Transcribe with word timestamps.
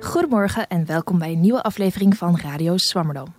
Goedemorgen 0.00 0.68
en 0.68 0.86
welkom 0.86 1.18
bij 1.18 1.32
een 1.32 1.40
nieuwe 1.40 1.62
aflevering 1.62 2.16
van 2.16 2.38
Radio 2.38 2.76
Swammerdam. 2.76 3.34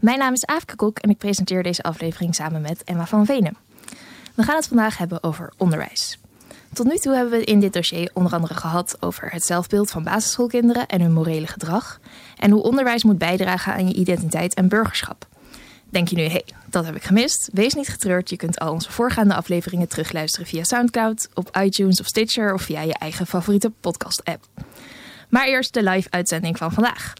Mijn 0.00 0.18
naam 0.18 0.32
is 0.32 0.46
Aafke 0.46 0.76
Kok 0.76 0.98
en 0.98 1.10
ik 1.10 1.18
presenteer 1.18 1.62
deze 1.62 1.82
aflevering 1.82 2.34
samen 2.34 2.60
met 2.60 2.84
Emma 2.84 3.06
van 3.06 3.26
Venen. 3.26 3.56
We 4.34 4.42
gaan 4.42 4.56
het 4.56 4.68
vandaag 4.68 4.98
hebben 4.98 5.22
over 5.22 5.52
onderwijs. 5.56 6.18
Tot 6.72 6.86
nu 6.86 6.96
toe 6.96 7.14
hebben 7.14 7.38
we 7.38 7.44
in 7.44 7.60
dit 7.60 7.72
dossier 7.72 8.10
onder 8.14 8.32
andere 8.32 8.54
gehad 8.54 8.96
over 9.00 9.30
het 9.30 9.44
zelfbeeld 9.44 9.90
van 9.90 10.02
basisschoolkinderen 10.02 10.86
en 10.86 11.00
hun 11.00 11.12
morele 11.12 11.46
gedrag. 11.46 12.00
En 12.36 12.50
hoe 12.50 12.62
onderwijs 12.62 13.04
moet 13.04 13.18
bijdragen 13.18 13.72
aan 13.72 13.88
je 13.88 13.94
identiteit 13.94 14.54
en 14.54 14.68
burgerschap. 14.68 15.26
Denk 15.90 16.08
je 16.08 16.16
nu, 16.16 16.22
hé, 16.22 16.30
hey, 16.30 16.44
dat 16.66 16.84
heb 16.84 16.96
ik 16.96 17.02
gemist? 17.02 17.50
Wees 17.52 17.74
niet 17.74 17.88
getreurd, 17.88 18.30
je 18.30 18.36
kunt 18.36 18.58
al 18.58 18.72
onze 18.72 18.92
voorgaande 18.92 19.34
afleveringen 19.34 19.88
terugluisteren 19.88 20.46
via 20.46 20.64
Soundcloud, 20.64 21.28
op 21.34 21.56
iTunes 21.62 22.00
of 22.00 22.06
Stitcher 22.06 22.54
of 22.54 22.62
via 22.62 22.80
je 22.80 22.94
eigen 22.94 23.26
favoriete 23.26 23.70
podcast-app. 23.80 24.44
Maar 25.28 25.46
eerst 25.46 25.74
de 25.74 25.82
live 25.82 26.10
uitzending 26.10 26.58
van 26.58 26.72
vandaag. 26.72 27.12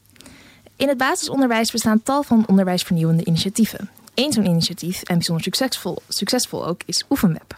In 0.77 0.89
het 0.89 0.99
basisonderwijs 0.99 1.71
bestaan 1.71 2.03
tal 2.03 2.23
van 2.23 2.45
onderwijsvernieuwende 2.47 3.25
initiatieven. 3.25 3.91
Eén 4.15 4.33
zo'n 4.33 4.47
initiatief, 4.47 5.03
en 5.03 5.15
bijzonder 5.15 5.45
succesvol, 5.45 5.99
succesvol 6.09 6.67
ook, 6.67 6.81
is 6.87 7.05
Oefenweb. 7.11 7.57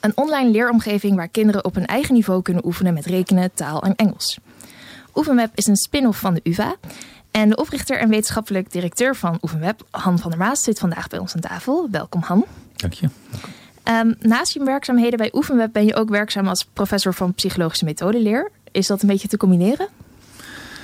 Een 0.00 0.16
online 0.16 0.50
leeromgeving 0.50 1.16
waar 1.16 1.28
kinderen 1.28 1.64
op 1.64 1.74
hun 1.74 1.86
eigen 1.86 2.14
niveau 2.14 2.42
kunnen 2.42 2.66
oefenen 2.66 2.94
met 2.94 3.06
rekenen, 3.06 3.54
taal 3.54 3.82
en 3.82 3.96
Engels. 3.96 4.38
Oefenweb 5.14 5.50
is 5.54 5.66
een 5.66 5.76
spin-off 5.76 6.18
van 6.18 6.34
de 6.34 6.40
UvA. 6.42 6.76
En 7.30 7.48
de 7.48 7.56
oprichter 7.56 7.98
en 7.98 8.08
wetenschappelijk 8.08 8.72
directeur 8.72 9.16
van 9.16 9.38
Oefenweb, 9.42 9.86
Han 9.90 10.18
van 10.18 10.30
der 10.30 10.38
Maas, 10.38 10.60
zit 10.60 10.78
vandaag 10.78 11.08
bij 11.08 11.18
ons 11.18 11.34
aan 11.34 11.40
tafel. 11.40 11.88
Welkom, 11.90 12.22
Han. 12.22 12.44
Dank 12.76 12.92
je. 12.92 13.08
Um, 13.88 14.14
naast 14.20 14.52
je 14.52 14.64
werkzaamheden 14.64 15.18
bij 15.18 15.30
Oefenweb 15.32 15.72
ben 15.72 15.84
je 15.84 15.94
ook 15.94 16.08
werkzaam 16.08 16.48
als 16.48 16.66
professor 16.72 17.14
van 17.14 17.34
psychologische 17.34 17.84
methodeleer. 17.84 18.50
Is 18.74 18.86
dat 18.86 19.02
een 19.02 19.08
beetje 19.08 19.28
te 19.28 19.36
combineren? 19.36 19.88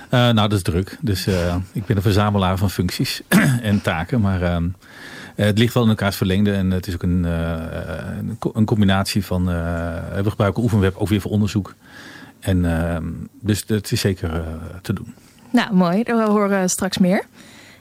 Uh, 0.05 0.11
nou, 0.11 0.35
dat 0.35 0.53
is 0.53 0.63
druk. 0.63 0.99
Dus 1.01 1.27
uh, 1.27 1.57
ik 1.73 1.87
ben 1.87 1.97
een 1.97 2.03
verzamelaar 2.03 2.59
van 2.59 2.71
functies 2.71 3.23
en 3.63 3.83
taken. 3.83 4.21
Maar 4.21 4.43
uh, 4.43 4.57
het 5.35 5.59
ligt 5.59 5.75
wel 5.75 5.83
in 5.83 5.89
elkaars 5.89 6.17
verlengde. 6.17 6.53
En 6.53 6.71
het 6.71 6.87
is 6.87 6.95
ook 6.95 7.03
een, 7.03 7.25
een 8.53 8.65
combinatie 8.65 9.25
van... 9.25 9.45
we 9.45 10.31
gebruiken 10.31 10.63
Oefenweb 10.63 10.97
ook 10.97 11.09
weer 11.09 11.21
voor 11.21 11.31
onderzoek. 11.31 11.75
En 12.41 13.31
dus 13.41 13.65
het 13.67 13.93
is 13.93 14.01
zeker 14.01 14.45
te 14.83 14.93
doen. 14.93 15.15
Nou, 15.51 15.75
mooi. 15.75 16.03
Daar 16.03 16.29
horen 16.29 16.61
we 16.61 16.69
straks 16.69 16.99
meer. 16.99 17.25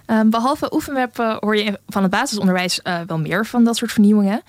Um, 0.08 0.30
behalve 0.30 0.74
Oefenweb 0.74 1.18
hoor 1.18 1.58
je 1.58 1.80
van 1.88 2.02
het 2.02 2.12
basisonderwijs 2.12 2.82
wel 3.08 3.20
meer 3.20 3.46
van 3.46 3.64
dat 3.64 3.78
soort 3.78 3.92
vernieuwingen. 3.92 4.42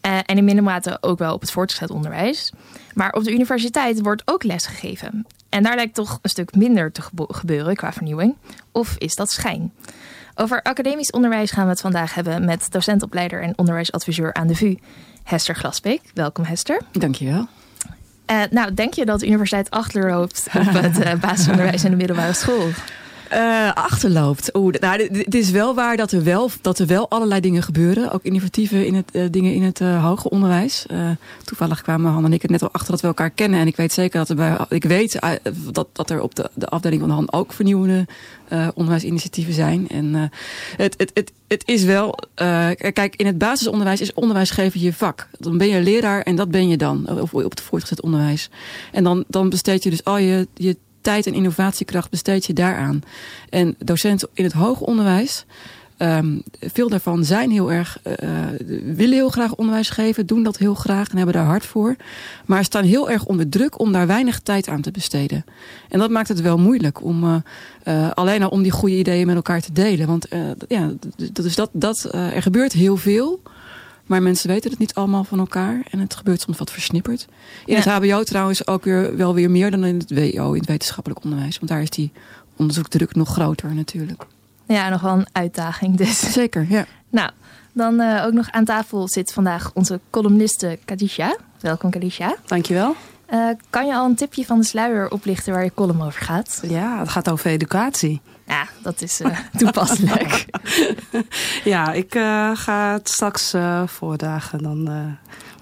En 0.00 0.36
in 0.36 0.44
minder 0.44 0.64
mate 0.64 0.98
ook 1.00 1.18
wel 1.18 1.34
op 1.34 1.40
het 1.40 1.50
voortgezet 1.50 1.90
onderwijs. 1.90 2.52
Maar 2.94 3.12
op 3.12 3.24
de 3.24 3.32
universiteit 3.32 4.00
wordt 4.00 4.22
ook 4.24 4.42
les 4.42 4.66
gegeven. 4.66 5.26
En 5.48 5.62
daar 5.62 5.74
lijkt 5.74 5.94
toch 5.94 6.18
een 6.22 6.30
stuk 6.30 6.54
minder 6.54 6.92
te 6.92 7.02
gebeuren 7.16 7.76
qua 7.76 7.92
vernieuwing. 7.92 8.36
Of 8.72 8.94
is 8.98 9.14
dat 9.14 9.30
schijn? 9.30 9.72
Over 10.34 10.62
academisch 10.62 11.10
onderwijs 11.10 11.50
gaan 11.50 11.64
we 11.64 11.70
het 11.70 11.80
vandaag 11.80 12.14
hebben 12.14 12.44
met 12.44 12.66
docentopleider 12.70 13.42
en 13.42 13.58
onderwijsadviseur 13.58 14.34
aan 14.34 14.46
de 14.46 14.54
VU, 14.54 14.76
Hester 15.24 15.54
Glasbeek. 15.54 16.00
Welkom 16.14 16.44
Hester. 16.44 16.80
Dankjewel. 16.92 17.46
Uh, 18.30 18.42
nou, 18.50 18.74
denk 18.74 18.94
je 18.94 19.04
dat 19.04 19.20
de 19.20 19.26
universiteit 19.26 19.70
achterloopt 19.70 20.46
op 20.54 20.72
het 20.72 20.98
uh, 20.98 21.14
basisonderwijs 21.26 21.84
in 21.84 21.90
de 21.90 21.96
middelbare 21.96 22.32
school? 22.32 22.68
Uh, 23.32 23.72
achterloopt. 23.72 24.56
Oeh, 24.56 24.74
nou, 24.74 25.02
het 25.02 25.34
is 25.34 25.50
wel 25.50 25.74
waar 25.74 25.96
dat 25.96 26.12
er 26.12 26.24
wel, 26.24 26.50
dat 26.60 26.78
er 26.78 26.86
wel 26.86 27.10
allerlei 27.10 27.40
dingen 27.40 27.62
gebeuren. 27.62 28.12
Ook 28.12 28.22
innovatieve 28.22 28.86
in 28.86 28.94
het, 28.94 29.10
uh, 29.12 29.24
dingen 29.30 29.54
in 29.54 29.62
het 29.62 29.80
uh, 29.80 30.04
hoger 30.04 30.30
onderwijs. 30.30 30.86
toevallig 31.44 31.82
kwamen 31.82 32.12
Han 32.12 32.24
en 32.24 32.32
ik 32.32 32.42
het 32.42 32.50
net 32.50 32.62
al 32.62 32.72
achter 32.72 32.90
dat 32.90 33.00
we 33.00 33.06
elkaar 33.06 33.30
kennen. 33.30 33.60
En 33.60 33.66
ik 33.66 33.76
weet 33.76 33.92
zeker 33.92 34.18
dat 34.18 34.28
er 34.28 34.36
bij. 34.36 34.56
Ik 34.68 34.84
weet 34.84 35.18
dat, 35.72 35.88
dat 35.92 36.10
er 36.10 36.20
op 36.20 36.34
de, 36.34 36.50
de 36.54 36.66
afdeling 36.66 37.00
van 37.00 37.10
Han 37.10 37.32
ook 37.32 37.52
vernieuwende 37.52 38.06
onderwijsinitiatieven 38.74 39.54
zijn. 39.54 39.88
En 39.88 40.30
het, 40.76 40.94
het, 40.96 41.10
het, 41.14 41.32
het 41.48 41.62
is 41.66 41.84
wel. 41.84 42.18
kijk, 42.92 43.16
in 43.16 43.26
het 43.26 43.38
basisonderwijs 43.38 44.00
is 44.00 44.14
onderwijs 44.14 44.50
geven 44.50 44.80
je 44.80 44.92
vak. 44.92 45.28
Dan 45.38 45.58
ben 45.58 45.68
je 45.68 45.82
leraar 45.82 46.22
en 46.22 46.36
dat 46.36 46.50
ben 46.50 46.68
je 46.68 46.76
dan. 46.76 47.20
Of 47.20 47.34
op 47.34 47.50
het 47.50 47.60
voortgezet 47.60 48.02
onderwijs. 48.02 48.50
En 48.92 49.04
dan, 49.04 49.24
dan 49.28 49.48
besteed 49.48 49.82
je 49.82 49.90
dus 49.90 50.04
al 50.04 50.18
je, 50.18 50.48
je 50.54 50.76
tijd 51.00 51.26
en 51.26 51.34
innovatiekracht 51.34 52.10
besteed 52.10 52.46
je 52.46 52.52
daaraan. 52.52 53.02
En 53.48 53.74
docenten 53.78 54.28
in 54.34 54.44
het 54.44 54.52
hoger 54.52 54.86
onderwijs, 54.86 55.44
um, 55.98 56.42
veel 56.60 56.88
daarvan 56.88 57.24
zijn 57.24 57.50
heel 57.50 57.72
erg, 57.72 57.98
uh, 58.04 58.14
willen 58.94 59.14
heel 59.14 59.28
graag 59.28 59.54
onderwijs 59.54 59.90
geven, 59.90 60.26
doen 60.26 60.42
dat 60.42 60.58
heel 60.58 60.74
graag 60.74 61.08
en 61.08 61.16
hebben 61.16 61.34
daar 61.34 61.44
hard 61.44 61.66
voor. 61.66 61.96
Maar 62.46 62.64
staan 62.64 62.84
heel 62.84 63.10
erg 63.10 63.24
onder 63.24 63.48
druk 63.48 63.80
om 63.80 63.92
daar 63.92 64.06
weinig 64.06 64.40
tijd 64.40 64.68
aan 64.68 64.80
te 64.80 64.90
besteden. 64.90 65.44
En 65.88 65.98
dat 65.98 66.10
maakt 66.10 66.28
het 66.28 66.40
wel 66.40 66.58
moeilijk 66.58 67.04
om 67.04 67.24
uh, 67.24 68.10
alleen 68.10 68.42
al 68.42 68.48
om 68.48 68.62
die 68.62 68.72
goede 68.72 68.98
ideeën 68.98 69.26
met 69.26 69.36
elkaar 69.36 69.60
te 69.60 69.72
delen. 69.72 70.06
Want 70.06 70.26
ja, 70.68 70.90
is 71.42 71.54
dat, 71.54 71.70
dat, 71.72 72.08
er 72.12 72.42
gebeurt 72.42 72.72
heel 72.72 72.96
veel. 72.96 73.40
Maar 74.10 74.22
mensen 74.22 74.48
weten 74.48 74.70
het 74.70 74.78
niet 74.78 74.94
allemaal 74.94 75.24
van 75.24 75.38
elkaar. 75.38 75.82
En 75.90 75.98
het 75.98 76.14
gebeurt 76.14 76.40
soms 76.40 76.58
wat 76.58 76.70
versnipperd. 76.70 77.26
In 77.66 77.74
ja. 77.74 77.80
het 77.80 77.84
hbo 77.84 78.22
trouwens 78.22 78.66
ook 78.66 78.84
weer, 78.84 79.16
wel 79.16 79.34
weer 79.34 79.50
meer 79.50 79.70
dan 79.70 79.84
in 79.84 79.98
het 79.98 80.10
WO, 80.10 80.52
in 80.52 80.58
het 80.58 80.68
wetenschappelijk 80.68 81.24
onderwijs. 81.24 81.58
Want 81.58 81.70
daar 81.70 81.82
is 81.82 81.90
die 81.90 82.12
onderzoekdruk 82.56 83.14
nog 83.14 83.28
groter 83.28 83.74
natuurlijk. 83.74 84.26
Ja, 84.66 84.88
nog 84.88 85.00
wel 85.00 85.12
een 85.12 85.26
uitdaging 85.32 85.96
dus. 85.96 86.32
Zeker, 86.32 86.66
ja. 86.68 86.86
Nou, 87.10 87.30
dan 87.72 88.00
uh, 88.00 88.24
ook 88.26 88.32
nog 88.32 88.50
aan 88.50 88.64
tafel 88.64 89.08
zit 89.08 89.32
vandaag 89.32 89.70
onze 89.74 90.00
columniste 90.10 90.78
Kadisha. 90.84 91.36
Welkom 91.60 91.90
Kadisha. 91.90 92.36
Dankjewel. 92.46 92.94
Uh, 93.32 93.48
kan 93.70 93.86
je 93.86 93.94
al 93.94 94.06
een 94.06 94.14
tipje 94.14 94.44
van 94.44 94.58
de 94.58 94.66
sluier 94.66 95.10
oplichten 95.10 95.52
waar 95.52 95.64
je 95.64 95.74
column 95.74 96.02
over 96.02 96.22
gaat? 96.22 96.62
Ja, 96.68 96.98
het 96.98 97.08
gaat 97.08 97.30
over 97.30 97.50
educatie. 97.50 98.20
Ja, 98.50 98.68
dat 98.82 99.02
is 99.02 99.20
uh, 99.20 99.38
toepasselijk. 99.58 100.44
ja, 101.64 101.92
ik 101.92 102.14
uh, 102.14 102.50
ga 102.56 102.92
het 102.92 103.08
straks 103.08 103.54
uh, 103.54 103.86
voordagen. 103.86 104.62
Dan, 104.62 104.82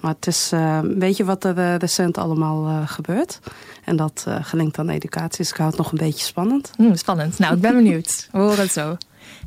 maar 0.01 0.13
het 0.13 0.27
is 0.27 0.51
een 0.51 0.99
beetje 0.99 1.25
wat 1.25 1.43
er 1.43 1.77
recent 1.77 2.17
allemaal 2.17 2.87
gebeurt. 2.87 3.39
En 3.83 3.95
dat 3.95 4.25
gelinkt 4.41 4.79
aan 4.79 4.89
educatie. 4.89 5.37
Dus 5.37 5.49
ik 5.49 5.57
hou 5.57 5.69
het 5.69 5.77
nog 5.77 5.91
een 5.91 5.97
beetje 5.97 6.25
spannend. 6.25 6.71
Mm, 6.77 6.95
spannend. 6.95 7.39
Nou, 7.39 7.55
ik 7.55 7.61
ben 7.61 7.73
benieuwd. 7.75 8.27
We 8.31 8.39
horen 8.39 8.59
het 8.59 8.71
zo. 8.71 8.97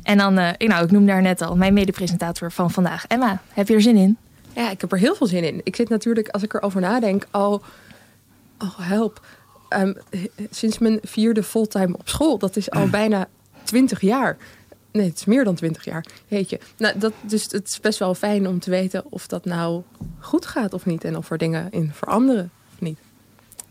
En 0.03 0.17
dan, 0.17 0.39
ik, 0.39 0.67
nou, 0.67 0.83
ik 0.83 0.91
noemde 0.91 1.07
daar 1.07 1.21
net 1.21 1.41
al 1.41 1.55
mijn 1.55 1.73
medepresentator 1.73 2.51
van 2.51 2.71
vandaag. 2.71 3.05
Emma, 3.07 3.41
heb 3.53 3.67
je 3.67 3.73
er 3.73 3.81
zin 3.81 3.97
in? 3.97 4.17
Ja, 4.53 4.69
ik 4.71 4.81
heb 4.81 4.91
er 4.91 4.97
heel 4.97 5.15
veel 5.15 5.27
zin 5.27 5.43
in. 5.43 5.61
Ik 5.63 5.75
zit 5.75 5.89
natuurlijk, 5.89 6.29
als 6.29 6.43
ik 6.43 6.53
erover 6.53 6.81
nadenk, 6.81 7.27
al... 7.31 7.61
Oh, 8.59 8.79
help 8.79 9.21
um, 9.81 9.97
sinds 10.49 10.77
mijn 10.77 10.99
vierde 11.03 11.43
fulltime 11.43 11.97
op 11.97 12.09
school. 12.09 12.37
Dat 12.37 12.55
is 12.55 12.71
al 12.71 12.89
bijna 12.99 13.27
twintig 13.63 14.01
jaar. 14.01 14.37
Nee, 14.91 15.07
het 15.07 15.17
is 15.17 15.25
meer 15.25 15.43
dan 15.43 15.55
twintig 15.55 15.85
jaar. 15.85 16.05
Weet 16.27 16.49
je. 16.49 16.59
Nou, 16.77 16.99
dat, 16.99 17.13
dus 17.21 17.43
het 17.43 17.67
is 17.67 17.79
best 17.79 17.99
wel 17.99 18.15
fijn 18.15 18.47
om 18.47 18.59
te 18.59 18.69
weten 18.69 19.03
of 19.09 19.27
dat 19.27 19.45
nou 19.45 19.81
goed 20.19 20.45
gaat 20.45 20.73
of 20.73 20.85
niet. 20.85 21.03
En 21.03 21.17
of 21.17 21.31
er 21.31 21.37
dingen 21.37 21.67
in 21.71 21.91
veranderen 21.93 22.51
of 22.73 22.81
niet. 22.81 22.99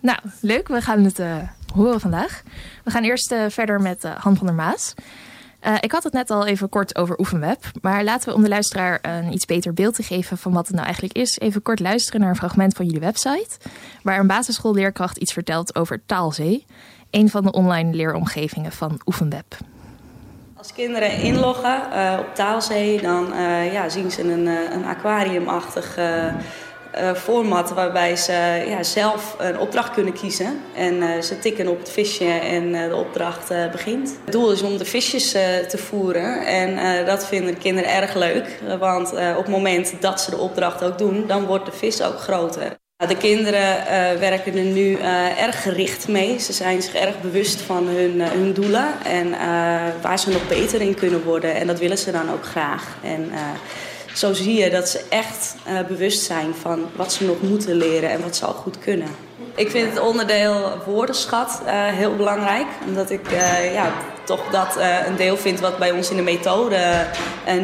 Nou, 0.00 0.18
leuk. 0.40 0.68
We 0.68 0.80
gaan 0.80 1.04
het 1.04 1.18
uh, 1.18 1.36
horen 1.74 2.00
vandaag. 2.00 2.42
We 2.84 2.90
gaan 2.90 3.02
eerst 3.02 3.32
uh, 3.32 3.44
verder 3.48 3.80
met 3.80 4.04
uh, 4.04 4.16
Han 4.16 4.36
van 4.36 4.46
der 4.46 4.54
Maas. 4.54 4.94
Ik 5.80 5.92
had 5.92 6.02
het 6.02 6.12
net 6.12 6.30
al 6.30 6.46
even 6.46 6.68
kort 6.68 6.96
over 6.96 7.18
Oefenweb. 7.18 7.64
Maar 7.80 8.04
laten 8.04 8.28
we 8.28 8.34
om 8.34 8.42
de 8.42 8.48
luisteraar 8.48 8.98
een 9.02 9.32
iets 9.32 9.44
beter 9.44 9.72
beeld 9.72 9.94
te 9.94 10.02
geven 10.02 10.38
van 10.38 10.52
wat 10.52 10.66
het 10.66 10.74
nou 10.74 10.84
eigenlijk 10.84 11.16
is, 11.16 11.38
even 11.38 11.62
kort 11.62 11.80
luisteren 11.80 12.20
naar 12.20 12.30
een 12.30 12.36
fragment 12.36 12.74
van 12.74 12.84
jullie 12.84 13.00
website. 13.00 13.48
Waar 14.02 14.18
een 14.18 14.26
basisschoolleerkracht 14.26 15.16
iets 15.16 15.32
vertelt 15.32 15.74
over 15.74 16.02
Taalzee. 16.06 16.64
Een 17.10 17.28
van 17.28 17.42
de 17.42 17.52
online 17.52 17.94
leeromgevingen 17.94 18.72
van 18.72 19.00
Oefenweb. 19.06 19.56
Als 20.56 20.72
kinderen 20.72 21.12
inloggen 21.12 21.82
uh, 21.92 22.16
op 22.18 22.34
Taalzee, 22.34 23.00
dan 23.00 23.32
uh, 23.32 23.72
ja, 23.72 23.88
zien 23.88 24.10
ze 24.10 24.22
een, 24.22 24.46
een 24.46 24.84
aquariumachtig 24.84 25.98
format 27.14 27.70
waarbij 27.70 28.16
ze 28.16 28.64
ja, 28.68 28.82
zelf 28.82 29.36
een 29.38 29.58
opdracht 29.58 29.90
kunnen 29.90 30.12
kiezen. 30.12 30.60
En 30.74 31.24
ze 31.24 31.38
tikken 31.38 31.68
op 31.68 31.78
het 31.78 31.90
visje 31.90 32.24
en 32.30 32.72
de 32.72 32.96
opdracht 32.96 33.48
begint. 33.72 34.16
Het 34.24 34.32
doel 34.32 34.52
is 34.52 34.62
om 34.62 34.78
de 34.78 34.84
visjes 34.84 35.30
te 35.68 35.78
voeren 35.78 36.46
en 36.46 37.04
dat 37.06 37.26
vinden 37.26 37.54
de 37.54 37.60
kinderen 37.60 37.90
erg 37.90 38.14
leuk. 38.14 38.60
Want 38.78 39.12
op 39.12 39.44
het 39.44 39.48
moment 39.48 39.92
dat 40.00 40.20
ze 40.20 40.30
de 40.30 40.38
opdracht 40.38 40.84
ook 40.84 40.98
doen, 40.98 41.26
dan 41.26 41.44
wordt 41.44 41.66
de 41.66 41.72
vis 41.72 42.02
ook 42.02 42.18
groter. 42.18 42.80
De 43.08 43.16
kinderen 43.16 43.76
uh, 43.76 44.20
werken 44.20 44.56
er 44.56 44.64
nu 44.64 44.98
uh, 44.98 45.42
erg 45.42 45.62
gericht 45.62 46.08
mee. 46.08 46.38
Ze 46.38 46.52
zijn 46.52 46.82
zich 46.82 46.94
erg 46.94 47.20
bewust 47.20 47.60
van 47.60 47.86
hun, 47.86 48.16
uh, 48.16 48.26
hun 48.28 48.52
doelen 48.52 48.86
en 49.04 49.30
waar 50.02 50.18
ze 50.18 50.30
nog 50.30 50.48
beter 50.48 50.80
in 50.80 50.94
kunnen 50.94 51.22
worden. 51.22 51.54
En 51.54 51.66
dat 51.66 51.78
willen 51.78 51.98
ze 51.98 52.10
dan 52.10 52.32
ook 52.32 52.44
graag. 52.44 52.96
En 53.02 53.30
zo 54.14 54.32
zie 54.32 54.54
je 54.54 54.70
dat 54.70 54.88
ze 54.88 55.00
echt 55.08 55.54
bewust 55.88 56.22
zijn 56.22 56.54
van 56.60 56.84
wat 56.96 57.12
ze 57.12 57.24
nog 57.24 57.42
moeten 57.42 57.74
leren 57.74 58.10
en 58.10 58.22
wat 58.22 58.36
ze 58.36 58.44
al 58.44 58.52
goed 58.52 58.78
kunnen. 58.78 59.08
Ik 59.54 59.70
vind 59.70 59.88
het 59.90 60.00
onderdeel 60.00 60.70
woordenschat 60.86 61.62
heel 61.70 62.16
belangrijk. 62.16 62.66
Omdat 62.86 63.10
ik 63.10 63.30
ja, 63.72 63.92
toch 64.24 64.50
dat 64.50 64.78
een 65.06 65.16
deel 65.16 65.36
vind 65.36 65.60
wat 65.60 65.78
bij 65.78 65.90
ons 65.90 66.10
in 66.10 66.16
de 66.16 66.22
methode 66.22 67.06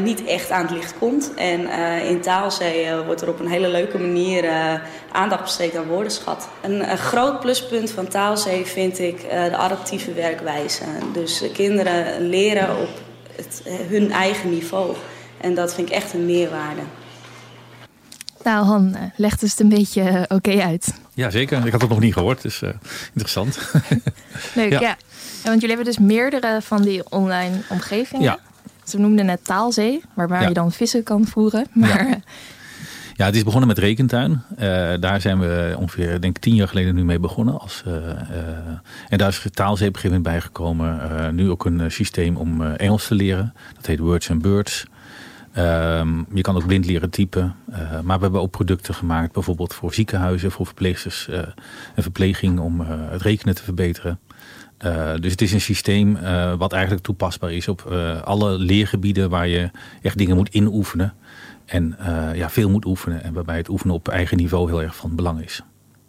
niet 0.02 0.24
echt 0.24 0.50
aan 0.50 0.62
het 0.62 0.70
licht 0.70 0.94
komt. 0.98 1.32
En 1.36 1.68
in 2.02 2.20
Taalzee 2.20 2.96
wordt 3.06 3.22
er 3.22 3.28
op 3.28 3.40
een 3.40 3.48
hele 3.48 3.68
leuke 3.68 3.98
manier 3.98 4.50
aandacht 5.12 5.42
besteed 5.42 5.76
aan 5.76 5.86
woordenschat. 5.86 6.48
Een, 6.60 6.90
een, 6.90 6.98
groot 6.98 7.40
pluspunt 7.40 7.90
van 7.90 8.08
Taalzee 8.08 8.66
vind 8.66 8.98
ik 8.98 9.20
de 9.30 9.56
adaptieve 9.56 10.12
werkwijze. 10.12 10.84
Dus 11.12 11.42
kinderen 11.52 12.28
leren 12.28 12.76
op 12.80 12.88
het, 13.36 13.62
hun 13.88 14.12
eigen 14.12 14.50
niveau. 14.50 14.94
En 15.40 15.54
dat 15.54 15.74
vind 15.74 15.88
ik 15.88 15.94
echt 15.94 16.12
een 16.12 16.26
meerwaarde. 16.26 16.82
Nou, 18.44 18.64
Han, 18.64 18.94
eh, 18.94 19.02
leg 19.16 19.36
dus 19.36 19.50
het 19.50 19.60
een 19.60 19.68
beetje 19.68 20.02
uh, 20.02 20.22
oké 20.28 20.62
uit. 20.62 20.94
Ja, 21.14 21.30
zeker. 21.30 21.66
Ik 21.66 21.72
had 21.72 21.80
het 21.80 21.90
nog 21.90 22.00
niet 22.00 22.12
gehoord, 22.12 22.42
dus 22.42 22.62
uh, 22.62 22.70
interessant. 23.06 23.58
Leuk, 24.54 24.70
ja. 24.70 24.80
ja. 24.80 24.96
Want 25.44 25.60
jullie 25.60 25.76
hebben 25.76 25.84
dus 25.84 25.98
meerdere 25.98 26.58
van 26.62 26.82
die 26.82 27.10
online 27.10 27.56
omgevingen. 27.68 28.22
Ja. 28.22 28.38
Ze 28.84 28.98
noemden 28.98 29.28
het 29.28 29.44
Taalzee, 29.44 30.02
waarbij 30.14 30.48
je 30.48 30.54
dan 30.54 30.72
vissen 30.72 31.02
kan 31.02 31.26
voeren. 31.26 31.66
Maar... 31.72 32.08
Ja. 32.08 32.20
ja. 33.14 33.24
het 33.24 33.36
is 33.36 33.44
begonnen 33.44 33.68
met 33.68 33.78
rekentuin. 33.78 34.42
daar 35.00 35.20
zijn 35.20 35.38
we 35.38 35.74
ongeveer, 35.78 36.20
denk 36.20 36.36
ik, 36.36 36.42
tien 36.42 36.54
jaar 36.54 36.68
geleden 36.68 36.94
nu 36.94 37.04
mee 37.04 37.18
begonnen. 37.18 37.60
Als, 37.60 37.82
en 39.08 39.18
daar 39.18 39.28
is 39.28 39.42
Taalzee 39.50 39.88
op 39.88 39.94
een 39.94 40.00
gegeven 40.00 40.22
moment 40.22 40.22
bijgekomen. 40.22 41.34
nu 41.34 41.50
ook 41.50 41.64
een 41.64 41.90
systeem 41.90 42.36
om 42.36 42.62
Engels 42.62 43.06
te 43.06 43.14
leren. 43.14 43.54
Dat 43.74 43.86
heet 43.86 43.98
Words 43.98 44.30
and 44.30 44.42
Birds. 44.42 44.86
Um, 45.58 46.26
je 46.34 46.40
kan 46.40 46.56
ook 46.56 46.66
blind 46.66 46.86
leren 46.86 47.10
typen. 47.10 47.54
Uh, 47.70 48.00
maar 48.00 48.16
we 48.16 48.22
hebben 48.22 48.40
ook 48.40 48.50
producten 48.50 48.94
gemaakt, 48.94 49.32
bijvoorbeeld 49.32 49.74
voor 49.74 49.94
ziekenhuizen, 49.94 50.50
voor 50.50 50.66
verpleegsters 50.66 51.26
uh, 51.30 51.38
en 51.94 52.02
verpleging 52.02 52.58
om 52.58 52.80
uh, 52.80 52.86
het 52.90 53.22
rekenen 53.22 53.54
te 53.54 53.62
verbeteren. 53.62 54.20
dus 55.20 55.30
het 55.32 55.42
is 55.42 55.52
een 55.52 55.60
systeem 55.60 56.18
wat 56.58 56.72
eigenlijk 56.72 57.04
toepasbaar 57.04 57.52
is 57.52 57.68
op 57.68 57.80
alle 58.24 58.58
leergebieden 58.58 59.30
waar 59.30 59.48
je 59.48 59.70
echt 60.02 60.18
dingen 60.18 60.36
moet 60.36 60.48
inoefenen. 60.48 61.14
En 61.64 61.96
ja, 62.34 62.50
veel 62.50 62.70
moet 62.70 62.84
oefenen. 62.84 63.22
En 63.22 63.32
waarbij 63.32 63.56
het 63.56 63.68
oefenen 63.68 63.94
op 63.94 64.08
eigen 64.08 64.36
niveau 64.36 64.68
heel 64.68 64.82
erg 64.82 64.96
van 64.96 65.14
belang 65.14 65.44
is. 65.44 65.62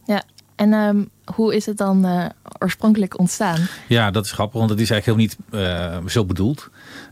Ja, 0.06 0.24
en 0.56 0.74
um, 0.74 1.10
hoe 1.36 1.56
is 1.56 1.66
het 1.66 1.78
dan 1.78 2.32
oorspronkelijk 2.60 3.20
ontstaan? 3.20 3.60
Ja, 3.88 4.12
dat 4.12 4.26
is 4.26 4.32
grappig, 4.32 4.60
want 4.60 4.70
het 4.70 4.80
is 4.80 4.90
eigenlijk 4.90 5.20
heel 5.20 5.38
niet 5.52 6.12
zo 6.12 6.26
bedoeld. 6.26 6.70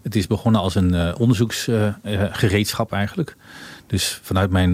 Het 0.07 0.15
is 0.15 0.27
begonnen 0.27 0.61
als 0.61 0.75
een 0.75 0.93
uh, 0.93 1.13
onderzoeksgereedschap 1.17 2.91
eigenlijk. 2.91 3.35
Dus 3.87 4.19
vanuit 4.21 4.49
mijn 4.49 4.71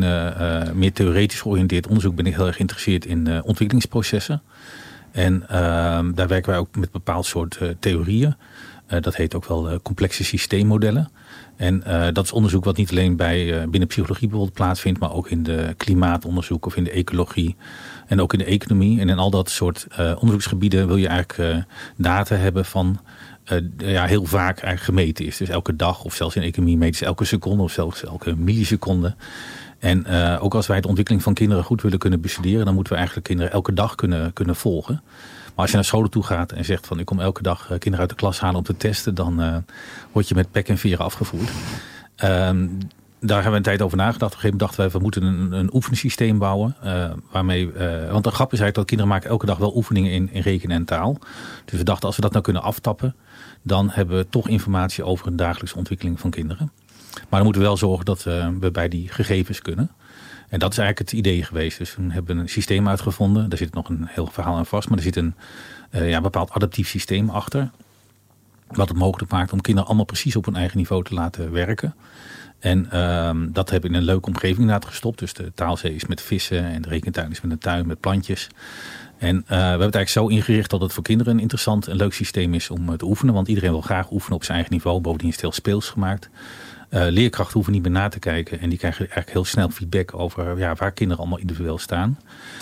meer 0.77 0.93
theoretisch 0.93 1.41
georiënteerd 1.41 1.87
onderzoek 1.87 2.15
ben 2.15 2.25
ik 2.25 2.35
heel 2.35 2.45
erg 2.45 2.55
geïnteresseerd 2.55 3.05
in 3.05 3.43
ontwikkelingsprocessen. 3.43 4.41
En 5.11 5.49
ehm, 5.49 6.13
daar 6.13 6.27
werken 6.27 6.49
wij 6.49 6.59
ook 6.59 6.75
met 6.75 6.91
bepaald 6.91 7.25
soort 7.25 7.59
theorieën. 7.79 8.35
dat 8.87 9.15
heet 9.15 9.35
ook 9.35 9.45
wel 9.45 9.79
complexe 9.81 10.23
systeemmodellen. 10.23 11.09
En 11.55 11.83
dat 12.13 12.23
is 12.23 12.31
onderzoek 12.31 12.63
wat 12.63 12.77
niet 12.77 12.91
alleen 12.91 13.15
bij, 13.15 13.69
binnen 13.69 13.89
psychologie 13.89 14.27
bijvoorbeeld 14.27 14.57
plaatsvindt, 14.57 14.99
maar 14.99 15.13
ook 15.13 15.29
in 15.29 15.43
de 15.43 15.73
klimaatonderzoek 15.77 16.65
of 16.65 16.75
in 16.75 16.83
de 16.83 16.91
ecologie 16.91 17.55
en 18.07 18.21
ook 18.21 18.33
in 18.33 18.39
de 18.39 18.45
economie. 18.45 18.99
En 18.99 19.09
in 19.09 19.17
al 19.17 19.29
dat 19.29 19.49
soort 19.49 19.87
onderzoeksgebieden 19.97 20.87
wil 20.87 20.97
je 20.97 21.07
eigenlijk 21.07 21.65
data 21.97 22.35
hebben 22.35 22.65
van 22.65 22.99
ja, 23.77 24.05
heel 24.05 24.25
vaak 24.25 24.59
eigenlijk 24.59 24.81
gemeten 24.81 25.25
is. 25.25 25.37
Dus 25.37 25.49
elke 25.49 25.75
dag 25.75 26.03
of 26.03 26.15
zelfs 26.15 26.35
in 26.35 26.41
economie 26.41 26.77
meten 26.77 26.95
ze 26.95 27.05
elke 27.05 27.25
seconde 27.25 27.63
of 27.63 27.71
zelfs 27.71 28.03
elke 28.03 28.35
milliseconde. 28.35 29.15
En 29.79 30.07
ook 30.39 30.55
als 30.55 30.67
wij 30.67 30.81
de 30.81 30.87
ontwikkeling 30.87 31.23
van 31.23 31.33
kinderen 31.33 31.63
goed 31.63 31.81
willen 31.81 31.99
kunnen 31.99 32.21
bestuderen, 32.21 32.65
dan 32.65 32.73
moeten 32.73 32.93
we 32.93 32.97
eigenlijk 32.99 33.27
kinderen 33.27 33.51
elke 33.51 33.73
dag 33.73 33.95
kunnen, 33.95 34.33
kunnen 34.33 34.55
volgen. 34.55 35.01
Maar 35.03 35.51
als 35.55 35.69
je 35.69 35.75
naar 35.75 35.85
scholen 35.85 36.09
toe 36.09 36.23
gaat 36.23 36.51
en 36.51 36.65
zegt 36.65 36.87
van 36.87 36.99
ik 36.99 37.05
kom 37.05 37.19
elke 37.19 37.43
dag 37.43 37.67
kinderen 37.67 37.99
uit 37.99 38.09
de 38.09 38.15
klas 38.15 38.39
halen 38.39 38.57
om 38.57 38.63
te 38.63 38.77
testen, 38.77 39.15
dan 39.15 39.63
word 40.11 40.27
je 40.27 40.35
met 40.35 40.51
pek 40.51 40.69
en 40.69 40.77
veren 40.77 41.05
afgevoerd. 41.05 41.49
Um, 42.23 42.77
daar 43.25 43.41
hebben 43.41 43.51
we 43.51 43.57
een 43.57 43.63
tijd 43.63 43.81
over 43.81 43.97
nagedacht. 43.97 44.33
Op 44.33 44.43
een 44.43 44.49
gegeven 44.49 44.57
moment 44.57 44.77
dachten 44.77 44.79
wij, 44.79 44.89
we 44.89 44.99
moeten 44.99 45.23
een, 45.23 45.59
een 45.59 45.73
oefensysteem 45.73 46.37
bouwen. 46.37 46.75
Uh, 46.85 47.11
waarmee, 47.31 47.71
uh, 47.73 48.11
want 48.11 48.23
de 48.23 48.31
grap 48.31 48.53
is 48.53 48.59
eigenlijk 48.59 48.75
dat 48.75 48.85
kinderen 48.85 49.11
maken 49.11 49.29
elke 49.29 49.45
dag 49.45 49.57
wel 49.57 49.75
oefeningen 49.75 50.11
in, 50.11 50.29
in 50.31 50.41
rekenen 50.41 50.75
en 50.75 50.85
taal. 50.85 51.17
Dus 51.65 51.77
we 51.77 51.83
dachten, 51.83 52.07
als 52.07 52.15
we 52.15 52.21
dat 52.21 52.31
nou 52.31 52.43
kunnen 52.43 52.61
aftappen, 52.61 53.15
dan 53.61 53.89
hebben 53.89 54.17
we 54.17 54.29
toch 54.29 54.47
informatie 54.47 55.03
over 55.03 55.27
een 55.27 55.35
dagelijkse 55.35 55.77
ontwikkeling 55.77 56.19
van 56.19 56.29
kinderen. 56.29 56.71
Maar 57.13 57.25
dan 57.29 57.43
moeten 57.43 57.61
we 57.61 57.67
wel 57.67 57.77
zorgen 57.77 58.05
dat 58.05 58.23
we 58.23 58.69
bij 58.71 58.87
die 58.87 59.09
gegevens 59.09 59.61
kunnen. 59.61 59.91
En 60.49 60.59
dat 60.59 60.71
is 60.71 60.77
eigenlijk 60.77 61.09
het 61.09 61.19
idee 61.19 61.43
geweest. 61.43 61.77
Dus 61.77 61.95
we 61.95 62.03
hebben 62.07 62.37
een 62.37 62.49
systeem 62.49 62.87
uitgevonden. 62.87 63.49
Daar 63.49 63.57
zit 63.57 63.73
nog 63.73 63.89
een 63.89 64.05
heel 64.09 64.25
verhaal 64.25 64.55
aan 64.55 64.65
vast. 64.65 64.89
Maar 64.89 64.97
er 64.97 65.03
zit 65.03 65.15
een 65.15 65.35
ja, 65.91 66.21
bepaald 66.21 66.51
adaptief 66.51 66.87
systeem 66.87 67.29
achter. 67.29 67.69
Wat 68.67 68.89
het 68.89 68.97
mogelijk 68.97 69.31
maakt 69.31 69.53
om 69.53 69.61
kinderen 69.61 69.87
allemaal 69.87 70.05
precies 70.05 70.35
op 70.35 70.45
hun 70.45 70.55
eigen 70.55 70.77
niveau 70.77 71.03
te 71.03 71.13
laten 71.13 71.51
werken. 71.51 71.95
En 72.63 72.89
uh, 72.93 73.31
dat 73.53 73.69
hebben 73.69 73.89
we 73.89 73.95
in 73.95 74.01
een 74.01 74.07
leuke 74.07 74.27
omgeving 74.27 74.59
inderdaad 74.59 74.85
gestopt. 74.85 75.19
Dus 75.19 75.33
de 75.33 75.51
taalzee 75.53 75.95
is 75.95 76.05
met 76.05 76.21
vissen 76.21 76.65
en 76.65 76.81
de 76.81 76.89
rekentuin 76.89 77.31
is 77.31 77.41
met 77.41 77.51
een 77.51 77.57
tuin 77.57 77.87
met 77.87 77.99
plantjes. 77.99 78.47
En 79.17 79.35
uh, 79.35 79.43
we 79.47 79.55
hebben 79.55 79.85
het 79.85 79.95
eigenlijk 79.95 80.09
zo 80.09 80.27
ingericht 80.27 80.69
dat 80.69 80.81
het 80.81 80.93
voor 80.93 81.03
kinderen 81.03 81.33
een 81.33 81.39
interessant 81.39 81.87
en 81.87 81.95
leuk 81.95 82.13
systeem 82.13 82.53
is 82.53 82.69
om 82.69 82.97
te 82.97 83.05
oefenen. 83.05 83.33
Want 83.33 83.47
iedereen 83.47 83.71
wil 83.71 83.81
graag 83.81 84.11
oefenen 84.11 84.35
op 84.35 84.43
zijn 84.43 84.55
eigen 84.55 84.73
niveau. 84.73 85.01
Bovendien 85.01 85.27
is 85.27 85.33
het 85.33 85.43
heel 85.43 85.51
speels 85.51 85.89
gemaakt. 85.89 86.29
Uh, 86.89 87.05
leerkrachten 87.09 87.53
hoeven 87.53 87.73
niet 87.73 87.81
meer 87.81 87.91
na 87.91 88.09
te 88.09 88.19
kijken. 88.19 88.59
En 88.59 88.69
die 88.69 88.77
krijgen 88.77 88.99
eigenlijk 88.99 89.31
heel 89.31 89.45
snel 89.45 89.69
feedback 89.69 90.13
over 90.13 90.57
ja, 90.57 90.75
waar 90.75 90.91
kinderen 90.91 91.21
allemaal 91.21 91.39
individueel 91.39 91.77
staan. 91.77 92.19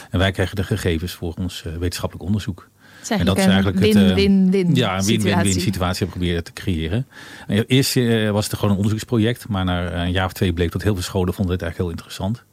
En 0.10 0.20
wij 0.20 0.32
krijgen 0.32 0.56
de 0.56 0.64
gegevens 0.64 1.14
voor 1.14 1.34
ons 1.34 1.64
wetenschappelijk 1.80 2.26
onderzoek. 2.26 2.70
En 3.10 3.26
dat 3.26 3.38
is 3.38 3.46
eigenlijk 3.46 3.80
win, 3.80 3.98
het, 3.98 4.10
uh, 4.10 4.16
win, 4.16 4.52
win, 4.52 4.76
ja, 4.76 4.98
een 4.98 5.06
win-win-win 5.06 5.60
situatie 5.60 5.98
hebben 5.98 6.18
proberen 6.18 6.44
te 6.44 6.54
creëren. 6.54 7.08
En 7.48 7.66
eerst 7.68 7.94
was 8.32 8.46
het 8.46 8.54
gewoon 8.54 8.70
een 8.70 8.76
onderzoeksproject. 8.76 9.48
Maar 9.48 9.66
na 9.66 9.94
een 9.94 10.12
jaar 10.12 10.26
of 10.26 10.34
twee 10.34 10.54
bleek 10.54 10.72
dat 10.72 10.84
heel 10.84 10.94
veel 10.94 11.04
scholen 11.04 11.34
vonden 11.34 11.58
dit 11.58 11.62
eigenlijk 11.62 11.92
heel 11.92 12.00
interessant. 12.00 12.44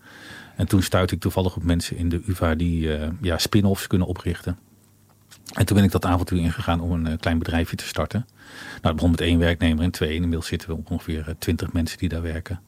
En 0.56 0.66
toen 0.66 0.82
stuitte 0.82 1.14
ik 1.14 1.20
toevallig 1.20 1.56
op 1.56 1.62
mensen 1.62 1.96
in 1.96 2.08
de 2.08 2.22
UvA 2.26 2.54
die 2.54 2.88
ja, 3.20 3.38
spin-offs 3.38 3.86
kunnen 3.86 4.06
oprichten. 4.06 4.58
En 5.52 5.66
toen 5.66 5.76
ben 5.76 5.84
ik 5.84 5.92
dat 5.92 6.04
avontuur 6.04 6.38
ingegaan 6.38 6.80
om 6.80 6.92
een 6.92 7.18
klein 7.18 7.38
bedrijfje 7.38 7.76
te 7.76 7.86
starten. 7.86 8.26
Nou, 8.48 8.80
het 8.82 8.94
begon 8.94 9.10
met 9.10 9.20
één 9.20 9.38
werknemer 9.38 9.84
en 9.84 9.90
twee. 9.90 10.14
Inmiddels 10.14 10.46
zitten 10.46 10.68
we 10.68 10.74
op 10.74 10.90
ongeveer 10.90 11.24
eh, 11.28 11.34
twintig 11.38 11.72
mensen 11.72 11.98
die 11.98 12.08
daar 12.08 12.22
werken. 12.22 12.60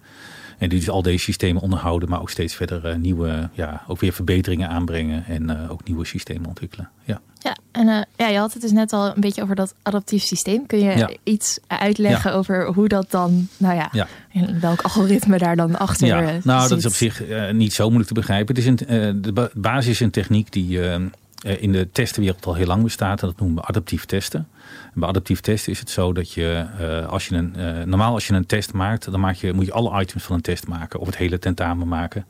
En 0.59 0.69
die 0.69 0.79
dus 0.79 0.91
al 0.91 1.03
deze 1.03 1.25
systemen 1.25 1.62
onderhouden, 1.62 2.09
maar 2.09 2.21
ook 2.21 2.31
steeds 2.31 2.55
verder 2.55 2.99
nieuwe, 2.99 3.49
ja, 3.53 3.84
ook 3.87 4.01
weer 4.01 4.13
verbeteringen 4.13 4.69
aanbrengen 4.69 5.25
en 5.25 5.51
uh, 5.51 5.70
ook 5.70 5.84
nieuwe 5.84 6.05
systemen 6.05 6.49
ontwikkelen. 6.49 6.91
Ja, 7.05 7.20
ja 7.43 7.56
en 7.73 7.87
uh, 7.87 8.01
ja, 8.17 8.29
je 8.29 8.39
had 8.39 8.53
het 8.53 8.63
dus 8.63 8.73
net 8.73 8.93
al 8.93 9.06
een 9.06 9.20
beetje 9.20 9.43
over 9.43 9.55
dat 9.55 9.75
adaptief 9.82 10.23
systeem. 10.23 10.67
Kun 10.67 10.79
je 10.79 10.97
ja. 10.97 11.11
iets 11.23 11.59
uitleggen 11.67 12.31
ja. 12.31 12.37
over 12.37 12.67
hoe 12.67 12.89
dat 12.89 13.11
dan, 13.11 13.49
nou 13.56 13.75
ja, 13.75 13.89
ja. 13.93 14.06
welk 14.61 14.81
algoritme 14.81 15.39
daar 15.39 15.56
dan 15.56 15.79
achter 15.79 16.06
ja. 16.06 16.39
Nou, 16.43 16.61
zit? 16.61 16.69
dat 16.69 16.79
is 16.79 16.87
op 16.87 16.93
zich 16.93 17.23
niet 17.53 17.73
zo 17.73 17.85
moeilijk 17.85 18.09
te 18.09 18.15
begrijpen. 18.15 18.55
Het 18.55 18.65
is 18.65 18.87
een, 18.87 19.23
de 19.23 19.51
basis 19.55 19.91
is 19.91 20.01
een 20.01 20.11
techniek 20.11 20.53
die 20.53 20.81
in 21.43 21.73
de 21.73 21.89
testenwereld 21.93 22.47
al 22.47 22.55
heel 22.55 22.67
lang 22.67 22.82
bestaat. 22.82 23.23
En 23.23 23.29
dat 23.29 23.39
noemen 23.39 23.56
we 23.56 23.69
adaptief 23.69 24.05
testen. 24.05 24.49
Bij 24.94 25.09
adaptief 25.09 25.41
testen 25.41 25.73
is 25.73 25.79
het 25.79 25.91
zo 25.91 26.13
dat 26.13 26.32
je, 26.32 26.67
uh, 26.81 27.06
als 27.09 27.27
je 27.27 27.35
een, 27.35 27.55
uh, 27.56 27.82
normaal 27.82 28.15
als 28.15 28.27
je 28.27 28.35
een 28.35 28.47
test 28.47 28.73
maakt, 28.73 29.11
dan 29.11 29.20
maak 29.20 29.35
je, 29.35 29.53
moet 29.53 29.67
je 29.67 29.73
alle 29.73 30.01
items 30.01 30.23
van 30.23 30.37
een 30.37 30.43
test 30.43 30.67
maken 30.67 31.01
of 31.01 31.06
het 31.06 31.17
hele 31.17 31.39
tentamen 31.39 31.89
maken. 31.89 32.27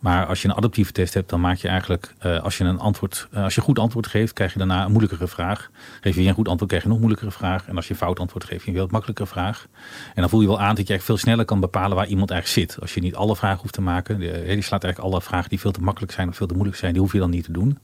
Maar 0.00 0.26
als 0.26 0.42
je 0.42 0.48
een 0.48 0.54
adaptieve 0.54 0.92
test 0.92 1.14
hebt, 1.14 1.30
dan 1.30 1.40
maak 1.40 1.56
je 1.56 1.68
eigenlijk, 1.68 2.14
uh, 2.26 2.42
als 2.42 2.58
je 2.58 2.64
een 2.64 2.78
antwoord, 2.78 3.28
als 3.32 3.54
je 3.54 3.60
goed 3.60 3.78
antwoord 3.78 4.06
geeft, 4.06 4.32
krijg 4.32 4.52
je 4.52 4.58
daarna 4.58 4.84
een 4.84 4.90
moeilijkere 4.90 5.28
vraag. 5.28 5.70
Geef 6.00 6.16
je 6.16 6.22
een 6.22 6.34
goed 6.34 6.48
antwoord, 6.48 6.70
krijg 6.70 6.82
je 6.82 6.88
een 6.88 6.94
nog 6.94 6.98
moeilijkere 6.98 7.30
vraag. 7.30 7.66
En 7.66 7.76
als 7.76 7.86
je 7.86 7.92
een 7.92 7.98
fout 7.98 8.20
antwoord 8.20 8.44
geeft, 8.44 8.64
je 8.64 8.70
een 8.70 8.76
wat 8.76 8.90
makkelijkere 8.90 9.28
vraag. 9.28 9.66
En 10.14 10.20
dan 10.20 10.28
voel 10.28 10.40
je 10.40 10.46
wel 10.46 10.60
aan 10.60 10.74
dat 10.74 10.86
je 10.86 11.00
veel 11.00 11.16
sneller 11.16 11.44
kan 11.44 11.60
bepalen 11.60 11.96
waar 11.96 12.06
iemand 12.06 12.30
eigenlijk 12.30 12.70
zit. 12.70 12.80
Als 12.80 12.94
je 12.94 13.00
niet 13.00 13.14
alle 13.14 13.36
vragen 13.36 13.60
hoeft 13.60 13.74
te 13.74 13.80
maken, 13.80 14.18
die 14.18 14.62
slaat 14.62 14.84
eigenlijk 14.84 15.12
alle 15.12 15.22
vragen 15.22 15.48
die 15.48 15.60
veel 15.60 15.72
te 15.72 15.80
makkelijk 15.80 16.12
zijn 16.12 16.28
of 16.28 16.36
veel 16.36 16.46
te 16.46 16.54
moeilijk 16.54 16.78
zijn, 16.78 16.92
die 16.92 17.00
hoef 17.00 17.12
je 17.12 17.18
dan 17.18 17.30
niet 17.30 17.44
te 17.44 17.52
doen. 17.52 17.78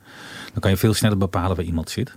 Dan 0.52 0.61
kan 0.61 0.70
je 0.70 0.76
veel 0.76 0.94
sneller 0.94 1.18
bepalen 1.18 1.56
waar 1.56 1.64
iemand 1.64 1.90
zit. 1.90 2.16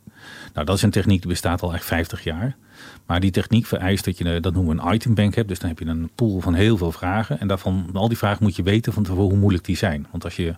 Nou, 0.54 0.66
dat 0.66 0.76
is 0.76 0.82
een 0.82 0.92
techniek 0.92 1.22
die 1.22 1.30
bestaat 1.30 1.62
al 1.62 1.74
echt 1.74 1.86
50 1.86 2.24
jaar. 2.24 2.56
Maar 3.06 3.20
die 3.20 3.32
techniek 3.32 3.66
vereist 3.66 4.06
dat 4.06 4.18
je, 4.18 4.40
dat 4.40 4.54
noemen 4.54 4.76
we 4.76 4.82
een 4.82 4.94
itembank 4.94 5.36
hebt. 5.36 5.48
Dus 5.48 5.60
dan 5.60 5.70
heb 5.70 5.80
je 5.80 5.86
een 5.86 6.10
pool 6.16 6.40
van 6.40 6.54
heel 6.54 6.78
veel 6.78 6.92
vragen. 6.92 7.40
En 7.40 7.48
daarvan, 7.48 7.90
al 7.94 8.08
die 8.08 8.18
vragen 8.18 8.44
moet 8.44 8.56
je 8.56 8.64
weten 8.64 8.94
van 8.94 9.04
tevoren 9.04 9.30
hoe 9.30 9.40
moeilijk 9.40 9.66
die 9.66 9.78
zijn. 9.78 10.08
Want 10.12 10.24
als 10.24 10.36
je, 10.36 10.44
je 10.44 10.56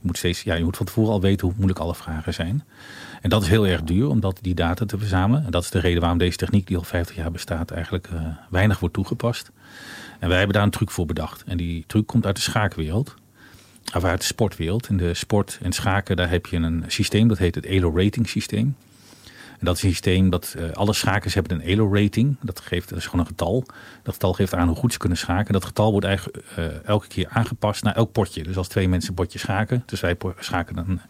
moet 0.00 0.18
steeds, 0.18 0.42
ja, 0.42 0.54
je 0.54 0.64
moet 0.64 0.76
van 0.76 0.86
tevoren 0.86 1.12
al 1.12 1.20
weten 1.20 1.46
hoe 1.46 1.56
moeilijk 1.56 1.78
alle 1.78 1.94
vragen 1.94 2.34
zijn. 2.34 2.64
En 3.20 3.30
dat 3.30 3.42
is 3.42 3.48
heel 3.48 3.66
erg 3.66 3.82
duur 3.82 4.08
om 4.08 4.20
dat, 4.20 4.38
die 4.40 4.54
data 4.54 4.84
te 4.84 4.98
verzamelen. 4.98 5.44
En 5.44 5.50
dat 5.50 5.62
is 5.62 5.70
de 5.70 5.78
reden 5.78 6.00
waarom 6.00 6.18
deze 6.18 6.36
techniek, 6.36 6.66
die 6.66 6.76
al 6.76 6.82
50 6.82 7.16
jaar 7.16 7.30
bestaat, 7.30 7.70
eigenlijk 7.70 8.08
uh, 8.12 8.20
weinig 8.50 8.78
wordt 8.80 8.94
toegepast. 8.94 9.50
En 10.18 10.28
wij 10.28 10.36
hebben 10.36 10.54
daar 10.54 10.64
een 10.64 10.70
truc 10.70 10.90
voor 10.90 11.06
bedacht. 11.06 11.44
En 11.46 11.56
die 11.56 11.84
truc 11.86 12.06
komt 12.06 12.26
uit 12.26 12.36
de 12.36 12.42
schaakwereld. 12.42 13.14
Of 13.96 14.04
uit 14.04 14.20
de 14.20 14.26
sportwereld. 14.26 14.88
In 14.88 14.96
de 14.96 15.14
sport 15.14 15.58
en 15.62 15.72
schaken, 15.72 16.16
daar 16.16 16.30
heb 16.30 16.46
je 16.46 16.56
een 16.56 16.84
systeem, 16.86 17.28
dat 17.28 17.38
heet 17.38 17.54
het 17.54 17.64
ELO 17.64 17.96
rating 17.96 18.28
systeem. 18.28 18.76
En 19.62 19.68
dat 19.68 19.76
is 19.76 19.82
een 19.82 19.88
systeem 19.88 20.30
dat 20.30 20.54
uh, 20.58 20.72
alle 20.72 20.92
schakers 20.92 21.34
hebben 21.34 21.52
een 21.52 21.66
ELO-rating. 21.66 22.36
Dat, 22.40 22.60
geeft, 22.60 22.88
dat 22.88 22.98
is 22.98 23.04
gewoon 23.04 23.20
een 23.20 23.26
getal. 23.26 23.64
Dat 24.02 24.14
getal 24.14 24.32
geeft 24.32 24.54
aan 24.54 24.68
hoe 24.68 24.76
goed 24.76 24.92
ze 24.92 24.98
kunnen 24.98 25.18
schaken. 25.18 25.52
Dat 25.52 25.64
getal 25.64 25.90
wordt 25.90 26.06
eigenlijk 26.06 26.44
uh, 26.58 26.64
elke 26.84 27.06
keer 27.06 27.28
aangepast 27.28 27.82
naar 27.82 27.94
elk 27.94 28.12
potje. 28.12 28.42
Dus 28.42 28.56
als 28.56 28.68
twee 28.68 28.88
mensen 28.88 29.08
een 29.08 29.14
potje 29.14 29.38
schaken, 29.38 29.82
dus 29.86 30.00
wij 30.00 30.16
schaken 30.38 30.74
dan, 30.74 31.00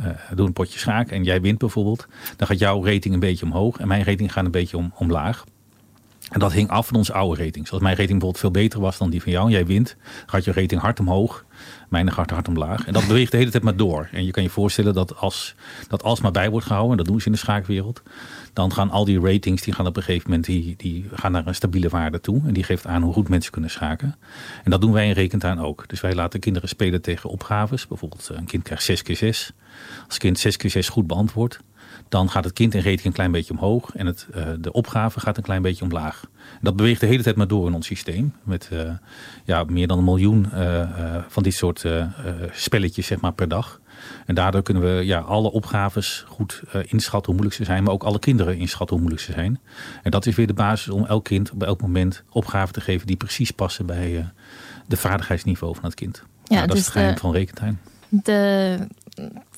uh, 0.00 0.06
doen 0.34 0.46
een 0.46 0.52
potje 0.52 0.78
schaken 0.78 1.16
en 1.16 1.24
jij 1.24 1.40
wint 1.40 1.58
bijvoorbeeld, 1.58 2.06
dan 2.36 2.46
gaat 2.46 2.58
jouw 2.58 2.84
rating 2.84 3.14
een 3.14 3.20
beetje 3.20 3.44
omhoog 3.44 3.78
en 3.78 3.88
mijn 3.88 4.04
rating 4.04 4.32
gaat 4.32 4.44
een 4.44 4.50
beetje 4.50 4.76
om, 4.76 4.92
omlaag. 4.98 5.44
En 6.30 6.40
dat 6.40 6.52
hing 6.52 6.68
af 6.68 6.86
van 6.86 6.96
onze 6.96 7.12
oude 7.12 7.44
ratings. 7.44 7.70
Als 7.70 7.80
mijn 7.80 7.96
rating 7.96 8.18
bijvoorbeeld 8.18 8.40
veel 8.40 8.62
beter 8.62 8.80
was 8.80 8.98
dan 8.98 9.10
die 9.10 9.22
van 9.22 9.32
jou 9.32 9.46
en 9.46 9.52
jij 9.52 9.66
wint, 9.66 9.96
gaat 10.26 10.44
je 10.44 10.52
rating 10.52 10.80
hard 10.80 11.00
omhoog. 11.00 11.44
Mijn 11.88 12.12
gaat 12.12 12.30
hard 12.30 12.48
omlaag. 12.48 12.86
En 12.86 12.92
dat 12.92 13.06
beweegt 13.06 13.30
de 13.30 13.36
hele 13.36 13.50
tijd 13.50 13.62
maar 13.62 13.76
door. 13.76 14.08
En 14.12 14.24
je 14.24 14.30
kan 14.30 14.42
je 14.42 14.48
voorstellen 14.48 14.94
dat 14.94 15.16
als 15.16 15.54
dat 15.88 16.02
alsmaar 16.02 16.32
bij 16.32 16.50
wordt 16.50 16.66
gehouden, 16.66 16.90
en 16.90 16.96
dat 16.96 17.06
doen 17.06 17.20
ze 17.20 17.26
in 17.26 17.32
de 17.32 17.38
schaakwereld, 17.38 18.02
dan 18.52 18.72
gaan 18.72 18.90
al 18.90 19.04
die 19.04 19.20
ratings 19.20 19.62
die 19.62 19.74
gaan 19.74 19.86
op 19.86 19.96
een 19.96 20.02
gegeven 20.02 20.30
moment 20.30 20.46
die, 20.46 20.74
die 20.76 21.08
gaan 21.12 21.32
naar 21.32 21.46
een 21.46 21.54
stabiele 21.54 21.88
waarde 21.88 22.20
toe. 22.20 22.42
En 22.46 22.52
die 22.52 22.64
geeft 22.64 22.86
aan 22.86 23.02
hoe 23.02 23.12
goed 23.12 23.28
mensen 23.28 23.52
kunnen 23.52 23.70
schaken. 23.70 24.16
En 24.64 24.70
dat 24.70 24.80
doen 24.80 24.92
wij 24.92 25.06
in 25.06 25.12
Rekentuin 25.12 25.58
ook. 25.58 25.88
Dus 25.88 26.00
wij 26.00 26.14
laten 26.14 26.40
kinderen 26.40 26.68
spelen 26.68 27.02
tegen 27.02 27.30
opgaves. 27.30 27.86
Bijvoorbeeld 27.86 28.28
een 28.32 28.44
kind 28.44 28.62
krijgt 28.62 28.84
6 28.84 29.02
keer 29.02 29.16
6. 29.16 29.52
Als 30.06 30.18
kind 30.18 30.38
6 30.38 30.56
keer 30.56 30.70
6 30.70 30.88
goed 30.88 31.06
beantwoordt, 31.06 31.60
dan 32.08 32.30
gaat 32.30 32.44
het 32.44 32.52
kind 32.52 32.74
in 32.74 32.82
rating 32.82 33.04
een 33.04 33.12
klein 33.12 33.32
beetje 33.32 33.52
omhoog 33.52 33.94
en 33.94 34.06
het, 34.06 34.26
uh, 34.36 34.46
de 34.60 34.72
opgave 34.72 35.20
gaat 35.20 35.36
een 35.36 35.42
klein 35.42 35.62
beetje 35.62 35.84
omlaag. 35.84 36.22
En 36.34 36.58
dat 36.60 36.76
beweegt 36.76 37.00
de 37.00 37.06
hele 37.06 37.22
tijd 37.22 37.36
maar 37.36 37.48
door 37.48 37.66
in 37.66 37.74
ons 37.74 37.86
systeem. 37.86 38.34
Met 38.42 38.68
uh, 38.72 38.90
ja, 39.44 39.64
meer 39.64 39.86
dan 39.86 39.98
een 39.98 40.04
miljoen 40.04 40.46
uh, 40.54 41.16
van 41.28 41.42
dit 41.42 41.54
soort 41.54 41.84
spelletjes 42.52 43.06
zeg 43.06 43.20
maar, 43.20 43.32
per 43.32 43.48
dag. 43.48 43.80
En 44.26 44.34
daardoor 44.34 44.62
kunnen 44.62 44.82
we 44.82 45.04
ja, 45.04 45.18
alle 45.18 45.50
opgaves 45.50 46.24
goed 46.28 46.62
inschatten 46.72 47.32
hoe 47.32 47.34
moeilijk 47.34 47.54
ze 47.54 47.64
zijn, 47.64 47.82
maar 47.82 47.92
ook 47.92 48.02
alle 48.02 48.18
kinderen 48.18 48.56
inschatten 48.56 48.96
hoe 48.96 49.04
moeilijk 49.04 49.26
ze 49.26 49.32
zijn. 49.32 49.60
En 50.02 50.10
dat 50.10 50.26
is 50.26 50.34
weer 50.34 50.46
de 50.46 50.54
basis 50.54 50.88
om 50.88 51.04
elk 51.04 51.24
kind 51.24 51.50
op 51.50 51.62
elk 51.62 51.80
moment 51.80 52.22
opgaven 52.30 52.74
te 52.74 52.80
geven 52.80 53.06
die 53.06 53.16
precies 53.16 53.50
passen 53.50 53.86
bij 53.86 54.32
de 54.86 54.96
vaardigheidsniveau 54.96 55.74
van 55.74 55.84
het 55.84 55.94
kind. 55.94 56.22
Ja, 56.44 56.54
nou, 56.54 56.66
dat 56.66 56.76
dus 56.76 56.78
is 56.78 56.84
het 56.84 56.94
geheim 56.94 57.18
van 57.18 57.32
rekentuin. 57.32 57.78
De 58.08 58.78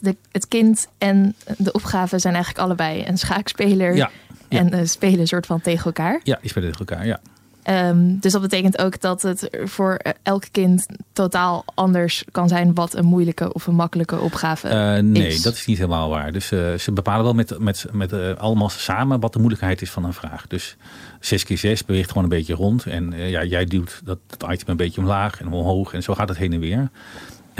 de, 0.00 0.16
het 0.32 0.48
kind 0.48 0.88
en 0.98 1.34
de 1.56 1.72
opgave 1.72 2.18
zijn 2.18 2.34
eigenlijk 2.34 2.64
allebei 2.64 3.04
een 3.06 3.18
schaakspeler. 3.18 3.96
Ja, 3.96 4.10
En 4.48 4.74
uh, 4.74 4.80
spelen 4.84 5.20
een 5.20 5.26
soort 5.26 5.46
van 5.46 5.60
tegen 5.60 5.84
elkaar. 5.84 6.20
Ja, 6.22 6.38
die 6.40 6.50
spelen 6.50 6.72
tegen 6.72 6.86
elkaar, 6.86 7.06
ja. 7.06 7.20
Um, 7.64 8.18
dus 8.20 8.32
dat 8.32 8.40
betekent 8.40 8.78
ook 8.78 9.00
dat 9.00 9.22
het 9.22 9.48
voor 9.64 10.00
elk 10.22 10.44
kind 10.50 10.86
totaal 11.12 11.64
anders 11.74 12.24
kan 12.30 12.48
zijn 12.48 12.74
wat 12.74 12.94
een 12.94 13.04
moeilijke 13.04 13.52
of 13.52 13.66
een 13.66 13.74
makkelijke 13.74 14.18
opgave 14.18 14.68
uh, 14.68 15.02
nee, 15.02 15.26
is. 15.26 15.42
dat 15.42 15.54
is 15.54 15.66
niet 15.66 15.78
helemaal 15.78 16.08
waar. 16.08 16.32
Dus 16.32 16.52
uh, 16.52 16.74
ze 16.74 16.92
bepalen 16.92 17.24
wel 17.24 17.34
met, 17.34 17.58
met, 17.58 17.86
met 17.92 18.12
uh, 18.12 18.36
allemaal 18.36 18.68
samen 18.68 19.20
wat 19.20 19.32
de 19.32 19.38
moeilijkheid 19.38 19.82
is 19.82 19.90
van 19.90 20.04
een 20.04 20.12
vraag. 20.12 20.46
Dus 20.46 20.76
6 21.20 21.44
keer 21.44 21.58
6 21.58 21.84
beweegt 21.84 22.08
gewoon 22.08 22.22
een 22.22 22.28
beetje 22.28 22.54
rond. 22.54 22.86
En 22.86 23.12
ja, 23.16 23.44
jij 23.44 23.64
duwt 23.64 24.00
dat, 24.04 24.18
dat 24.26 24.52
item 24.52 24.68
een 24.68 24.76
beetje 24.76 25.00
omlaag 25.00 25.40
en 25.40 25.52
omhoog. 25.52 25.92
En 25.92 26.02
zo 26.02 26.14
gaat 26.14 26.28
het 26.28 26.38
heen 26.38 26.52
en 26.52 26.60
weer. 26.60 26.90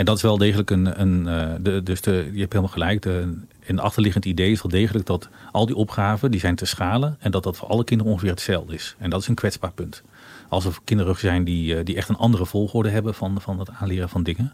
En 0.01 0.07
dat 0.07 0.15
is 0.15 0.21
wel 0.21 0.37
degelijk 0.37 0.69
een. 0.69 1.01
een 1.01 1.27
uh, 1.27 1.53
de, 1.59 1.83
dus 1.83 2.01
de, 2.01 2.11
je 2.11 2.39
hebt 2.39 2.53
helemaal 2.53 2.73
gelijk. 2.73 3.01
De, 3.01 3.37
een 3.65 3.79
achterliggend 3.79 4.25
idee 4.25 4.51
is 4.51 4.61
wel 4.61 4.71
degelijk 4.71 5.05
dat 5.05 5.29
al 5.51 5.65
die 5.65 5.75
opgaven 5.75 6.31
die 6.31 6.39
zijn 6.39 6.55
te 6.55 6.65
schalen. 6.65 7.17
En 7.19 7.31
dat 7.31 7.43
dat 7.43 7.57
voor 7.57 7.67
alle 7.67 7.83
kinderen 7.83 8.11
ongeveer 8.11 8.29
hetzelfde 8.29 8.73
is. 8.73 8.95
En 8.97 9.09
dat 9.09 9.21
is 9.21 9.27
een 9.27 9.35
kwetsbaar 9.35 9.71
punt. 9.71 10.03
Als 10.49 10.65
er 10.65 10.77
kinderen 10.83 11.15
zijn 11.15 11.43
die, 11.43 11.75
uh, 11.75 11.79
die 11.83 11.95
echt 11.95 12.09
een 12.09 12.15
andere 12.15 12.45
volgorde 12.45 12.89
hebben 12.89 13.13
van, 13.13 13.41
van 13.41 13.59
het 13.59 13.69
aanleren 13.69 14.09
van 14.09 14.23
dingen. 14.23 14.53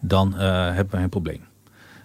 Dan 0.00 0.32
uh, 0.34 0.40
hebben 0.64 0.90
wij 0.90 1.02
een 1.02 1.08
probleem. 1.08 1.40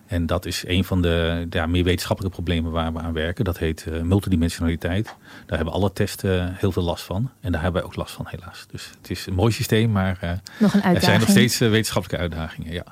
En 0.09 0.25
dat 0.25 0.45
is 0.45 0.63
een 0.67 0.83
van 0.83 1.01
de 1.01 1.47
ja, 1.49 1.65
meer 1.65 1.83
wetenschappelijke 1.83 2.35
problemen 2.37 2.71
waar 2.71 2.93
we 2.93 2.99
aan 2.99 3.13
werken. 3.13 3.45
Dat 3.45 3.57
heet 3.57 3.85
uh, 3.89 4.01
multidimensionaliteit. 4.01 5.15
Daar 5.45 5.57
hebben 5.57 5.73
alle 5.73 5.93
testen 5.93 6.55
heel 6.55 6.71
veel 6.71 6.83
last 6.83 7.03
van. 7.03 7.29
En 7.39 7.51
daar 7.51 7.61
hebben 7.61 7.81
wij 7.81 7.89
ook 7.89 7.95
last 7.95 8.13
van, 8.13 8.25
helaas. 8.27 8.65
Dus 8.71 8.91
het 8.97 9.09
is 9.09 9.25
een 9.25 9.33
mooi 9.33 9.51
systeem, 9.51 9.91
maar 9.91 10.19
uh, 10.23 10.31
nog 10.59 10.73
een 10.73 10.81
er 10.81 11.01
zijn 11.01 11.19
nog 11.19 11.29
steeds 11.29 11.61
uh, 11.61 11.69
wetenschappelijke 11.69 12.23
uitdagingen. 12.23 12.73
Ja. 12.73 12.83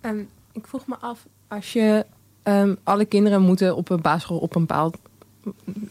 Um, 0.00 0.28
ik 0.52 0.66
vroeg 0.66 0.86
me 0.86 0.96
af, 1.00 1.26
als 1.48 1.72
je 1.72 2.06
um, 2.44 2.76
alle 2.82 3.04
kinderen 3.04 3.42
moeten 3.42 3.76
op 3.76 3.90
een 3.90 4.00
basisschool 4.00 4.38
op 4.38 4.54
een 4.54 4.66
bepaald 4.66 4.96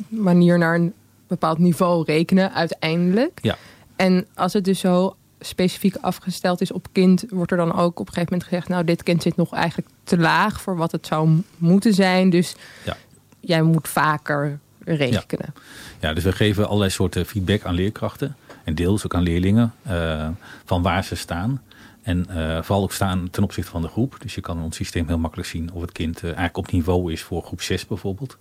manier 0.08 0.58
naar 0.58 0.76
een 0.76 0.94
bepaald 1.28 1.58
niveau 1.58 2.04
rekenen, 2.06 2.54
uiteindelijk. 2.54 3.40
Ja. 3.42 3.58
En 3.96 4.28
als 4.36 4.54
het 4.54 4.66
dus 4.66 4.80
zo 4.80 5.16
specifiek 5.42 5.96
afgesteld 5.96 6.62
is 6.62 6.72
op 6.72 6.88
kind, 6.92 7.24
wordt 7.30 7.52
er 7.52 7.58
dan 7.58 7.74
ook 7.74 8.00
op 8.00 8.08
een 8.08 8.14
gegeven 8.14 8.34
moment 8.34 8.50
gezegd: 8.50 8.68
Nou, 8.68 8.84
dit 8.84 9.04
kind 9.04 9.22
zit 9.22 9.36
nog 9.36 9.54
eigenlijk 9.54 9.90
te 10.04 10.18
laag 10.18 10.62
voor 10.62 10.78
wat 10.78 10.92
het 10.92 11.08
zou 11.08 11.42
moeten 11.58 11.94
zijn. 11.94 12.30
Dus 12.30 12.56
ja. 12.86 12.98
jij 13.40 13.62
moet 13.62 13.88
vaker 13.88 14.60
rekenen. 14.84 15.54
Ja. 15.54 15.62
ja. 16.00 16.14
dus 16.14 16.24
we 16.24 16.32
geven 16.32 16.66
allerlei 16.66 16.92
soorten 16.92 17.26
feedback 17.26 17.64
aan 17.64 17.76
leerkrachten 17.76 18.36
en 18.64 18.76
deels 18.76 19.06
ook 19.06 19.16
aan 19.16 19.24
leerlingen 19.24 19.74
uh, 19.88 20.28
van 20.66 20.82
waar 20.82 21.04
ze 21.04 21.16
staan. 21.16 21.62
En 22.02 22.28
uh, 22.30 22.62
vooral 22.62 22.84
ook 22.84 22.94
staan 22.94 23.30
ten 23.30 23.44
opzichte 23.44 23.72
van 23.72 23.82
de 23.82 23.88
groep. 23.88 24.16
Dus 24.20 24.36
je 24.36 24.42
kan 24.42 24.58
in 24.58 24.64
ons 24.64 24.76
systeem 24.76 25.08
heel 25.08 25.18
makkelijk 25.18 25.48
zien 25.48 25.72
of 25.74 25.82
het 25.82 25.92
kind 25.92 26.18
uh, 26.18 26.24
eigenlijk 26.24 26.58
op 26.58 26.72
niveau 26.72 27.12
is 27.12 27.22
voor 27.22 27.44
groep 27.44 27.62
6 27.62 27.88
bijvoorbeeld. 27.88 28.38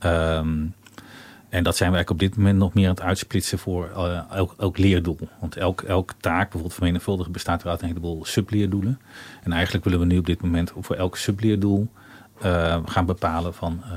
Um, 0.00 0.74
en 1.52 1.62
dat 1.62 1.76
zijn 1.76 1.90
we 1.90 1.96
eigenlijk 1.96 2.10
op 2.10 2.18
dit 2.18 2.36
moment 2.36 2.58
nog 2.58 2.74
meer 2.74 2.88
aan 2.88 2.94
het 2.94 3.02
uitsplitsen 3.02 3.58
voor 3.58 3.90
uh, 3.96 4.20
elk, 4.30 4.54
elk, 4.58 4.78
leerdoel. 4.78 5.18
Want 5.40 5.56
elk, 5.56 5.82
elk 5.82 6.12
taak, 6.20 6.42
bijvoorbeeld 6.42 6.74
vermenigvuldigen, 6.74 7.32
bestaat 7.32 7.66
uit 7.66 7.80
een 7.80 7.86
heleboel 7.88 8.24
subleerdoelen. 8.24 9.00
En 9.42 9.52
eigenlijk 9.52 9.84
willen 9.84 10.00
we 10.00 10.06
nu 10.06 10.18
op 10.18 10.26
dit 10.26 10.42
moment 10.42 10.72
voor 10.80 10.96
elk 10.96 11.16
subleerdoel 11.16 11.88
uh, 12.44 12.78
gaan 12.84 13.06
bepalen 13.06 13.54
van 13.54 13.82
uh, 13.84 13.90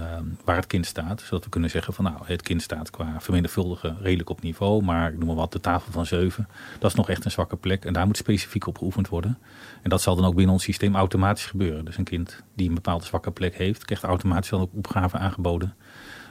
waar 0.43 0.55
het 0.55 0.67
kind 0.67 0.85
staat. 0.85 1.21
Zodat 1.21 1.43
we 1.43 1.49
kunnen 1.49 1.69
zeggen 1.69 1.93
van 1.93 2.05
nou, 2.05 2.17
het 2.23 2.41
kind 2.41 2.61
staat 2.61 2.89
qua 2.89 3.15
vermenigvuldigen 3.19 3.97
redelijk 4.01 4.29
op 4.29 4.41
niveau. 4.41 4.83
Maar 4.83 5.11
ik 5.11 5.17
noem 5.17 5.27
maar 5.27 5.35
wat, 5.35 5.51
de 5.51 5.59
tafel 5.59 5.91
van 5.91 6.05
7, 6.05 6.47
dat 6.79 6.89
is 6.89 6.97
nog 6.97 7.09
echt 7.09 7.25
een 7.25 7.31
zwakke 7.31 7.55
plek. 7.55 7.85
En 7.85 7.93
daar 7.93 8.05
moet 8.05 8.17
specifiek 8.17 8.67
op 8.67 8.77
geoefend 8.77 9.07
worden. 9.07 9.37
En 9.81 9.89
dat 9.89 10.01
zal 10.01 10.15
dan 10.15 10.25
ook 10.25 10.35
binnen 10.35 10.53
ons 10.53 10.63
systeem 10.63 10.95
automatisch 10.95 11.45
gebeuren. 11.45 11.85
Dus 11.85 11.97
een 11.97 12.03
kind 12.03 12.43
die 12.55 12.67
een 12.67 12.75
bepaalde 12.75 13.05
zwakke 13.05 13.31
plek 13.31 13.55
heeft, 13.55 13.85
krijgt 13.85 14.03
automatisch 14.03 14.49
dan 14.49 14.61
ook 14.61 14.73
opgaven 14.73 15.19
aangeboden 15.19 15.75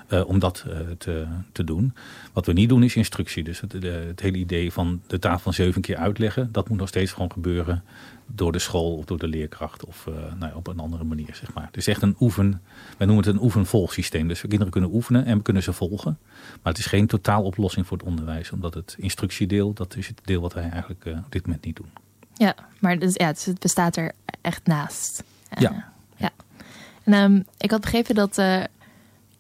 uh, 0.09 0.29
om 0.29 0.39
dat 0.39 0.65
uh, 0.69 0.77
te, 0.99 1.27
te 1.53 1.65
doen. 1.65 1.95
Wat 2.33 2.47
we 2.47 2.53
niet 2.53 2.69
doen 2.69 2.83
is 2.83 2.97
instructie. 2.97 3.45
Dus 3.45 3.61
het, 3.61 3.73
het, 3.73 4.21
hele 4.21 4.37
idee 4.37 4.73
van 4.73 5.01
de 5.07 5.19
tafel 5.19 5.39
van 5.39 5.53
zeven 5.53 5.81
keer 5.81 5.97
uitleggen, 5.97 6.49
dat 6.53 6.69
moet 6.69 6.79
nog 6.79 6.89
steeds 6.89 7.13
gewoon 7.13 7.33
gebeuren 7.33 7.83
door 8.27 8.53
de 8.53 8.59
school 8.59 8.97
of 8.97 9.05
door 9.05 9.19
de 9.19 9.29
leerkracht 9.29 9.85
of 9.85 10.07
uh, 10.09 10.15
nou 10.15 10.53
ja, 10.53 10.57
op 10.57 10.67
een 10.67 10.79
andere 10.79 11.05
manier. 11.05 11.35
Zeg 11.35 11.55
maar. 11.55 11.67
Het 11.67 11.77
is 11.77 11.87
echt 11.87 12.03
een 12.03 12.17
oefen, 12.21 12.63
wij 12.97 13.07
noemen 13.07 13.25
het 13.25 13.35
een 13.35 13.43
oefen-volgsysteem. 13.43 14.29
Dus 14.29 14.43
we 14.43 14.49
kinderen 14.49 14.73
kunnen 14.73 14.91
oefenen 14.93 15.25
en 15.25 15.37
we 15.37 15.43
kunnen 15.43 15.63
ze 15.63 15.73
volgen. 15.73 16.19
Maar 16.63 16.73
het 16.73 16.79
is 16.79 16.87
geen 16.87 17.07
totaaloplossing 17.07 17.87
voor 17.87 17.97
het 17.97 18.07
onderwijs, 18.07 18.51
omdat 18.51 18.75
het 18.75 18.95
instructiedeel, 18.99 19.73
dat 19.73 19.97
is 19.97 20.07
het 20.07 20.21
deel 20.25 20.41
wat 20.41 20.53
wij 20.53 20.69
eigenlijk 20.69 21.05
op 21.07 21.33
dit 21.33 21.47
moment 21.47 21.65
niet 21.65 21.77
doen. 21.77 21.91
Ja, 22.35 22.55
maar 22.79 22.99
dus, 22.99 23.15
ja, 23.15 23.27
het 23.27 23.57
bestaat 23.59 23.97
er 23.97 24.13
echt 24.41 24.67
naast. 24.67 25.25
ja. 25.59 25.93
ja. 26.17 26.31
En, 27.05 27.15
um, 27.15 27.45
ik 27.59 27.71
had 27.71 27.81
begrepen 27.81 28.15
dat 28.15 28.39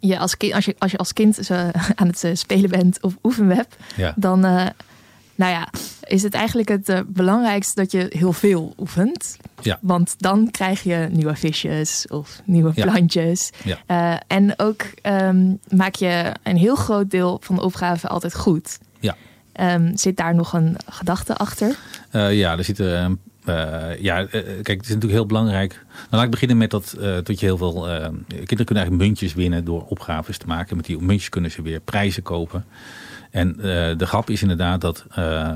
je 0.06 0.18
als, 0.18 0.36
kind, 0.36 0.52
als, 0.52 0.64
je, 0.64 0.74
als 0.78 0.90
je 0.90 0.98
als 0.98 1.12
kind 1.12 1.50
aan 1.94 2.06
het 2.06 2.24
eh, 2.24 2.30
spelen 2.34 2.70
bent 2.70 3.02
of 3.02 3.16
oefenweb, 3.22 3.76
ja. 3.96 4.12
dan 4.16 4.44
uh, 4.44 4.66
nou 5.34 5.52
ja, 5.52 5.68
is 6.04 6.22
het 6.22 6.34
eigenlijk 6.34 6.68
het 6.68 6.88
uh, 6.88 7.00
belangrijkste 7.06 7.80
dat 7.80 7.92
je 7.92 8.06
heel 8.10 8.32
veel 8.32 8.74
oefent. 8.78 9.36
Ja. 9.62 9.78
Want 9.80 10.14
dan 10.18 10.50
krijg 10.50 10.82
je 10.82 11.08
nieuwe 11.10 11.36
visjes 11.36 12.06
of 12.08 12.42
nieuwe 12.44 12.72
plantjes. 12.72 13.50
Ja. 13.64 13.78
Uh, 13.86 14.20
en 14.26 14.58
ook 14.58 14.82
um, 15.02 15.58
maak 15.68 15.94
je 15.94 16.32
een 16.42 16.56
heel 16.56 16.76
groot 16.76 17.10
deel 17.10 17.38
van 17.42 17.54
de 17.54 17.62
opgave 17.62 18.08
altijd 18.08 18.34
goed. 18.34 18.78
Ja. 19.00 19.16
Um, 19.74 19.96
zit 19.96 20.16
daar 20.16 20.34
nog 20.34 20.52
een 20.52 20.76
gedachte 20.86 21.36
achter? 21.36 21.76
ja, 22.10 22.56
er 22.58 22.64
zitten 22.64 23.04
een 23.04 23.18
uh, 23.48 24.00
ja, 24.00 24.20
uh, 24.20 24.28
kijk, 24.30 24.66
het 24.66 24.82
is 24.82 24.88
natuurlijk 24.88 25.12
heel 25.12 25.26
belangrijk. 25.26 25.84
Nou, 25.92 26.06
laat 26.10 26.24
ik 26.24 26.30
beginnen 26.30 26.56
met 26.56 26.70
dat, 26.70 26.96
uh, 26.98 27.02
dat 27.22 27.40
je 27.40 27.46
heel 27.46 27.56
veel... 27.56 27.72
kinderen 28.28 28.46
kunnen 28.46 28.76
eigenlijk 28.76 29.02
muntjes 29.02 29.34
winnen 29.34 29.64
door 29.64 29.84
opgaves 29.88 30.38
te 30.38 30.46
maken. 30.46 30.76
Met 30.76 30.86
die 30.86 30.98
muntjes 30.98 31.28
kunnen 31.28 31.50
ze 31.50 31.62
weer 31.62 31.80
prijzen 31.80 32.22
kopen. 32.22 32.64
En 33.30 33.56
de 33.96 34.06
grap 34.06 34.30
is 34.30 34.42
inderdaad 34.42 34.80
dat, 34.80 35.06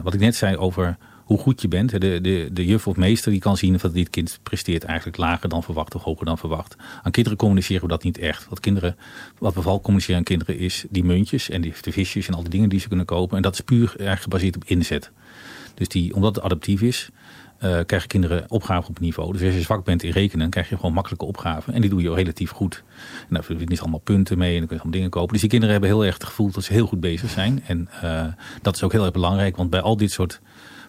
wat 0.02 0.14
ik 0.14 0.21
net 0.21 0.35
zei 0.35 0.57
over 0.57 0.97
hoe 1.28 1.38
goed 1.38 1.62
je 1.62 1.68
bent. 1.68 1.90
De, 1.90 2.20
de, 2.20 2.49
de 2.52 2.66
juf 2.66 2.87
of 2.87 2.97
meester 2.97 3.30
die 3.30 3.40
kan 3.40 3.56
zien 3.56 3.78
dat 3.80 3.94
dit 3.94 4.11
kind 4.11 4.38
presteert 4.42 4.85
eigenlijk 4.85 5.16
lager 5.16 5.49
dan 5.49 5.62
verwacht 5.62 5.94
of 5.94 6.02
hoger 6.02 6.26
dan 6.26 6.38
verwacht. 6.38 6.76
Aan 7.02 7.11
kinderen 7.11 7.38
communiceren 7.38 7.82
we 7.82 7.88
dat 7.88 8.02
niet 8.02 8.18
echt. 8.18 8.49
Wat, 8.49 8.61
kinderen, 8.61 8.97
wat 9.38 9.54
we 9.54 9.61
vooral 9.61 9.80
communiceren 9.80 10.16
aan 10.16 10.25
kinderen 10.25 10.58
is 10.58 10.85
die 10.90 11.04
muntjes 11.04 11.50
en 11.50 11.61
die, 11.61 11.75
de 11.80 11.92
visjes 11.92 12.28
en 12.28 12.35
al 12.35 12.40
die 12.40 12.50
dingen 12.50 12.68
die 12.68 12.80
ze 12.80 12.88
kunnen 12.88 13.06
kopen. 13.06 13.37
En 13.37 13.42
dat 13.42 13.52
is 13.52 13.61
puur 13.61 13.88
eigenlijk 13.88 14.20
gebaseerd 14.20 14.56
op 14.56 14.64
inzet. 14.64 15.11
Dus 15.75 15.88
die, 15.88 16.14
omdat 16.14 16.35
het 16.35 16.44
adaptief 16.44 16.82
is, 16.82 17.11
uh, 17.64 17.78
krijgen 17.87 18.08
kinderen 18.08 18.44
opgaven 18.49 18.88
op 18.88 19.00
niveau. 19.00 19.32
Dus 19.32 19.42
als 19.42 19.54
je 19.54 19.61
zwak 19.61 19.85
bent 19.85 20.02
in 20.02 20.11
rekenen, 20.11 20.50
krijg 20.50 20.68
je 20.68 20.76
gewoon 20.76 20.92
makkelijke 20.92 21.25
opgaven. 21.25 21.75
En 21.75 21.80
die 21.80 21.90
doe 21.90 22.02
je 22.02 22.14
relatief 22.14 22.50
goed. 22.50 22.82
En 23.28 23.35
daar 23.35 23.44
je 23.49 23.64
niet 23.64 23.80
allemaal 23.80 24.00
punten 24.00 24.38
mee 24.38 24.52
en 24.52 24.58
dan 24.58 24.66
kun 24.66 24.76
je 24.76 24.82
allemaal 24.82 24.99
dingen 24.99 25.11
kopen. 25.11 25.32
Dus 25.32 25.40
die 25.40 25.50
kinderen 25.50 25.75
hebben 25.75 25.90
heel 25.90 26.04
erg 26.04 26.14
het 26.14 26.25
gevoel 26.25 26.50
dat 26.50 26.64
ze 26.64 26.73
heel 26.73 26.87
goed 26.87 27.00
bezig 27.00 27.30
zijn. 27.30 27.62
En 27.66 27.88
uh, 28.04 28.26
dat 28.62 28.75
is 28.75 28.82
ook 28.82 28.92
heel 28.92 29.02
erg 29.02 29.12
belangrijk, 29.12 29.56
want 29.56 29.70
bij 29.70 29.80
al 29.80 29.97
dit 29.97 30.11
soort 30.11 30.40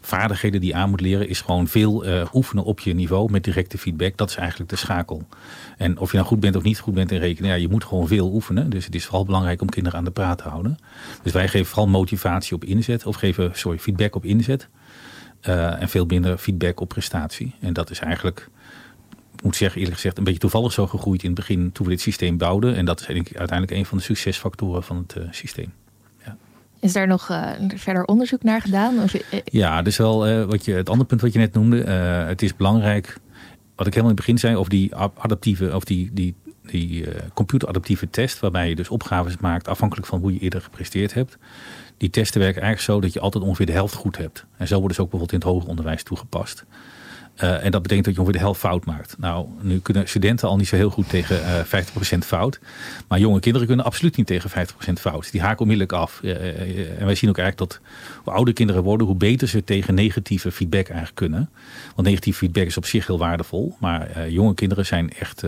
vaardigheden 0.01 0.59
die 0.59 0.69
je 0.69 0.75
aan 0.75 0.89
moet 0.89 1.01
leren, 1.01 1.29
is 1.29 1.41
gewoon 1.41 1.67
veel 1.67 2.05
oefenen 2.33 2.63
op 2.63 2.79
je 2.79 2.93
niveau 2.93 3.31
met 3.31 3.43
directe 3.43 3.77
feedback. 3.77 4.17
Dat 4.17 4.29
is 4.29 4.35
eigenlijk 4.35 4.69
de 4.69 4.75
schakel. 4.75 5.27
En 5.77 5.99
of 5.99 6.11
je 6.11 6.17
nou 6.17 6.29
goed 6.29 6.39
bent 6.39 6.55
of 6.55 6.63
niet 6.63 6.79
goed 6.79 6.93
bent 6.93 7.11
in 7.11 7.19
rekenen, 7.19 7.49
ja, 7.49 7.55
je 7.55 7.69
moet 7.69 7.83
gewoon 7.83 8.07
veel 8.07 8.33
oefenen. 8.33 8.69
Dus 8.69 8.85
het 8.85 8.95
is 8.95 9.05
vooral 9.05 9.25
belangrijk 9.25 9.61
om 9.61 9.69
kinderen 9.69 9.99
aan 9.99 10.05
de 10.05 10.11
praat 10.11 10.37
te 10.37 10.49
houden. 10.49 10.77
Dus 11.23 11.31
wij 11.31 11.47
geven 11.47 11.67
vooral 11.67 11.87
motivatie 11.87 12.55
op 12.55 12.63
inzet, 12.63 13.05
of 13.05 13.15
geven, 13.15 13.51
sorry, 13.53 13.79
feedback 13.79 14.15
op 14.15 14.25
inzet. 14.25 14.67
en 15.41 15.89
veel 15.89 16.05
minder 16.05 16.37
feedback 16.37 16.79
op 16.79 16.89
prestatie. 16.89 17.55
En 17.59 17.73
dat 17.73 17.89
is 17.89 17.99
eigenlijk 17.99 18.49
moet 19.43 19.55
zeggen, 19.55 19.79
eerlijk 19.79 19.95
gezegd, 19.95 20.17
een 20.17 20.23
beetje 20.23 20.39
toevallig 20.39 20.71
zo 20.71 20.87
gegroeid 20.87 21.23
in 21.23 21.29
het 21.29 21.39
begin 21.39 21.71
toen 21.71 21.85
we 21.85 21.91
dit 21.91 22.01
systeem 22.01 22.37
bouwden. 22.37 22.75
En 22.75 22.85
dat 22.85 22.99
is 22.99 23.07
uiteindelijk 23.07 23.71
een 23.71 23.85
van 23.85 23.97
de 23.97 24.03
succesfactoren 24.03 24.83
van 24.83 24.97
het 24.97 25.15
uh, 25.15 25.23
systeem. 25.31 25.73
Is 26.79 26.93
daar 26.93 27.07
nog 27.07 27.29
uh, 27.29 27.51
verder 27.75 28.05
onderzoek 28.05 28.43
naar 28.43 28.61
gedaan? 28.61 28.99
Of... 29.03 29.15
Ja, 29.43 29.81
dus 29.81 29.97
wel 29.97 30.29
uh, 30.29 30.45
wat 30.45 30.65
je, 30.65 30.73
het 30.73 30.89
andere 30.89 31.07
punt 31.07 31.21
wat 31.21 31.33
je 31.33 31.39
net 31.39 31.53
noemde. 31.53 31.83
het 32.27 32.41
is 32.41 32.55
belangrijk, 32.55 33.17
wat 33.75 33.87
ik 33.87 33.93
helemaal 33.93 34.11
in 34.11 34.17
het 34.17 34.25
begin 34.25 34.37
zei, 34.37 34.55
over 34.55 34.69
die 34.69 34.95
adaptieve, 34.95 35.75
of 35.75 35.83
die, 35.83 36.09
die, 36.13 36.35
die 36.63 37.05
computeradaptieve 37.33 38.09
test, 38.09 38.39
waarbij 38.39 38.69
je 38.69 38.75
dus 38.75 38.89
opgaves 38.89 39.37
maakt 39.37 39.67
afhankelijk 39.67 40.07
van 40.07 40.19
hoe 40.19 40.33
je 40.33 40.39
eerder 40.39 40.61
gepresteerd 40.61 41.13
hebt. 41.13 41.37
Die 41.97 42.09
testen 42.09 42.41
werken 42.41 42.61
eigenlijk 42.61 42.91
zo 42.91 43.01
dat 43.01 43.13
je 43.13 43.19
altijd 43.19 43.43
ongeveer 43.43 43.65
de 43.65 43.71
helft 43.71 43.93
goed 43.93 44.17
hebt. 44.17 44.45
En 44.57 44.67
zo 44.67 44.77
worden 44.77 44.95
ze 44.95 45.01
ook 45.01 45.09
bijvoorbeeld 45.09 45.41
in 45.41 45.47
het 45.47 45.55
hoger 45.55 45.69
onderwijs 45.69 46.03
toegepast. 46.03 46.65
Uh, 47.43 47.63
en 47.65 47.71
dat 47.71 47.81
betekent 47.81 48.05
dat 48.05 48.13
je 48.13 48.19
ongeveer 48.19 48.39
de 48.39 48.45
helft 48.45 48.59
fout 48.59 48.85
maakt. 48.85 49.15
Nou, 49.17 49.47
nu 49.61 49.79
kunnen 49.79 50.07
studenten 50.07 50.47
al 50.47 50.57
niet 50.57 50.67
zo 50.67 50.75
heel 50.75 50.89
goed 50.89 51.09
tegen 51.09 51.35
uh, 51.35 51.59
eh, 51.59 51.85
50% 52.15 52.17
fout. 52.17 52.59
Maar 53.07 53.19
jonge 53.19 53.39
kinderen 53.39 53.67
kunnen 53.67 53.85
absoluut 53.85 54.17
niet 54.17 54.27
tegen 54.27 54.49
50% 54.49 54.93
fout. 54.93 55.31
Die 55.31 55.41
haken 55.41 55.59
onmiddellijk 55.59 55.93
af. 55.93 56.19
Uh, 56.23 56.99
en 56.99 57.05
wij 57.05 57.15
zien 57.15 57.29
ook 57.29 57.37
eigenlijk 57.37 57.57
dat 57.57 57.79
hoe 58.23 58.33
ouder 58.33 58.53
kinderen 58.53 58.83
worden, 58.83 59.07
hoe 59.07 59.15
beter 59.15 59.47
ze 59.47 59.63
tegen 59.63 59.93
negatieve 59.93 60.51
feedback 60.51 60.85
eigenlijk 60.85 61.15
kunnen. 61.15 61.49
Want 61.95 62.07
negatieve 62.07 62.37
feedback 62.37 62.65
is 62.65 62.77
op 62.77 62.85
zich 62.85 63.07
heel 63.07 63.17
waardevol. 63.17 63.75
Maar 63.79 64.29
jonge 64.29 64.53
kinderen 64.53 64.85
zijn 64.85 65.13
echt 65.19 65.43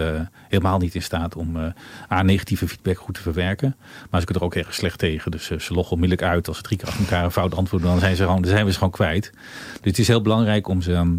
helemaal 0.47 0.79
niet 0.79 0.95
in 0.95 1.01
staat 1.01 1.35
om 1.35 1.73
aan 2.07 2.25
negatieve 2.25 2.67
feedback 2.67 2.97
goed 2.97 3.13
te 3.13 3.21
verwerken. 3.21 3.75
Maar 4.09 4.19
ze 4.19 4.25
kunnen 4.25 4.43
er 4.43 4.49
ook 4.49 4.65
erg 4.65 4.73
slecht 4.73 4.99
tegen. 4.99 5.31
Dus 5.31 5.45
ze 5.45 5.73
loggen 5.73 5.93
onmiddellijk 5.93 6.29
uit 6.31 6.47
als 6.47 6.57
ze 6.57 6.63
drie 6.63 6.77
keer 6.77 6.87
achter 6.87 7.03
elkaar 7.03 7.23
een 7.23 7.31
fout 7.31 7.55
antwoorden. 7.55 7.89
Dan 7.89 7.99
zijn, 7.99 8.15
ze 8.15 8.23
gewoon, 8.23 8.41
dan 8.41 8.51
zijn 8.51 8.65
we 8.65 8.71
ze 8.71 8.77
gewoon 8.77 8.93
kwijt. 8.93 9.31
Dus 9.71 9.79
het 9.81 9.99
is 9.99 10.07
heel 10.07 10.21
belangrijk 10.21 10.67
om 10.67 10.81
ze 10.81 10.93
ehm, 10.93 11.11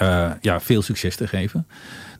uh, 0.00 0.30
ja, 0.40 0.60
veel 0.60 0.82
succes 0.82 1.16
te 1.16 1.26
geven. 1.26 1.66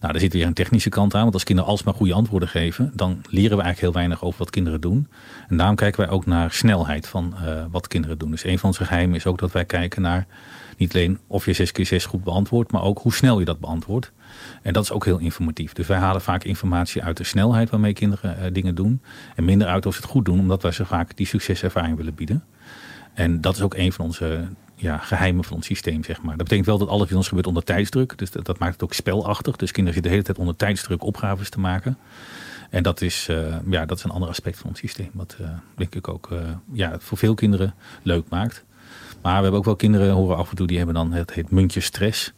Nou, 0.00 0.12
daar 0.12 0.21
zit 0.21 0.33
weer 0.33 0.47
een 0.47 0.55
technische 0.55 0.89
kant 0.89 1.15
aan. 1.15 1.23
Want 1.23 1.35
als 1.35 1.45
kinderen 1.45 1.71
alsmaar 1.71 1.95
goede 1.95 2.12
antwoorden 2.12 2.49
geven, 2.49 2.93
dan 2.95 3.23
leren 3.29 3.57
we 3.57 3.62
eigenlijk 3.62 3.81
heel 3.81 3.93
weinig 3.93 4.23
over 4.23 4.39
wat 4.39 4.50
kinderen 4.50 4.81
doen. 4.81 5.09
En 5.49 5.57
daarom 5.57 5.77
kijken 5.77 6.00
wij 6.00 6.11
ook 6.11 6.27
naar 6.27 6.53
snelheid 6.53 7.09
van 7.09 7.35
uh, 7.45 7.65
wat 7.71 7.89
kinderen 7.89 8.19
doen. 8.19 8.31
Dus 8.31 8.45
een 8.45 8.59
van 8.59 8.69
onze 8.69 8.85
geheimen 8.85 9.17
is 9.17 9.27
ook 9.27 9.39
dat 9.39 9.53
wij 9.53 9.65
kijken 9.65 10.03
naar 10.03 10.27
niet 10.77 10.95
alleen 10.95 11.19
of 11.27 11.45
je 11.45 11.53
6 11.53 11.73
keer 11.73 11.87
6 11.87 12.05
goed 12.05 12.25
beantwoordt, 12.25 12.73
maar 12.73 12.83
ook 12.83 12.99
hoe 12.99 13.15
snel 13.15 13.39
je 13.39 13.45
dat 13.45 13.61
beantwoordt. 13.61 14.12
En 14.62 14.73
dat 14.73 14.83
is 14.83 14.93
ook 14.93 15.05
heel 15.05 15.19
informatief. 15.19 15.73
Dus 15.73 15.87
wij 15.87 15.99
halen 15.99 16.21
vaak 16.21 16.45
informatie 16.45 17.03
uit 17.03 17.17
de 17.17 17.25
snelheid 17.25 17.71
waarmee 17.71 17.93
kinderen 17.93 18.37
uh, 18.41 18.47
dingen 18.53 18.75
doen. 18.75 19.03
En 19.37 19.45
minder 19.45 19.69
uit 19.69 19.87
of 19.87 19.95
ze 19.95 20.00
het 20.00 20.11
goed 20.11 20.25
doen, 20.25 20.39
omdat 20.39 20.62
wij 20.62 20.73
ze 20.73 20.85
vaak 20.85 21.17
die 21.17 21.27
succeservaring 21.27 21.97
willen 21.97 22.15
bieden. 22.15 22.45
En 23.15 23.41
dat 23.41 23.55
is 23.55 23.62
ook 23.62 23.75
een 23.75 23.93
van 23.93 24.05
onze 24.05 24.49
ja, 24.81 24.99
geheimen 24.99 25.45
van 25.45 25.57
ons 25.57 25.67
systeem, 25.67 26.05
zeg 26.05 26.23
maar. 26.23 26.37
Dat 26.37 26.43
betekent 26.43 26.67
wel 26.67 26.79
dat 26.79 26.89
alles 26.89 27.09
bij 27.09 27.17
ons 27.17 27.29
gebeurt 27.29 27.47
onder 27.47 27.65
tijdsdruk. 27.65 28.19
Dus 28.19 28.31
dat, 28.31 28.45
dat, 28.45 28.59
maakt 28.59 28.73
het 28.73 28.83
ook 28.83 28.95
spelachtig. 28.95 29.57
Dus 29.57 29.71
kinderen 29.71 29.95
zitten 29.95 30.03
de 30.03 30.09
hele 30.09 30.23
tijd 30.23 30.39
onder 30.39 30.57
tijdsdruk 30.57 31.05
opgaves 31.05 31.51
te 31.51 31.61
maken. 31.61 31.99
En 32.71 32.83
dat 32.83 33.01
is, 33.01 33.29
uh, 33.31 33.57
ja, 33.71 33.87
dat 33.87 33.99
is 33.99 34.05
een 34.05 34.11
ander 34.11 34.29
aspect 34.29 34.59
van 34.59 34.69
ons 34.71 34.79
systeem. 34.79 35.11
Wat 35.13 35.37
uh, 35.41 35.49
denk 35.77 35.95
ik 35.95 36.09
ook 36.09 36.29
uh, 36.33 36.39
ja, 36.73 36.97
voor 36.99 37.19
veel 37.19 37.35
kinderen 37.35 37.75
leuk 38.03 38.29
maakt. 38.29 38.65
Maar 39.23 39.37
we 39.37 39.43
hebben 39.43 39.59
ook 39.59 39.65
wel 39.65 39.77
kinderen 39.77 40.11
horen 40.11 40.37
af 40.37 40.51
en 40.51 40.57
toe 40.57 40.67
die 40.67 40.77
hebben 40.77 40.95
dan 40.95 41.13
het 41.13 41.33
heet 41.33 41.51
muntje 41.51 41.81
stress. 41.81 42.33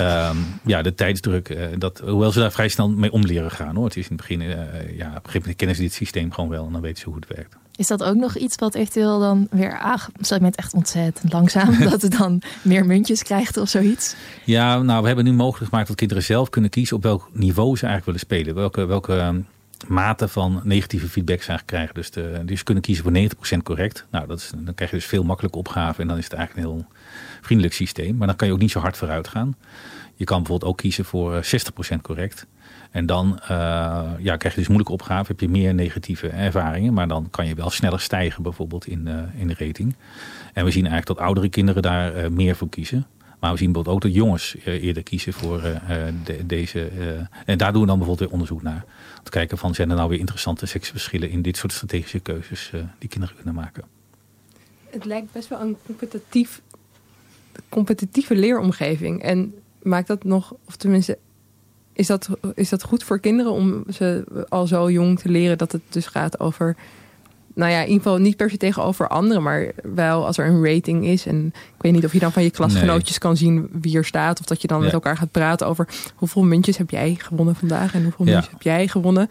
um, 0.00 0.46
ja, 0.72 0.82
de 0.82 0.94
tijdsdruk. 0.94 1.80
dat, 1.80 1.98
hoewel 1.98 2.30
ze 2.30 2.40
daar 2.40 2.52
vrij 2.52 2.68
snel 2.68 2.90
mee 2.90 3.12
om 3.12 3.22
leren 3.22 3.50
gaan 3.50 3.76
hoor. 3.76 3.84
Het 3.84 3.96
is 3.96 4.08
in 4.08 4.16
het 4.16 4.26
begin, 4.26 4.40
ja, 4.40 4.56
op 4.56 4.56
een 4.56 4.96
gegeven 4.96 5.32
moment 5.32 5.56
kennen 5.56 5.76
ze 5.76 5.82
dit 5.82 5.92
systeem 5.92 6.32
gewoon 6.32 6.50
wel 6.50 6.66
en 6.66 6.72
dan 6.72 6.80
weten 6.80 6.98
ze 6.98 7.04
hoe 7.04 7.16
het 7.16 7.26
werkt. 7.26 7.59
Is 7.80 7.86
dat 7.86 8.02
ook 8.02 8.16
nog 8.16 8.36
iets 8.36 8.56
wat 8.56 8.74
eventueel 8.74 9.18
dan 9.18 9.46
weer 9.50 9.78
aange... 9.78 10.50
echt 10.50 10.74
ontzettend 10.74 11.32
langzaam, 11.32 11.78
dat 11.90 12.02
het 12.02 12.18
dan 12.18 12.42
meer 12.62 12.86
muntjes 12.86 13.22
krijgt 13.22 13.56
of 13.56 13.68
zoiets? 13.68 14.14
Ja, 14.44 14.82
nou, 14.82 15.00
we 15.00 15.06
hebben 15.06 15.24
nu 15.24 15.32
mogelijk 15.32 15.70
gemaakt 15.70 15.88
dat 15.88 15.96
kinderen 15.96 16.22
zelf 16.22 16.48
kunnen 16.48 16.70
kiezen 16.70 16.96
op 16.96 17.02
welk 17.02 17.30
niveau 17.32 17.76
ze 17.76 17.86
eigenlijk 17.86 18.04
willen 18.04 18.20
spelen. 18.20 18.54
Welke, 18.54 18.84
welke 18.84 19.16
ehm, 19.16 19.40
mate 19.86 20.28
van 20.28 20.60
negatieve 20.64 21.08
feedback 21.08 21.42
ze 21.42 21.48
eigenlijk 21.48 21.66
krijgen. 21.66 21.94
Dus, 21.94 22.10
de, 22.10 22.44
dus 22.44 22.62
kunnen 22.62 22.82
kiezen 22.82 23.04
voor 23.04 23.56
90% 23.58 23.62
correct. 23.62 24.06
Nou, 24.10 24.26
dat 24.26 24.38
is, 24.38 24.52
dan 24.56 24.74
krijg 24.74 24.90
je 24.90 24.96
dus 24.96 25.06
veel 25.06 25.24
makkelijke 25.24 25.58
opgaven 25.58 26.02
en 26.02 26.08
dan 26.08 26.18
is 26.18 26.24
het 26.24 26.32
eigenlijk 26.32 26.66
een 26.66 26.74
heel 26.74 26.86
vriendelijk 27.40 27.74
systeem. 27.74 28.16
Maar 28.16 28.26
dan 28.26 28.36
kan 28.36 28.46
je 28.48 28.54
ook 28.54 28.60
niet 28.60 28.70
zo 28.70 28.80
hard 28.80 28.96
vooruit 28.96 29.28
gaan. 29.28 29.56
Je 30.14 30.24
kan 30.24 30.38
bijvoorbeeld 30.38 30.70
ook 30.70 30.76
kiezen 30.76 31.04
voor 31.04 31.44
60% 31.44 31.48
eh, 31.88 31.98
correct. 32.02 32.46
En 32.90 33.06
dan 33.06 33.40
uh, 33.42 33.48
ja, 34.18 34.36
krijg 34.36 34.54
je 34.54 34.60
dus 34.60 34.66
moeilijke 34.66 34.92
opgaven, 34.92 35.26
heb 35.26 35.40
je 35.40 35.48
meer 35.48 35.74
negatieve 35.74 36.28
ervaringen. 36.28 36.92
Maar 36.92 37.08
dan 37.08 37.30
kan 37.30 37.46
je 37.46 37.54
wel 37.54 37.70
sneller 37.70 38.00
stijgen 38.00 38.42
bijvoorbeeld 38.42 38.86
in, 38.86 39.06
uh, 39.06 39.40
in 39.40 39.46
de 39.46 39.54
rating. 39.58 39.94
En 40.52 40.64
we 40.64 40.70
zien 40.70 40.86
eigenlijk 40.86 41.18
dat 41.18 41.26
oudere 41.26 41.48
kinderen 41.48 41.82
daar 41.82 42.16
uh, 42.16 42.28
meer 42.28 42.56
voor 42.56 42.68
kiezen. 42.68 43.06
Maar 43.38 43.52
we 43.52 43.58
zien 43.58 43.72
bijvoorbeeld 43.72 43.96
ook 43.96 44.12
dat 44.12 44.20
jongens 44.20 44.56
eerder 44.64 45.02
kiezen 45.02 45.32
voor 45.32 45.60
de, 46.24 46.46
deze. 46.46 46.90
en 47.46 47.58
daar 47.58 47.72
doen 47.72 47.80
we 47.80 47.86
dan 47.86 47.98
bijvoorbeeld 47.98 48.18
weer 48.18 48.30
onderzoek 48.30 48.62
naar. 48.62 48.84
Om 49.18 49.24
te 49.24 49.30
kijken 49.30 49.58
van 49.58 49.74
zijn 49.74 49.90
er 49.90 49.96
nou 49.96 50.08
weer 50.08 50.18
interessante 50.18 50.66
seksverschillen 50.66 51.30
in 51.30 51.42
dit 51.42 51.56
soort 51.56 51.72
strategische 51.72 52.18
keuzes 52.18 52.72
die 52.98 53.08
kinderen 53.08 53.34
kunnen 53.34 53.54
maken. 53.54 53.84
Het 54.90 55.04
lijkt 55.04 55.32
best 55.32 55.48
wel 55.48 55.60
een 55.60 55.76
competitief, 55.86 56.60
competitieve 57.68 58.34
leeromgeving. 58.34 59.22
En 59.22 59.54
maakt 59.82 60.06
dat 60.06 60.24
nog, 60.24 60.54
of 60.64 60.76
tenminste 60.76 61.18
is 61.92 62.06
dat, 62.06 62.28
is 62.54 62.68
dat 62.68 62.82
goed 62.82 63.04
voor 63.04 63.20
kinderen 63.20 63.52
om 63.52 63.84
ze 63.92 64.24
al 64.48 64.66
zo 64.66 64.90
jong 64.90 65.18
te 65.18 65.28
leren 65.28 65.58
dat 65.58 65.72
het 65.72 65.82
dus 65.88 66.06
gaat 66.06 66.40
over, 66.40 66.76
nou 67.54 67.70
ja, 67.70 67.80
in 67.80 67.86
ieder 67.86 68.02
geval 68.02 68.18
niet 68.18 68.36
per 68.36 68.50
se 68.50 68.56
tegenover 68.56 69.08
anderen, 69.08 69.42
maar 69.42 69.72
wel 69.82 70.26
als 70.26 70.38
er 70.38 70.46
een 70.46 70.64
rating 70.64 71.06
is. 71.06 71.26
En 71.26 71.46
ik 71.54 71.82
weet 71.82 71.92
niet 71.92 72.04
of 72.04 72.12
je 72.12 72.18
dan 72.18 72.32
van 72.32 72.42
je 72.42 72.50
klasgenootjes 72.50 73.18
kan 73.18 73.36
zien 73.36 73.68
wie 73.72 73.96
er 73.96 74.04
staat, 74.04 74.40
of 74.40 74.46
dat 74.46 74.62
je 74.62 74.68
dan 74.68 74.80
met 74.80 74.92
elkaar 74.92 75.16
gaat 75.16 75.30
praten 75.30 75.66
over 75.66 75.88
hoeveel 76.14 76.42
muntjes 76.42 76.76
heb 76.76 76.90
jij 76.90 77.16
gewonnen 77.18 77.54
vandaag 77.54 77.94
en 77.94 78.02
hoeveel 78.02 78.24
muntjes 78.24 78.52
heb 78.52 78.62
jij 78.62 78.88
gewonnen. 78.88 79.30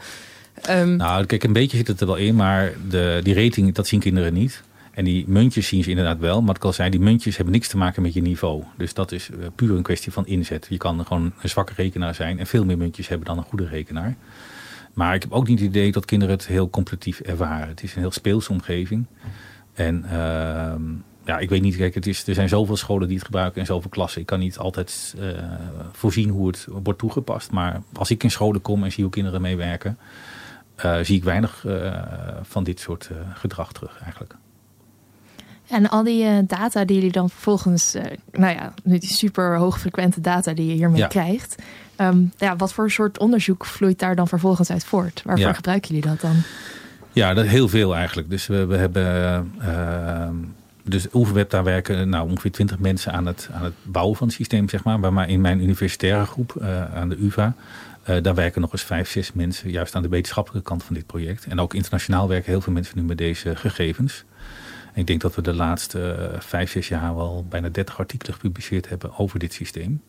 Um, 0.70 0.96
nou, 0.96 1.26
kijk, 1.26 1.44
een 1.44 1.54
beetje 1.54 1.78
zit 1.78 1.88
het 1.88 2.02
er 2.02 2.08
wel 2.08 2.16
in, 2.16 2.36
maar 2.36 2.74
de, 2.90 3.20
die 3.24 3.44
rating, 3.44 3.74
dat 3.74 3.88
zien 3.88 4.00
kinderen 4.00 4.34
niet. 4.34 4.64
En 5.00 5.06
die 5.06 5.24
muntjes 5.28 5.68
zien 5.68 5.84
ze 5.84 5.90
inderdaad 5.90 6.20
wel. 6.20 6.42
Maar 6.42 6.54
het 6.54 6.64
kan 6.64 6.74
zijn, 6.74 6.92
die 6.92 7.00
muntjes 7.00 7.36
hebben 7.36 7.54
niks 7.54 7.68
te 7.68 7.78
maken 7.78 8.02
met 8.02 8.14
je 8.14 8.22
niveau. 8.22 8.64
Dus 8.78 8.94
dat 8.94 9.12
is 9.12 9.30
eh, 9.30 9.38
puur 9.56 9.76
een 9.76 9.84
kwestie 9.84 10.12
van 10.12 10.28
inzet. 10.28 10.68
Je 10.70 10.78
kan 10.78 11.06
gewoon 11.06 11.34
een 11.42 11.50
zwakke 11.50 11.74
rekenaar 11.76 12.16
zijn 12.16 12.40
en 12.40 12.48
veel 12.48 12.66
meer 12.66 12.78
muntjes 12.78 13.08
hebben 13.08 13.28
dan 13.28 13.38
een 13.38 13.44
goede 13.44 13.68
rekenaar. 13.68 14.16
Maar 14.94 15.16
ik 15.16 15.22
heb 15.22 15.32
ook 15.32 15.48
niet 15.48 15.60
het 15.60 15.68
idee 15.68 15.92
dat 15.92 16.06
kinderen 16.06 16.36
het 16.36 16.48
heel 16.48 16.70
competitief 16.70 17.20
ervaren. 17.20 17.68
Het 17.68 17.84
is 17.84 17.94
een 17.96 18.00
heel 18.00 18.12
speelse 18.12 18.52
omgeving. 18.52 19.06
En 19.74 20.04
uh, 20.06 20.12
ja, 21.26 21.40
ik 21.40 21.50
weet 21.50 21.62
niet, 21.62 21.76
kijk, 21.76 22.06
is, 22.06 22.28
er 22.28 22.34
zijn 22.34 22.50
zoveel 22.50 22.78
scholen 22.78 23.08
die 23.08 23.18
het 23.18 23.26
gebruiken 23.26 23.62
en 23.62 23.68
zoveel 23.68 23.90
klassen. 23.90 24.22
Ik 24.22 24.28
kan 24.28 24.40
niet 24.40 24.58
altijd 24.58 25.16
uh, 25.20 25.28
voorzien 25.92 26.30
hoe 26.30 26.48
het 26.48 26.68
wordt 26.84 27.00
toegepast. 27.00 27.52
Maar 27.52 27.82
als 27.94 28.12
ik 28.12 28.24
in 28.24 28.32
scholen 28.32 28.62
kom 28.62 28.84
en 28.84 28.92
zie 28.92 29.04
hoe 29.04 29.14
kinderen 29.14 29.42
meewerken, 29.42 29.98
uh, 30.86 31.00
zie 31.02 31.18
ik 31.18 31.24
weinig 31.24 31.66
van 32.42 32.64
dit 32.64 32.80
soort 32.80 33.10
gedrag 33.34 33.72
terug 33.72 34.02
eigenlijk. 34.02 34.36
En 35.70 35.90
al 35.90 36.04
die 36.04 36.24
uh, 36.24 36.38
data 36.48 36.86
die 36.86 36.96
jullie 36.96 37.12
dan 37.12 37.30
vervolgens, 37.30 37.96
uh, 37.96 38.04
nou 38.32 38.54
ja, 38.54 38.74
die 38.84 39.06
super 39.06 39.58
hoogfrequente 39.58 40.22
data 40.22 40.54
die 40.54 40.66
je 40.66 40.74
hiermee 40.74 41.08
krijgt. 41.08 41.56
Um, 41.98 42.32
ja, 42.38 42.56
wat 42.56 42.74
voor 42.74 42.92
soort 42.92 43.20
onderzoek 43.20 43.66
vloeit 43.66 44.00
daar 44.00 44.16
dan 44.16 44.28
vervolgens 44.28 44.72
uit 44.72 44.84
voort? 44.84 45.22
Waarvoor 45.26 45.46
ja. 45.46 45.54
gebruiken 45.54 45.96
jullie 45.96 46.10
dat 46.10 46.22
dan? 46.22 46.36
Ja, 47.12 47.34
dat 47.34 47.46
heel 47.46 47.68
veel 47.68 47.96
eigenlijk. 47.96 48.30
Dus 48.30 48.48
we, 48.48 48.66
we 48.66 48.78
hebben. 48.78 49.52
Uh, 49.62 50.28
dus 50.84 51.08
Oeverweb, 51.14 51.50
daar 51.50 51.64
werken 51.64 52.10
nou, 52.10 52.30
ongeveer 52.30 52.52
20 52.52 52.80
mensen 52.80 53.14
aan 53.14 53.26
het, 53.26 53.50
aan 53.52 53.64
het 53.64 53.74
bouwen 53.84 54.18
van 54.18 54.28
het 54.28 54.36
systeem, 54.36 54.70
zeg 54.70 54.84
maar. 54.84 55.14
Maar 55.14 55.30
in 55.30 55.42
mijn 55.42 55.62
universitaire 55.62 56.26
groep 56.26 56.62
aan 56.94 57.10
de 57.10 57.18
UVA, 57.20 57.54
daar 58.22 58.36
werken 58.36 58.62
nog 58.62 58.72
eens 58.72 58.84
vijf, 58.84 59.10
zes 59.10 59.34
mensen 59.34 59.72
juist 59.72 59.96
aan 59.96 60.02
de 60.02 60.10
wetenschappelijke 60.10 60.68
kant 60.68 60.84
van 60.84 60.96
dit 60.96 61.06
project. 61.06 61.46
En 61.46 61.60
ook 61.60 61.74
internationaal 61.74 62.28
werken 62.28 62.52
heel 62.52 62.62
veel 62.62 62.74
mensen 62.74 62.98
nu 62.98 63.04
met 63.04 63.18
deze 63.18 63.56
gegevens 63.56 64.24
ik 65.00 65.08
denk 65.08 65.22
dat 65.22 65.36
we 65.36 65.42
de 65.42 65.54
laatste 65.54 66.30
uh, 66.34 66.40
vijf, 66.40 66.72
zes 66.72 66.88
jaar 66.88 67.16
wel 67.16 67.46
bijna 67.50 67.70
30 67.70 68.00
artikelen 68.00 68.34
gepubliceerd 68.34 68.90
hebben 68.90 69.18
over 69.18 69.40
dit 69.40 69.54
systeem. 69.54 70.02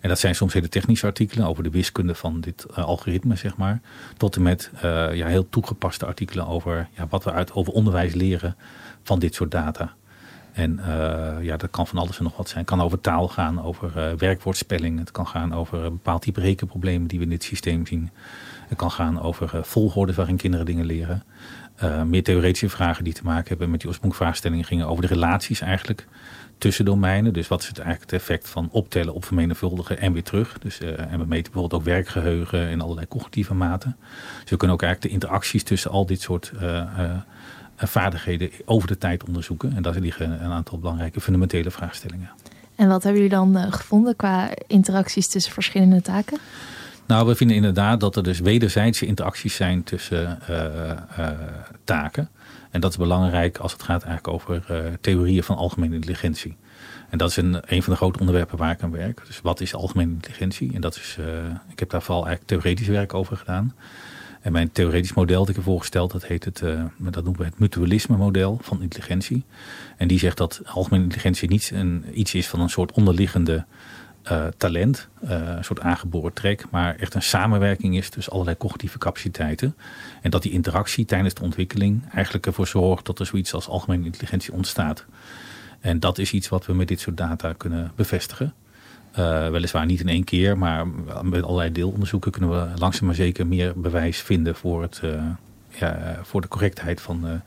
En 0.00 0.08
dat 0.08 0.18
zijn 0.18 0.34
soms 0.34 0.52
hele 0.52 0.68
technische 0.68 1.06
artikelen 1.06 1.46
over 1.46 1.62
de 1.62 1.70
wiskunde 1.70 2.14
van 2.14 2.40
dit 2.40 2.66
uh, 2.70 2.84
algoritme, 2.84 3.36
zeg 3.36 3.56
maar. 3.56 3.80
Tot 4.16 4.36
en 4.36 4.42
met 4.42 4.70
uh, 4.74 4.80
ja, 5.14 5.26
heel 5.26 5.48
toegepaste 5.48 6.06
artikelen 6.06 6.46
over 6.46 6.88
ja, 6.92 7.06
wat 7.08 7.24
we 7.24 7.32
uit 7.32 7.52
over 7.52 7.72
onderwijs 7.72 8.14
leren 8.14 8.56
van 9.02 9.18
dit 9.18 9.34
soort 9.34 9.50
data. 9.50 9.94
En 10.52 10.80
ja, 11.42 11.56
dat 11.56 11.70
kan 11.70 11.86
van 11.86 11.98
alles 11.98 12.18
en 12.18 12.24
nog 12.24 12.36
wat 12.36 12.48
zijn. 12.48 12.60
Het 12.60 12.68
kan 12.68 12.80
over 12.80 13.00
taal 13.00 13.28
gaan, 13.28 13.62
over 13.62 14.16
werkwoordspelling. 14.16 14.98
Het 14.98 15.10
kan 15.10 15.26
gaan 15.26 15.54
over 15.54 15.78
een 15.78 15.92
bepaald 15.92 16.22
type 16.22 16.40
rekenproblemen 16.40 17.08
die 17.08 17.18
we 17.18 17.24
in 17.24 17.30
dit 17.30 17.42
systeem 17.42 17.86
zien. 17.86 18.10
Het 18.68 18.78
kan 18.78 18.90
gaan 18.90 19.22
over 19.22 19.64
volgorde 19.64 20.14
waarin 20.14 20.36
kinderen 20.36 20.66
dingen 20.66 20.86
leren. 20.86 21.22
Meer 22.06 22.22
theoretische 22.22 22.68
vragen 22.68 23.04
die 23.04 23.12
te 23.12 23.24
maken 23.24 23.48
hebben 23.48 23.70
met 23.70 23.80
die 23.80 23.88
oorspronkelijke 23.88 24.30
vraagstellingen 24.30 24.64
gingen 24.64 24.86
over 24.86 25.02
de 25.02 25.14
relaties 25.14 25.60
eigenlijk 25.60 26.06
tussendomeinen. 26.58 27.32
Dus 27.32 27.48
wat 27.48 27.60
is 27.60 27.68
het 27.68 27.78
eigenlijk 27.78 28.10
het 28.10 28.20
effect 28.20 28.48
van 28.48 28.68
optellen, 28.70 29.14
op 29.14 29.24
vermenigvuldigen 29.24 29.98
en 29.98 30.12
weer 30.12 30.22
terug. 30.22 30.58
Dus, 30.58 30.80
uh, 30.80 30.88
en 30.88 31.18
we 31.18 31.26
meten 31.26 31.52
bijvoorbeeld 31.52 31.72
ook 31.72 31.84
werkgeheugen 31.84 32.68
en 32.68 32.80
allerlei 32.80 33.08
cognitieve 33.08 33.54
maten. 33.54 33.96
Dus 34.40 34.50
we 34.50 34.56
kunnen 34.56 34.76
ook 34.76 34.82
eigenlijk 34.82 35.14
de 35.14 35.20
interacties 35.20 35.62
tussen 35.62 35.90
al 35.90 36.06
dit 36.06 36.20
soort 36.20 36.52
uh, 36.62 36.82
vaardigheden 37.76 38.50
over 38.64 38.88
de 38.88 38.98
tijd 38.98 39.24
onderzoeken. 39.24 39.76
En 39.76 39.82
daar 39.82 39.98
liggen 39.98 40.44
een 40.44 40.50
aantal 40.50 40.78
belangrijke 40.78 41.20
fundamentele 41.20 41.70
vraagstellingen. 41.70 42.30
En 42.74 42.88
wat 42.88 43.02
hebben 43.02 43.22
jullie 43.22 43.36
dan 43.36 43.72
gevonden 43.72 44.16
qua 44.16 44.50
interacties 44.66 45.28
tussen 45.28 45.52
verschillende 45.52 46.02
taken? 46.02 46.38
Nou, 47.10 47.26
we 47.26 47.34
vinden 47.34 47.56
inderdaad 47.56 48.00
dat 48.00 48.16
er 48.16 48.22
dus 48.22 48.40
wederzijdse 48.40 49.06
interacties 49.06 49.54
zijn 49.54 49.84
tussen 49.84 50.38
taken. 51.84 52.28
En 52.70 52.80
dat 52.80 52.90
is 52.90 52.96
belangrijk 52.96 53.58
als 53.58 53.72
het 53.72 53.82
gaat 53.82 54.04
eigenlijk 54.04 54.34
over 54.34 54.62
theorieën 55.00 55.42
van 55.42 55.56
algemene 55.56 55.94
intelligentie. 55.94 56.56
En 57.08 57.18
dat 57.18 57.30
is 57.30 57.36
een, 57.36 57.60
een 57.66 57.82
van 57.82 57.92
de 57.92 57.98
grote 57.98 58.18
onderwerpen 58.18 58.58
waar 58.58 58.70
ik 58.70 58.82
aan 58.82 58.90
werk. 58.90 59.26
Dus 59.26 59.40
wat 59.40 59.60
is 59.60 59.74
algemene 59.74 60.12
intelligentie? 60.12 60.74
En 60.74 60.80
dat 60.80 60.96
is, 60.96 61.18
ik 61.68 61.78
heb 61.78 61.90
daar 61.90 62.02
vooral 62.02 62.26
eigenlijk 62.26 62.48
theoretisch 62.50 62.86
werk 62.86 63.14
over 63.14 63.36
gedaan. 63.36 63.74
En 64.40 64.52
mijn 64.52 64.72
theoretisch 64.72 65.14
model 65.14 65.38
dat 65.38 65.48
ik 65.48 65.54
heb 65.54 65.64
voorgesteld, 65.64 66.12
dat 66.12 66.26
heet 66.26 66.44
het, 66.44 66.58
dat 66.98 67.24
noemen 67.24 67.36
we 67.40 67.44
het 67.44 67.58
mutualisme 67.58 68.16
model 68.16 68.58
van 68.62 68.82
intelligentie. 68.82 69.44
En 69.96 70.08
die 70.08 70.18
zegt 70.18 70.36
dat 70.36 70.60
algemene 70.64 71.02
intelligentie 71.02 71.48
niet 71.48 71.70
een, 71.74 72.04
iets 72.12 72.34
is 72.34 72.48
van 72.48 72.60
een 72.60 72.70
soort 72.70 72.92
onderliggende 72.92 73.64
uh, 74.30 74.46
talent, 74.56 75.08
uh, 75.24 75.30
een 75.30 75.64
soort 75.64 75.80
aangeboren 75.80 76.32
trek, 76.32 76.64
maar 76.70 76.96
echt 76.96 77.14
een 77.14 77.22
samenwerking 77.22 77.96
is 77.96 78.08
tussen 78.08 78.32
allerlei 78.32 78.56
cognitieve 78.56 78.98
capaciteiten. 78.98 79.76
En 80.22 80.30
dat 80.30 80.42
die 80.42 80.52
interactie 80.52 81.04
tijdens 81.04 81.34
de 81.34 81.42
ontwikkeling 81.42 82.02
eigenlijk 82.12 82.46
ervoor 82.46 82.66
zorgt 82.66 83.06
dat 83.06 83.18
er 83.18 83.26
zoiets 83.26 83.54
als 83.54 83.68
algemene 83.68 84.04
intelligentie 84.04 84.52
ontstaat. 84.52 85.04
En 85.80 86.00
dat 86.00 86.18
is 86.18 86.32
iets 86.32 86.48
wat 86.48 86.66
we 86.66 86.72
met 86.72 86.88
dit 86.88 87.00
soort 87.00 87.16
data 87.16 87.52
kunnen 87.52 87.92
bevestigen. 87.94 88.54
Uh, 89.18 89.48
weliswaar 89.48 89.86
niet 89.86 90.00
in 90.00 90.08
één 90.08 90.24
keer, 90.24 90.58
maar 90.58 90.86
met 91.22 91.42
allerlei 91.42 91.72
deelonderzoeken 91.72 92.30
kunnen 92.30 92.50
we 92.50 92.78
langzaam 92.78 93.06
maar 93.06 93.14
zeker 93.14 93.46
meer 93.46 93.80
bewijs 93.80 94.20
vinden 94.20 94.54
voor, 94.54 94.82
het, 94.82 95.02
ja, 95.68 96.18
voor 96.22 96.40
de 96.40 96.48
correctheid 96.48 97.00
van 97.00 97.42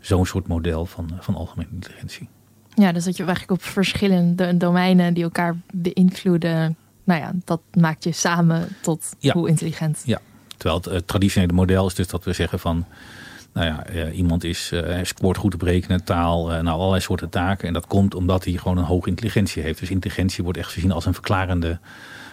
zo'n 0.00 0.26
soort 0.26 0.46
model 0.46 0.86
van, 0.86 1.10
van 1.20 1.34
algemene 1.34 1.70
intelligentie. 1.72 2.28
Ja, 2.78 2.92
dus 2.92 3.04
dat 3.04 3.16
je 3.16 3.24
eigenlijk 3.24 3.52
op 3.60 3.62
verschillende 3.62 4.56
domeinen 4.56 5.14
die 5.14 5.22
elkaar 5.22 5.56
beïnvloeden. 5.72 6.76
Nou 7.04 7.20
ja, 7.20 7.32
dat 7.44 7.60
maakt 7.78 8.04
je 8.04 8.12
samen 8.12 8.68
tot 8.80 9.16
hoe 9.32 9.48
intelligent. 9.48 10.02
Ja, 10.04 10.20
terwijl 10.56 10.82
het, 10.90 11.06
traditionele 11.06 11.52
model 11.52 11.86
is 11.86 11.94
dus 11.94 12.08
dat 12.08 12.24
we 12.24 12.32
zeggen 12.32 12.58
van. 12.58 12.86
Nou 13.52 13.66
ja, 13.66 13.86
eh, 13.86 14.16
iemand 14.16 14.44
is, 14.44 14.70
uh, 14.74 14.98
scoort 15.02 15.36
goed 15.36 15.54
op 15.54 15.62
rekenen, 15.62 16.04
taal, 16.04 16.52
uh, 16.52 16.60
nou 16.60 16.78
allerlei 16.78 17.00
soorten 17.00 17.28
taken. 17.28 17.68
En 17.68 17.72
dat 17.72 17.86
komt 17.86 18.14
omdat 18.14 18.44
hij 18.44 18.52
gewoon 18.52 18.78
een 18.78 18.84
hoge 18.84 19.08
intelligentie 19.08 19.62
heeft. 19.62 19.78
Dus 19.80 19.90
intelligentie 19.90 20.44
wordt 20.44 20.58
echt 20.58 20.72
gezien 20.72 20.92
als 20.92 21.06
een 21.06 21.14
verklarende 21.14 21.78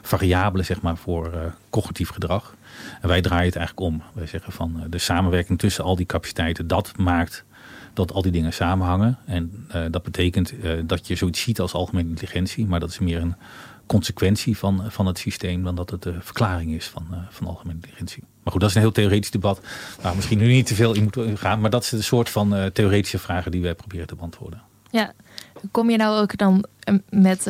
variabele 0.01 0.63
zeg 0.63 0.81
maar, 0.81 0.97
voor 0.97 1.31
uh, 1.33 1.39
cognitief 1.69 2.09
gedrag. 2.09 2.55
En 3.01 3.07
wij 3.07 3.21
draaien 3.21 3.45
het 3.45 3.55
eigenlijk 3.55 3.87
om. 3.87 4.01
Wij 4.13 4.27
zeggen 4.27 4.53
van 4.53 4.83
de 4.89 4.97
samenwerking 4.97 5.59
tussen 5.59 5.83
al 5.83 5.95
die 5.95 6.05
capaciteiten, 6.05 6.67
dat 6.67 6.97
maakt 6.97 7.45
dat 7.95 8.13
al 8.13 8.21
die 8.21 8.31
dingen 8.31 8.53
samenhangen. 8.53 9.17
En 9.25 9.67
uh, 9.75 9.85
dat 9.91 10.03
betekent 10.03 10.53
uh, 10.53 10.71
dat 10.83 11.07
je 11.07 11.15
zoiets 11.15 11.41
ziet 11.41 11.59
als 11.59 11.73
algemene 11.73 12.09
intelligentie, 12.09 12.65
maar 12.65 12.79
dat 12.79 12.89
is 12.89 12.99
meer 12.99 13.21
een 13.21 13.35
consequentie 13.85 14.57
van, 14.57 14.83
van 14.87 15.05
het 15.05 15.17
systeem 15.17 15.63
dan 15.63 15.75
dat 15.75 15.89
het 15.89 16.01
de 16.01 16.15
verklaring 16.19 16.71
is 16.71 16.87
van, 16.87 17.07
van 17.29 17.47
algemene 17.47 17.75
intelligentie. 17.75 18.23
Maar 18.43 18.51
goed, 18.51 18.61
dat 18.61 18.69
is 18.69 18.75
een 18.75 18.81
heel 18.81 18.91
theoretisch 18.91 19.31
debat 19.31 19.61
waar 20.01 20.15
misschien 20.15 20.37
nu 20.37 20.47
niet 20.47 20.65
te 20.67 20.75
veel 20.75 20.93
in 20.93 21.03
moet 21.03 21.39
gaan, 21.39 21.59
maar 21.59 21.69
dat 21.69 21.83
is 21.83 21.89
de 21.89 22.01
soort 22.01 22.29
van 22.29 22.69
theoretische 22.73 23.19
vragen 23.19 23.51
die 23.51 23.61
wij 23.61 23.75
proberen 23.75 24.07
te 24.07 24.15
beantwoorden. 24.15 24.61
Ja, 24.91 25.11
kom 25.71 25.89
je 25.89 25.97
nou 25.97 26.21
ook 26.21 26.37
dan 26.37 26.65
met 27.09 27.43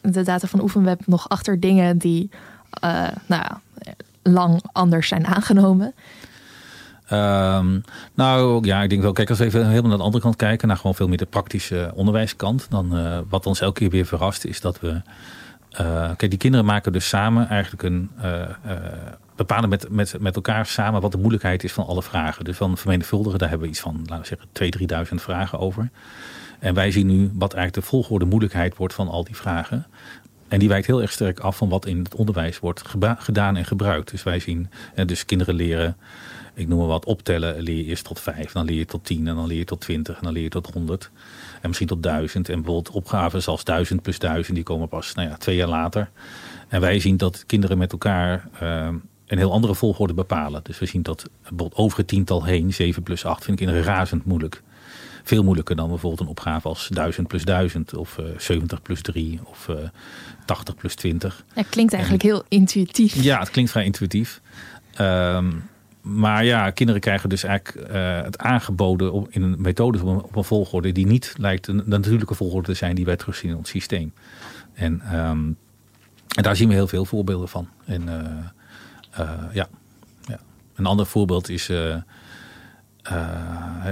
de 0.00 0.22
data 0.22 0.46
van 0.46 0.60
Oefenweb 0.60 1.06
nog 1.06 1.28
achter 1.28 1.60
dingen 1.60 1.98
die 1.98 2.30
nou, 3.26 3.44
lang 4.22 4.62
anders 4.72 5.08
zijn 5.08 5.26
aangenomen? 5.26 5.94
Um, 7.10 7.84
nou 8.14 8.66
ja, 8.66 8.82
ik 8.82 8.90
denk 8.90 9.02
wel, 9.02 9.12
kijk, 9.12 9.28
als 9.28 9.38
we 9.38 9.44
even 9.44 9.68
helemaal 9.68 9.88
naar 9.88 9.98
de 9.98 10.04
andere 10.04 10.22
kant 10.22 10.36
kijken, 10.36 10.68
naar 10.68 10.76
gewoon 10.76 10.94
veel 10.94 11.08
meer 11.08 11.16
de 11.16 11.26
praktische 11.26 11.92
onderwijskant, 11.94 12.66
dan 12.70 12.98
uh, 12.98 13.18
wat 13.28 13.46
ons 13.46 13.60
elke 13.60 13.80
keer 13.80 13.90
weer 13.90 14.06
verrast 14.06 14.44
is 14.44 14.60
dat 14.60 14.80
we. 14.80 15.00
Uh, 15.80 16.10
kijk, 16.16 16.30
die 16.30 16.36
kinderen 16.36 16.66
maken 16.66 16.92
dus 16.92 17.08
samen 17.08 17.48
eigenlijk 17.48 17.82
een. 17.82 18.10
Uh, 18.24 18.42
bepalen 19.36 19.68
met, 19.68 19.90
met, 19.90 20.16
met 20.20 20.36
elkaar 20.36 20.66
samen 20.66 21.00
wat 21.00 21.12
de 21.12 21.18
moeilijkheid 21.18 21.64
is 21.64 21.72
van 21.72 21.86
alle 21.86 22.02
vragen. 22.02 22.44
Dus 22.44 22.56
van 22.56 22.76
vermenigvuldigen, 22.76 23.38
daar 23.38 23.48
hebben 23.48 23.66
we 23.66 23.72
iets 23.72 23.82
van, 23.82 24.00
laten 24.06 24.36
we 24.38 24.46
zeggen, 24.52 25.06
2.000, 25.06 25.08
3.000 25.08 25.14
vragen 25.14 25.58
over. 25.58 25.90
En 26.58 26.74
wij 26.74 26.90
zien 26.90 27.06
nu 27.06 27.30
wat 27.34 27.54
eigenlijk 27.54 27.84
de 27.84 27.90
volgorde 27.90 28.24
moeilijkheid 28.24 28.76
wordt 28.76 28.94
van 28.94 29.08
al 29.08 29.24
die 29.24 29.36
vragen. 29.36 29.86
En 30.48 30.58
die 30.58 30.68
wijkt 30.68 30.86
heel 30.86 31.00
erg 31.00 31.12
sterk 31.12 31.40
af 31.40 31.56
van 31.56 31.68
wat 31.68 31.86
in 31.86 31.98
het 31.98 32.14
onderwijs 32.14 32.58
wordt 32.58 32.82
gedaan 33.18 33.56
en 33.56 33.64
gebruikt. 33.64 34.10
Dus 34.10 34.22
wij 34.22 34.38
zien, 34.38 34.70
dus 35.06 35.24
kinderen 35.24 35.54
leren 35.54 35.96
ik 36.54 36.68
noem 36.68 36.78
maar 36.78 36.86
wat, 36.86 37.04
optellen 37.04 37.62
leer 37.62 37.76
je 37.76 37.84
eerst 37.84 38.04
tot 38.04 38.20
vijf. 38.20 38.52
Dan 38.52 38.64
leer 38.64 38.76
je 38.76 38.84
tot 38.84 39.04
tien 39.04 39.28
en 39.28 39.34
dan 39.34 39.46
leer 39.46 39.58
je 39.58 39.64
tot 39.64 39.80
twintig 39.80 40.16
en 40.16 40.22
dan 40.22 40.32
leer 40.32 40.42
je 40.42 40.48
tot 40.48 40.72
honderd. 40.72 41.10
En 41.60 41.68
misschien 41.68 41.88
tot 41.88 42.02
duizend. 42.02 42.48
En 42.48 42.62
bijvoorbeeld 42.62 42.94
opgaven 42.94 43.42
zoals 43.42 43.64
duizend 43.64 44.02
plus 44.02 44.18
duizend, 44.18 44.54
die 44.54 44.64
komen 44.64 44.88
pas 44.88 45.14
nou 45.14 45.28
ja, 45.28 45.36
twee 45.36 45.56
jaar 45.56 45.68
later. 45.68 46.10
En 46.68 46.80
wij 46.80 47.00
zien 47.00 47.16
dat 47.16 47.46
kinderen 47.46 47.78
met 47.78 47.92
elkaar 47.92 48.48
uh, 48.62 48.88
een 49.26 49.38
heel 49.38 49.52
andere 49.52 49.74
volgorde 49.74 50.14
bepalen. 50.14 50.60
Dus 50.62 50.78
we 50.78 50.86
zien 50.86 51.02
dat 51.02 51.30
bijvoorbeeld 51.40 51.74
over 51.74 51.98
het 51.98 52.06
tiental 52.06 52.44
heen, 52.44 52.74
7 52.74 53.02
plus 53.02 53.24
8, 53.24 53.44
vind 53.44 53.60
ik 53.60 53.66
kinderen 53.66 53.94
razend 53.94 54.24
moeilijk. 54.24 54.62
Veel 55.24 55.42
moeilijker 55.42 55.76
dan 55.76 55.88
bijvoorbeeld 55.88 56.20
een 56.20 56.26
opgave 56.26 56.68
als 56.68 56.88
1000 56.88 57.28
plus 57.28 57.44
1000 57.44 57.94
of 57.94 58.18
uh, 58.18 58.26
70 58.38 58.82
plus 58.82 59.02
3 59.02 59.40
of 59.44 59.68
uh, 59.68 59.76
80 60.44 60.74
plus 60.74 60.94
20. 60.94 61.44
Het 61.52 61.68
klinkt 61.68 61.92
eigenlijk 61.92 62.22
en, 62.22 62.28
heel 62.28 62.44
intuïtief. 62.48 63.22
Ja, 63.22 63.38
het 63.38 63.50
klinkt 63.50 63.70
vrij 63.70 63.84
intuïtief. 63.84 64.40
Um, 65.00 65.70
maar 66.02 66.44
ja, 66.44 66.70
kinderen 66.70 67.00
krijgen 67.00 67.28
dus 67.28 67.44
eigenlijk 67.44 67.90
uh, 67.90 68.22
het 68.22 68.38
aangeboden 68.38 69.12
op, 69.12 69.28
in 69.30 69.42
een 69.42 69.54
methode 69.58 70.04
op 70.04 70.36
een, 70.36 70.44
volgorde 70.44 70.92
die 70.92 71.06
niet 71.06 71.34
lijkt 71.38 71.66
een, 71.66 71.82
natuurlijke 71.84 72.34
volgorde 72.34 72.66
te 72.66 72.74
zijn 72.74 72.94
die 72.94 73.04
wij 73.04 73.16
terugzien 73.16 73.50
in 73.50 73.56
ons 73.56 73.68
systeem. 73.68 74.12
En, 74.72 74.92
um, 75.18 75.56
en 76.36 76.42
daar 76.42 76.56
zien 76.56 76.68
we 76.68 76.74
heel 76.74 76.86
veel 76.86 77.04
voorbeelden 77.04 77.48
van. 77.48 77.68
En 77.84 78.02
uh, 78.02 78.14
uh, 79.20 79.30
ja. 79.52 79.68
ja, 80.20 80.38
een 80.74 80.86
ander 80.86 81.06
voorbeeld 81.06 81.48
is. 81.48 81.66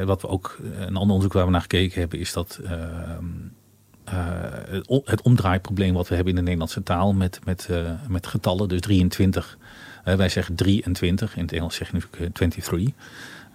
wat 0.04 0.22
we 0.22 0.28
ook, 0.28 0.58
een 0.62 0.86
ander 0.86 1.00
onderzoek 1.00 1.32
waar 1.32 1.44
we 1.44 1.50
naar 1.50 1.60
gekeken 1.60 2.00
hebben, 2.00 2.18
is 2.18 2.32
dat 2.32 2.60
ehm, 2.64 3.24
het 5.04 5.22
omdraaiprobleem 5.22 5.94
wat 5.94 6.08
we 6.08 6.14
hebben 6.14 6.32
in 6.32 6.38
de 6.38 6.44
Nederlandse 6.44 6.82
taal 6.82 7.12
met, 7.12 7.40
met, 7.44 7.68
met 8.08 8.26
getallen, 8.26 8.68
dus 8.68 8.80
23 8.80 9.58
uh, 9.59 9.59
wij 10.04 10.28
zeggen 10.28 10.54
23, 10.54 11.36
in 11.36 11.42
het 11.42 11.52
Engels 11.52 11.74
zeg 11.74 11.90
je 11.90 11.94
natuurlijk 11.94 12.34
23. 12.34 12.92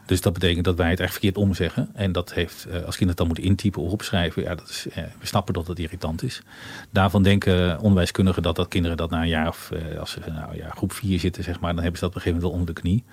Dus 0.05 0.21
dat 0.21 0.33
betekent 0.33 0.65
dat 0.65 0.75
wij 0.75 0.89
het 0.89 0.99
echt 0.99 1.11
verkeerd 1.11 1.37
omzeggen. 1.37 1.89
En 1.93 2.11
dat 2.11 2.33
heeft, 2.33 2.65
uh, 2.67 2.73
als 2.73 2.95
kinderen 2.95 3.15
dan 3.15 3.25
moeten 3.25 3.43
intypen 3.43 3.81
of 3.81 3.91
opschrijven, 3.91 4.43
ja, 4.43 4.55
dat 4.55 4.69
is, 4.69 4.85
we 4.93 5.25
snappen 5.25 5.53
dat 5.53 5.67
het 5.67 5.79
irritant 5.79 6.23
is. 6.23 6.41
Daarvan 6.89 7.23
denken 7.23 7.79
onderwijskundigen 7.79 8.41
dat, 8.41 8.55
dat 8.55 8.67
kinderen 8.67 8.97
dat 8.97 9.09
na 9.09 9.21
een 9.21 9.27
jaar 9.27 9.47
of 9.47 9.71
als 9.99 10.11
ze 10.11 10.19
nou, 10.27 10.55
ja, 10.55 10.69
groep 10.69 10.93
4 10.93 11.19
zitten, 11.19 11.43
zeg 11.43 11.59
maar, 11.59 11.73
dan 11.73 11.83
hebben 11.83 11.99
ze 11.99 12.05
dat 12.05 12.09
op 12.09 12.15
een 12.15 12.21
gegeven 12.21 12.41
moment 12.43 12.51
wel 12.51 12.59
onder 12.59 12.75
de 12.75 12.81
knie. 12.81 13.03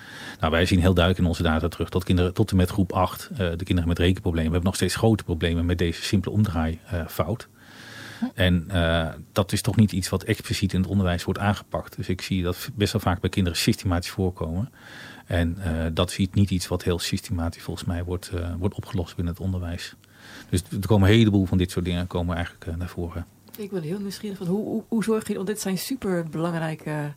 Nou, 0.41 0.53
wij 0.53 0.67
zien 0.67 0.81
heel 0.81 0.95
duidelijk 0.95 1.25
in 1.25 1.31
onze 1.31 1.43
data 1.43 1.69
terug 1.69 1.89
dat 1.89 2.05
kinderen 2.05 2.35
tot 2.35 2.51
en 2.51 2.57
met 2.57 2.71
groep 2.71 2.93
8, 2.93 3.31
de 3.37 3.65
kinderen 3.65 3.89
met 3.89 3.99
rekenproblemen, 3.99 4.51
hebben 4.51 4.69
nog 4.69 4.77
steeds 4.77 4.97
grote 4.97 5.25
problemen 5.25 5.67
met 5.67 5.79
deze 5.79 6.03
simpele 6.03 6.35
omdraaifout. 6.35 7.49
En 8.35 8.69
uh, 8.69 9.09
dat 9.33 9.53
is 9.53 9.63
toch 9.63 9.77
niet 9.77 9.93
iets 9.93 10.09
wat 10.09 10.23
expliciet 10.23 10.73
in 10.73 10.81
het 10.81 10.91
onderwijs 10.91 11.25
wordt 11.25 11.41
aangepakt. 11.41 11.97
Dus 11.97 12.09
ik 12.09 12.21
zie 12.21 12.43
dat 12.43 12.69
best 12.75 12.93
wel 12.93 13.01
vaak 13.01 13.21
bij 13.21 13.31
kinderen 13.31 13.59
systematisch 13.59 14.11
voorkomen. 14.11 14.73
En 15.27 15.59
uh, 15.59 15.87
dat 15.93 16.11
is 16.11 16.29
niet 16.33 16.51
iets 16.51 16.69
wat 16.69 16.83
heel 16.83 16.99
systematisch 16.99 17.63
volgens 17.63 17.87
mij 17.87 18.05
wordt, 18.05 18.31
uh, 18.35 18.55
wordt 18.59 18.75
opgelost 18.75 19.17
binnen 19.17 19.35
het 19.35 19.43
onderwijs. 19.43 19.95
Dus 20.49 20.63
er 20.71 20.87
komen 20.87 21.09
een 21.09 21.15
heleboel 21.15 21.47
van 21.47 21.59
dit 21.59 21.71
soort 21.71 21.85
dingen 21.85 22.07
komen 22.07 22.37
eigenlijk 22.37 22.77
naar 22.77 22.89
voren. 22.89 23.27
Ik 23.57 23.71
ben 23.71 23.83
heel 23.83 23.99
nieuwsgierig 23.99 24.39
van 24.39 24.47
hoe, 24.47 24.65
hoe, 24.65 24.83
hoe 24.89 25.05
zorg 25.05 25.29
je, 25.29 25.35
want 25.35 25.47
dit 25.47 25.61
zijn 25.61 25.79
super 25.79 26.29
belangrijke 26.29 27.13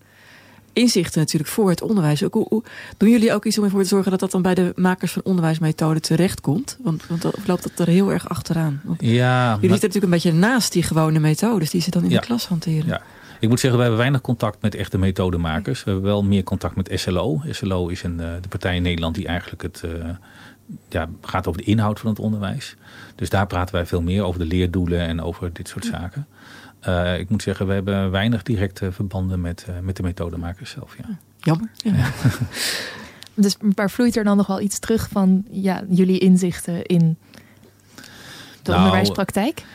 inzichten 0.75 1.19
natuurlijk 1.19 1.51
voor 1.51 1.69
het 1.69 1.81
onderwijs. 1.81 2.23
Ook, 2.23 2.33
hoe, 2.33 2.45
hoe, 2.49 2.63
doen 2.97 3.09
jullie 3.09 3.33
ook 3.33 3.45
iets 3.45 3.57
om 3.57 3.63
ervoor 3.63 3.81
te 3.81 3.87
zorgen 3.87 4.11
dat 4.11 4.19
dat 4.19 4.31
dan 4.31 4.41
bij 4.41 4.53
de 4.53 4.73
makers 4.75 5.11
van 5.11 5.21
onderwijsmethoden 5.25 6.01
terechtkomt? 6.01 6.77
Want, 6.81 7.07
want 7.07 7.21
dat 7.21 7.37
loopt 7.45 7.63
dat 7.63 7.87
er 7.87 7.93
heel 7.93 8.11
erg 8.11 8.29
achteraan. 8.29 8.81
Want 8.83 9.01
ja, 9.01 9.53
jullie 9.53 9.69
zitten 9.69 9.69
natuurlijk 9.69 10.03
een 10.03 10.31
beetje 10.31 10.33
naast 10.33 10.71
die 10.71 10.83
gewone 10.83 11.19
methodes 11.19 11.69
die 11.69 11.81
ze 11.81 11.89
dan 11.89 12.03
in 12.03 12.09
ja, 12.09 12.19
de 12.19 12.25
klas 12.25 12.47
hanteren. 12.47 12.87
Ja. 12.87 13.01
Ik 13.39 13.49
moet 13.49 13.59
zeggen, 13.59 13.79
we 13.79 13.85
hebben 13.85 14.03
weinig 14.03 14.21
contact 14.21 14.61
met 14.61 14.75
echte 14.75 14.97
methodemakers. 14.97 15.83
We 15.83 15.91
hebben 15.91 16.09
wel 16.09 16.23
meer 16.23 16.43
contact 16.43 16.75
met 16.75 16.91
SLO. 16.93 17.41
SLO 17.49 17.87
is 17.87 18.03
een, 18.03 18.17
de 18.17 18.47
partij 18.49 18.75
in 18.75 18.81
Nederland 18.81 19.15
die 19.15 19.27
eigenlijk 19.27 19.61
het, 19.61 19.83
ja, 20.89 21.09
gaat 21.21 21.47
over 21.47 21.61
de 21.61 21.67
inhoud 21.67 21.99
van 21.99 22.09
het 22.09 22.19
onderwijs. 22.19 22.75
Dus 23.15 23.29
daar 23.29 23.47
praten 23.47 23.75
wij 23.75 23.85
veel 23.85 24.01
meer 24.01 24.23
over 24.23 24.39
de 24.39 24.45
leerdoelen 24.45 24.99
en 24.99 25.21
over 25.21 25.53
dit 25.53 25.67
soort 25.67 25.85
zaken. 25.85 26.27
Uh, 26.87 27.19
ik 27.19 27.29
moet 27.29 27.41
zeggen, 27.41 27.67
we 27.67 27.73
hebben 27.73 28.11
weinig 28.11 28.43
directe 28.43 28.91
verbanden 28.91 29.41
met, 29.41 29.65
uh, 29.69 29.79
met 29.79 29.95
de 29.95 30.03
methodemakers 30.03 30.71
zelf. 30.71 30.97
Ja. 30.97 31.17
Jammer. 31.37 31.69
Ja. 31.75 32.11
dus 33.33 33.57
maar 33.75 33.91
vloeit 33.91 34.15
er 34.15 34.23
dan 34.23 34.37
nog 34.37 34.47
wel 34.47 34.61
iets 34.61 34.79
terug 34.79 35.07
van 35.11 35.45
ja, 35.49 35.83
jullie 35.89 36.19
inzichten 36.19 36.85
in 36.85 37.17
de 38.61 38.71
nou, 38.71 38.77
onderwijspraktijk? 38.77 39.65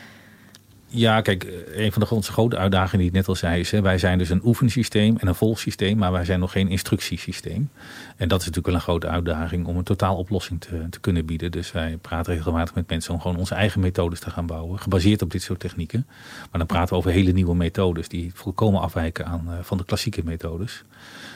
Ja, 0.93 1.21
kijk, 1.21 1.47
een 1.73 1.91
van 1.91 2.01
de 2.01 2.21
grote 2.21 2.57
uitdagingen 2.57 2.97
die 2.97 3.07
ik 3.07 3.13
net 3.13 3.27
al 3.27 3.35
zei 3.35 3.59
is... 3.59 3.71
Hè, 3.71 3.81
wij 3.81 3.97
zijn 3.97 4.17
dus 4.17 4.29
een 4.29 4.41
oefensysteem 4.43 5.17
en 5.17 5.27
een 5.27 5.35
volgsysteem... 5.35 5.97
maar 5.97 6.11
wij 6.11 6.25
zijn 6.25 6.39
nog 6.39 6.51
geen 6.51 6.67
instructiesysteem. 6.67 7.69
En 8.15 8.27
dat 8.27 8.39
is 8.39 8.45
natuurlijk 8.45 8.65
wel 8.65 8.75
een 8.75 8.81
grote 8.81 9.07
uitdaging 9.07 9.65
om 9.65 9.77
een 9.77 9.83
totaaloplossing 9.83 10.61
te, 10.61 10.89
te 10.89 10.99
kunnen 10.99 11.25
bieden. 11.25 11.51
Dus 11.51 11.71
wij 11.71 11.97
praten 12.01 12.33
regelmatig 12.33 12.75
met 12.75 12.89
mensen 12.89 13.13
om 13.13 13.21
gewoon 13.21 13.37
onze 13.37 13.55
eigen 13.55 13.79
methodes 13.79 14.19
te 14.19 14.29
gaan 14.29 14.45
bouwen... 14.45 14.79
gebaseerd 14.79 15.21
op 15.21 15.31
dit 15.31 15.41
soort 15.41 15.59
technieken. 15.59 16.07
Maar 16.39 16.59
dan 16.59 16.65
praten 16.65 16.89
we 16.89 16.95
over 16.95 17.11
hele 17.11 17.31
nieuwe 17.31 17.55
methodes... 17.55 18.07
die 18.07 18.31
volkomen 18.33 18.81
afwijken 18.81 19.25
aan, 19.25 19.45
uh, 19.47 19.53
van 19.61 19.77
de 19.77 19.85
klassieke 19.85 20.21
methodes. 20.23 20.83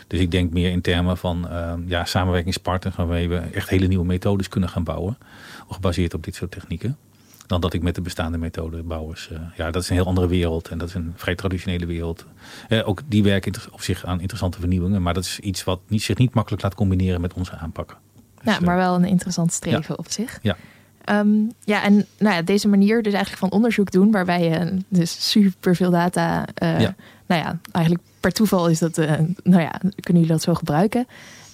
Dus 0.07 0.19
ik 0.19 0.31
denk 0.31 0.53
meer 0.53 0.71
in 0.71 0.81
termen 0.81 1.17
van 1.17 1.47
uh, 1.51 1.73
ja, 1.85 2.05
samenwerkingspartners... 2.05 2.95
waarmee 2.95 3.29
we 3.29 3.37
echt 3.37 3.69
hele 3.69 3.87
nieuwe 3.87 4.05
methodes 4.05 4.47
kunnen 4.47 4.69
gaan 4.69 4.83
bouwen... 4.83 5.17
gebaseerd 5.69 6.13
op 6.13 6.23
dit 6.23 6.35
soort 6.35 6.51
technieken 6.51 6.97
dan 7.47 7.61
dat 7.61 7.73
ik 7.73 7.81
met 7.81 7.95
de 7.95 8.01
bestaande 8.01 8.37
methodebouwers. 8.37 9.29
Uh, 9.31 9.39
ja, 9.55 9.71
dat 9.71 9.81
is 9.83 9.89
een 9.89 9.95
heel 9.95 10.05
andere 10.05 10.27
wereld 10.27 10.67
en 10.67 10.77
dat 10.77 10.87
is 10.87 10.93
een 10.93 11.13
vrij 11.15 11.35
traditionele 11.35 11.85
wereld. 11.85 12.25
Uh, 12.69 12.87
ook 12.87 13.01
die 13.05 13.23
werken 13.23 13.53
op 13.71 13.81
zich 13.81 14.05
aan 14.05 14.19
interessante 14.19 14.59
vernieuwingen, 14.59 15.01
maar 15.01 15.13
dat 15.13 15.23
is 15.23 15.39
iets 15.39 15.63
wat 15.63 15.79
niet, 15.87 16.03
zich 16.03 16.17
niet 16.17 16.33
makkelijk 16.33 16.63
laat 16.63 16.75
combineren 16.75 17.21
met 17.21 17.33
onze 17.33 17.57
aanpakken. 17.57 17.97
Dus, 18.43 18.53
ja, 18.53 18.59
maar 18.59 18.77
wel 18.77 18.95
een 18.95 19.05
interessant 19.05 19.53
streven 19.53 19.85
ja. 19.87 19.95
op 19.95 20.11
zich. 20.11 20.39
Ja. 20.41 20.55
Um, 21.11 21.51
ja, 21.63 21.83
en 21.83 22.05
nou 22.17 22.35
ja, 22.35 22.41
deze 22.41 22.67
manier 22.67 23.03
dus 23.03 23.13
eigenlijk 23.13 23.41
van 23.41 23.51
onderzoek 23.51 23.91
doen, 23.91 24.11
waarbij 24.11 24.43
je 24.43 24.77
dus 24.87 25.29
super 25.29 25.75
veel 25.75 25.91
data, 25.91 26.45
uh, 26.63 26.79
ja. 26.79 26.95
nou 27.25 27.41
ja, 27.41 27.59
eigenlijk 27.71 28.05
per 28.19 28.31
toeval 28.31 28.67
is 28.67 28.79
dat, 28.79 28.95
nou 29.43 29.61
ja, 29.61 29.71
kunnen 29.79 30.21
jullie 30.21 30.27
dat 30.27 30.41
zo 30.41 30.53
gebruiken. 30.53 31.07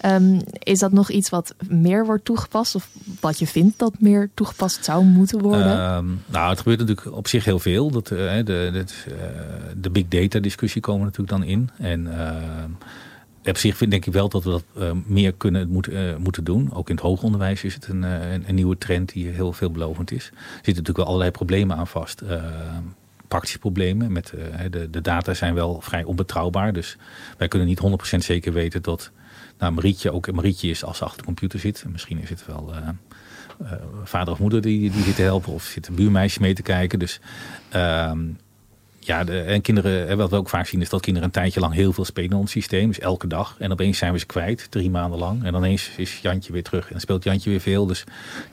Um, 0.06 0.42
is 0.60 0.80
dat 0.80 0.92
nog 0.92 1.10
iets 1.10 1.30
wat 1.30 1.56
meer 1.68 2.06
wordt 2.06 2.26
toegepast? 2.26 2.76
Of 2.76 2.90
wat 3.20 3.40
je 3.40 3.48
vindt 3.48 3.80
dat 3.80 3.94
meer 4.00 4.30
toegepast 4.34 4.86
zou 4.86 5.06
moeten 5.06 5.42
worden? 5.42 5.96
Um, 5.96 6.22
nou, 6.26 6.50
het 6.50 6.58
gebeurt 6.58 6.80
natuurlijk 6.80 7.16
op 7.16 7.28
zich 7.28 7.46
heel 7.46 7.60
veel. 7.60 7.92
Dat, 7.92 8.12
uh, 8.12 8.36
de, 8.36 8.44
de, 8.44 8.86
de 9.82 9.90
big 9.90 10.08
data 10.08 10.40
discussie 10.40 10.82
komen 10.82 11.06
natuurlijk 11.06 11.30
dan 11.30 11.44
in. 11.44 11.70
En 11.78 12.08
op 13.46 13.58
zich 13.58 13.78
vind 13.78 13.92
denk 13.92 14.06
ik 14.06 14.14
wel 14.14 14.30
dat 14.30 14.44
we 14.44 14.50
dat 14.50 14.64
uh, 14.78 14.92
meer 15.06 15.34
kunnen 15.34 15.70
moet, 15.70 15.90
uh, 15.90 16.16
moeten 16.16 16.44
doen. 16.44 16.74
Ook 16.74 16.90
in 16.90 16.96
het 16.96 17.04
hoger 17.04 17.26
onderwijs 17.26 17.64
is 17.64 17.74
het 17.74 17.88
een, 17.88 18.04
uh, 18.04 18.32
een, 18.32 18.44
een, 18.48 18.56
nieuwe 18.56 18.78
trend 18.78 19.14
die 19.14 19.28
heel 19.28 19.54
veelbelovend 19.54 20.12
is. 20.12 20.26
Er 20.26 20.34
zitten 20.54 20.66
natuurlijk 20.66 20.98
wel 20.98 21.06
allerlei 21.06 21.32
problemen 21.32 21.78
aan 21.78 21.88
vast. 21.88 22.24
praktische 23.28 23.60
problemen. 23.60 24.12
Met, 24.12 24.34
de, 24.70 24.90
de 24.90 25.02
data 25.02 25.34
zijn 25.34 25.54
wel 25.54 25.82
vrij 25.82 26.04
onbetrouwbaar. 26.04 26.74
Dus 26.74 26.98
wij 27.38 27.48
kunnen 27.48 27.68
niet 27.68 27.82
100% 28.16 28.18
zeker 28.18 28.54
weten 28.54 28.82
dat 28.82 29.12
nou, 29.58 29.74
Marietje 29.74 30.12
ook 30.12 30.32
Marietje 30.32 30.70
is 30.70 30.84
als 30.84 30.98
ze 30.98 31.04
achter 31.04 31.20
de 31.20 31.26
computer 31.26 31.60
zit. 31.60 31.86
Misschien 31.92 32.22
is 32.22 32.30
het 32.30 32.46
wel 32.46 32.74
vader 34.04 34.34
of 34.34 34.40
moeder 34.40 34.62
die, 34.62 34.92
die 34.92 35.04
zit 35.04 35.16
te 35.16 35.22
helpen. 35.22 35.54
Of 35.54 35.64
zit 35.64 35.88
een 35.88 35.96
buurmeisje 35.96 36.42
mee 36.42 36.54
te 36.54 36.62
kijken. 36.62 37.00
Dus 37.00 37.20
uh, 37.76 38.12
ja, 39.04 39.24
de, 39.24 39.42
en 39.42 39.62
kinderen, 39.62 40.18
wat 40.18 40.30
we 40.30 40.36
ook 40.36 40.50
vaak 40.50 40.68
zien 40.68 40.82
is 40.82 40.90
dat 40.90 41.02
kinderen 41.02 41.28
een 41.28 41.34
tijdje 41.34 41.60
lang 41.60 41.74
heel 41.74 41.94
veel 41.94 42.06
spelen 42.06 42.30
in 42.30 42.38
ons 42.38 42.52
systeem. 42.52 42.88
Dus 42.88 43.00
elke 43.00 43.28
dag. 43.28 43.56
En 43.60 43.72
opeens 43.72 43.98
zijn 43.98 44.14
we 44.14 44.20
ze 44.20 44.26
kwijt, 44.26 44.68
drie 44.70 44.90
maanden 44.90 45.20
lang. 45.20 45.44
En 45.44 45.56
ineens 45.56 45.90
is 45.98 46.20
Jantje 46.22 46.54
weer 46.54 46.64
terug. 46.64 46.92
En 46.92 47.00
speelt 47.00 47.24
Jantje 47.24 47.50
weer 47.50 47.60
veel. 47.60 47.86
Dus 47.86 48.04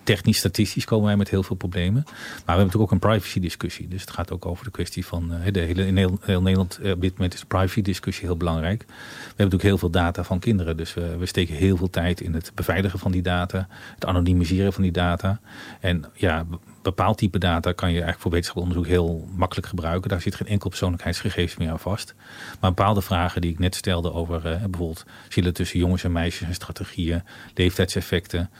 technisch, 0.03 0.39
statistisch 0.39 0.85
komen 0.85 1.07
wij 1.07 1.17
met 1.17 1.31
heel 1.31 1.43
veel 1.43 1.57
problemen. 1.57 2.03
Maar 2.05 2.15
we 2.15 2.43
hebben 2.45 2.65
natuurlijk 2.65 2.93
ook 2.93 3.03
een 3.03 3.09
privacy 3.09 3.41
discussie. 3.41 3.89
Dus 3.89 4.01
het 4.01 4.11
gaat 4.11 4.33
ook 4.33 4.47
over 4.47 4.65
de 4.65 4.71
kwestie 4.71 5.07
van, 5.07 5.33
uh, 5.33 5.53
de 5.53 5.61
hele, 5.61 5.87
in 5.87 5.97
heel, 5.97 6.19
heel 6.21 6.43
Nederland 6.43 6.79
uh, 6.83 6.93
op 6.93 7.01
dit 7.01 7.13
moment 7.13 7.35
is 7.35 7.41
de 7.41 7.47
privacy 7.47 7.83
discussie 7.83 8.27
heel 8.27 8.37
belangrijk. 8.37 8.85
We 8.87 8.95
hebben 8.95 9.35
natuurlijk 9.37 9.63
heel 9.63 9.79
veel 9.79 9.91
data 9.91 10.25
van 10.25 10.39
kinderen. 10.39 10.77
Dus 10.77 10.95
we, 10.95 11.17
we 11.17 11.27
steken 11.27 11.55
heel 11.55 11.77
veel 11.77 11.91
tijd 11.91 12.21
in 12.21 12.35
het 12.35 12.53
beveiligen 12.55 12.99
van 12.99 13.13
die 13.13 13.23
data. 13.23 13.69
Het 13.95 14.05
anonimiseren 14.05 14.73
van 14.73 14.83
die 14.83 14.93
data. 14.93 15.41
En 15.81 16.05
ja, 16.15 16.47
bepaald 16.83 17.19
type 17.19 17.38
data 17.38 17.73
kan 17.73 17.88
je 17.88 17.95
eigenlijk 17.95 18.23
voor 18.23 18.31
wetenschappelijk 18.31 18.77
onderzoek 18.77 18.99
heel 18.99 19.29
makkelijk 19.37 19.67
gebruiken. 19.67 20.09
Daar 20.09 20.21
zit 20.21 20.35
geen 20.35 20.49
enkel 20.49 20.69
persoonlijkheidsgegevens 20.69 21.57
meer 21.57 21.71
aan 21.71 21.79
vast. 21.79 22.14
Maar 22.61 22.75
bepaalde 22.75 23.03
vragen 23.03 23.41
die 23.41 23.51
ik 23.51 23.59
net 23.59 23.75
stelde 23.75 24.12
over 24.12 24.37
uh, 24.37 24.43
bijvoorbeeld 24.43 25.05
verschillen 25.23 25.55
tussen 25.55 25.79
jongens 25.79 26.05
en 26.05 26.12
meisjes 26.12 26.49
en 26.49 26.55
strategieën, 26.55 27.23
leeftijdseffecten. 27.55 28.51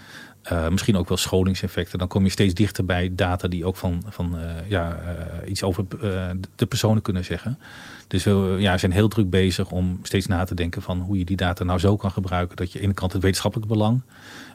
Uh, 0.53 0.69
misschien 0.69 0.97
ook 0.97 1.09
wel 1.09 1.17
scholingseffecten. 1.17 1.99
Dan 1.99 2.09
kom 2.09 2.25
je 2.25 2.31
steeds 2.31 2.55
dichter 2.55 2.85
bij 2.85 3.15
data 3.15 3.49
die 3.49 3.65
ook 3.65 3.77
van, 3.77 4.03
van 4.07 4.39
uh, 4.39 4.51
ja, 4.69 4.99
iets 5.47 5.63
over 5.63 5.85
de 6.57 6.67
personen 6.67 7.03
kunnen 7.03 7.25
zeggen. 7.25 7.59
Dus 8.07 8.25
we 8.25 8.57
ja, 8.59 8.79
zijn 8.79 8.93
heel 8.93 9.09
druk 9.09 9.31
bezig 9.31 9.71
om 9.71 9.99
steeds 10.03 10.27
na 10.27 10.45
te 10.45 10.55
denken 10.55 10.83
van 10.83 11.01
hoe 11.01 11.19
je 11.19 11.25
die 11.25 11.37
data 11.37 11.65
nou 11.65 11.79
zo 11.79 11.97
kan 11.97 12.11
gebruiken. 12.11 12.57
Dat 12.57 12.67
je 12.67 12.73
aan 12.75 12.81
de 12.81 12.87
ene 12.87 12.95
kant 12.95 13.13
het 13.13 13.23
wetenschappelijk 13.23 13.71
belang 13.71 14.03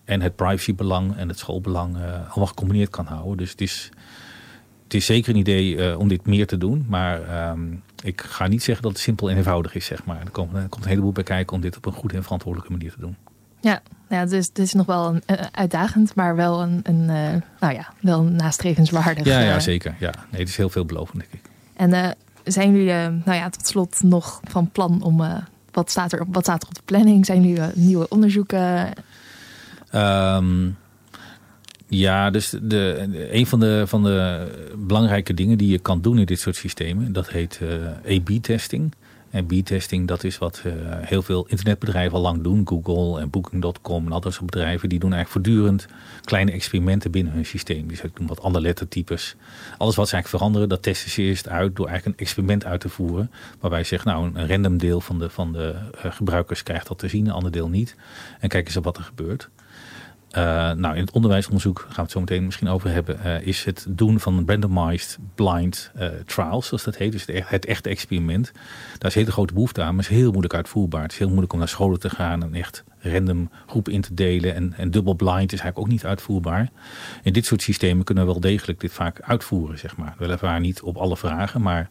en 0.06 0.22
het 0.22 0.36
privacybelang 0.36 1.18
en 1.18 1.28
het 1.28 1.39
schoolbelang 1.39 1.96
allemaal 1.96 2.48
gecombineerd 2.48 2.89
kan 2.89 3.06
houden. 3.06 3.38
Dus 3.38 3.52
het 3.52 3.62
is, 3.62 3.89
het 4.84 4.94
is 4.94 5.06
zeker 5.06 5.34
een 5.34 5.39
idee 5.39 5.98
om 5.98 6.08
dit 6.08 6.26
meer 6.26 6.48
te 6.48 6.58
doen. 6.58 6.86
Maar 6.89 7.50
um, 7.50 7.84
ik 8.04 8.22
ga 8.22 8.48
niet 8.48 8.63
zeggen 8.63 8.84
dat 8.84 8.92
het 8.92 9.02
simpel 9.02 9.30
en 9.30 9.38
eenvoudig 9.38 9.76
is, 9.76 9.86
zeg 9.86 10.06
maar. 10.06 10.22
Er 10.22 10.30
komt, 10.30 10.56
er 10.56 10.70
komt 10.70 10.84
een 10.84 10.89
heleboel 10.89 11.12
bij 11.12 11.24
kijken 11.24 11.56
om 11.56 11.62
dit 11.62 11.78
op 11.78 11.86
een 11.86 11.94
goede 11.94 12.16
en 12.16 12.24
verantwoordelijke 12.24 12.74
manier 12.74 12.92
te 12.92 13.00
doen. 13.00 13.16
Ja, 13.60 13.82
ja 14.10 14.26
dus 14.26 14.48
het 14.48 14.60
is 14.60 14.74
nog 14.74 14.86
wel 14.86 15.08
een, 15.08 15.24
uh, 15.28 15.46
uitdagend, 15.52 16.16
maar 16.16 16.36
wel 16.36 16.62
een, 16.62 16.80
een 16.84 17.02
uh, 17.02 17.42
nou 17.60 17.74
ja, 17.74 17.94
wel 18.02 18.20
een 18.20 18.36
nastrevenswaardig. 18.36 19.26
Ja, 19.26 19.39
ja 19.39 19.60
zeker. 19.60 19.96
Ja. 20.00 20.13
Nee, 20.32 20.39
het 20.39 20.50
is 20.50 20.58
heel 20.58 20.70
veelbelovend, 20.70 21.20
denk 21.20 21.34
ik. 21.34 21.50
En 21.74 21.89
uh, 21.89 22.08
zijn 22.44 22.72
jullie, 22.72 23.10
nou 23.26 23.38
ja, 23.38 23.50
tot 23.50 23.68
slot 23.68 24.04
nog 24.04 24.39
van 24.44 24.70
plan 24.72 25.02
om, 25.02 25.44
wat, 25.72 25.89
staat 25.89 26.12
er, 26.12 26.26
wat 26.28 26.44
staat 26.44 26.62
er 26.62 26.68
op 26.68 26.76
de 26.76 26.82
planning? 26.86 27.26
Zijn 27.26 27.44
jullie 27.44 27.72
nieuwe 27.74 28.10
onderzoeken? 28.10 28.94
Um, 29.95 30.77
ja, 31.88 32.29
dus 32.29 32.56
de, 32.62 33.08
een 33.32 33.47
van 33.47 33.60
de, 33.60 33.84
van 33.88 34.03
de 34.03 34.47
belangrijke 34.77 35.34
dingen 35.34 35.58
die 35.58 35.71
je 35.71 35.79
kan 35.79 36.01
doen 36.01 36.19
in 36.19 36.25
dit 36.25 36.39
soort 36.39 36.56
systemen, 36.56 37.13
dat 37.13 37.29
heet 37.29 37.60
A-B-testing. 38.10 38.93
En 39.34 39.45
B-testing, 39.45 40.08
dat 40.08 40.23
is 40.23 40.38
wat 40.38 40.63
uh, 40.65 40.73
heel 40.88 41.21
veel 41.21 41.45
internetbedrijven 41.47 42.13
al 42.13 42.21
lang 42.21 42.43
doen. 42.43 42.67
Google 42.67 43.21
en 43.21 43.29
Booking.com 43.29 44.06
en 44.06 44.12
al 44.12 44.19
dat 44.19 44.34
soort 44.34 44.45
bedrijven. 44.45 44.89
Die 44.89 44.99
doen 44.99 45.13
eigenlijk 45.13 45.45
voortdurend 45.45 45.86
kleine 46.21 46.51
experimenten 46.51 47.12
binnen 47.12 47.34
hun 47.34 47.45
systeem. 47.45 47.88
Die 47.88 47.99
doen 48.13 48.27
wat 48.27 48.41
andere 48.41 48.63
lettertypes. 48.63 49.36
Alles 49.77 49.95
wat 49.95 50.08
ze 50.08 50.13
eigenlijk 50.13 50.27
veranderen, 50.27 50.69
dat 50.69 50.84
testen 50.84 51.12
ze 51.12 51.21
eerst 51.21 51.47
uit 51.47 51.75
door 51.75 51.88
eigenlijk 51.88 52.17
een 52.17 52.25
experiment 52.25 52.65
uit 52.65 52.79
te 52.79 52.89
voeren. 52.89 53.32
Waarbij 53.60 53.79
je 53.79 53.86
zegt, 53.86 54.06
nou 54.06 54.32
een 54.34 54.47
random 54.47 54.77
deel 54.77 55.01
van 55.01 55.19
de, 55.19 55.29
van 55.29 55.53
de 55.53 55.75
uh, 56.06 56.12
gebruikers 56.12 56.63
krijgt 56.63 56.88
dat 56.88 56.97
te 56.99 57.08
zien, 57.08 57.25
een 57.25 57.34
ander 57.34 57.51
deel 57.51 57.69
niet. 57.69 57.95
En 58.39 58.49
kijken 58.49 58.71
ze 58.73 58.82
wat 58.82 58.97
er 58.97 59.03
gebeurt. 59.03 59.49
Uh, 60.38 60.72
nou, 60.72 60.96
in 60.96 61.02
het 61.02 61.12
onderwijsonderzoek 61.12 61.80
gaan 61.80 61.96
we 61.96 62.02
het 62.02 62.12
zo 62.12 62.19
meteen 62.19 62.46
misschien 62.46 62.67
over 62.67 62.89
hebben. 62.89 63.19
Uh, 63.26 63.48
is 63.48 63.63
het 63.63 63.86
doen 63.89 64.19
van 64.19 64.43
randomized 64.46 65.17
blind 65.36 65.91
uh, 66.00 66.08
trials, 66.26 66.67
zoals 66.67 66.84
dat 66.84 66.98
heet. 66.98 67.12
Dus 67.12 67.26
het, 67.26 67.50
het 67.50 67.65
echte 67.65 67.89
experiment. 67.89 68.52
Daar 68.98 69.10
is 69.10 69.15
hele 69.15 69.32
grote 69.32 69.54
behoefte 69.54 69.82
aan, 69.82 69.96
maar 69.96 70.04
is 70.04 70.10
heel 70.10 70.30
moeilijk 70.30 70.54
uitvoerbaar. 70.54 71.02
Het 71.02 71.12
is 71.12 71.17
heel 71.17 71.28
moeilijk 71.28 71.54
om 71.54 71.60
naar 71.60 71.67
scholen 71.67 72.00
te 72.00 72.10
gaan 72.10 72.43
en 72.43 72.54
echt 72.54 72.84
random 73.00 73.50
groepen 73.67 73.93
in 73.93 74.02
te 74.02 74.13
delen. 74.13 74.56
En, 74.56 74.74
en 74.78 74.91
dubbel 74.91 75.13
blind 75.13 75.54
is 75.54 75.60
eigenlijk 75.60 75.80
ook 75.80 75.88
niet 75.88 76.06
uitvoerbaar. 76.06 76.69
In 77.24 77.34
dit 77.34 77.46
soort 77.46 77.62
systemen 77.62 78.04
kunnen 78.04 78.26
we 78.26 78.32
wel 78.32 78.41
degelijk 78.41 78.80
dit 78.80 78.91
vaak 78.91 79.22
uitvoeren, 79.22 79.80
zeg 79.80 79.98
maar. 79.98 80.15
Weliswaar 80.17 80.60
niet 80.60 80.82
op 80.82 80.98
alle 80.98 81.17
vragen, 81.17 81.62
maar 81.62 81.89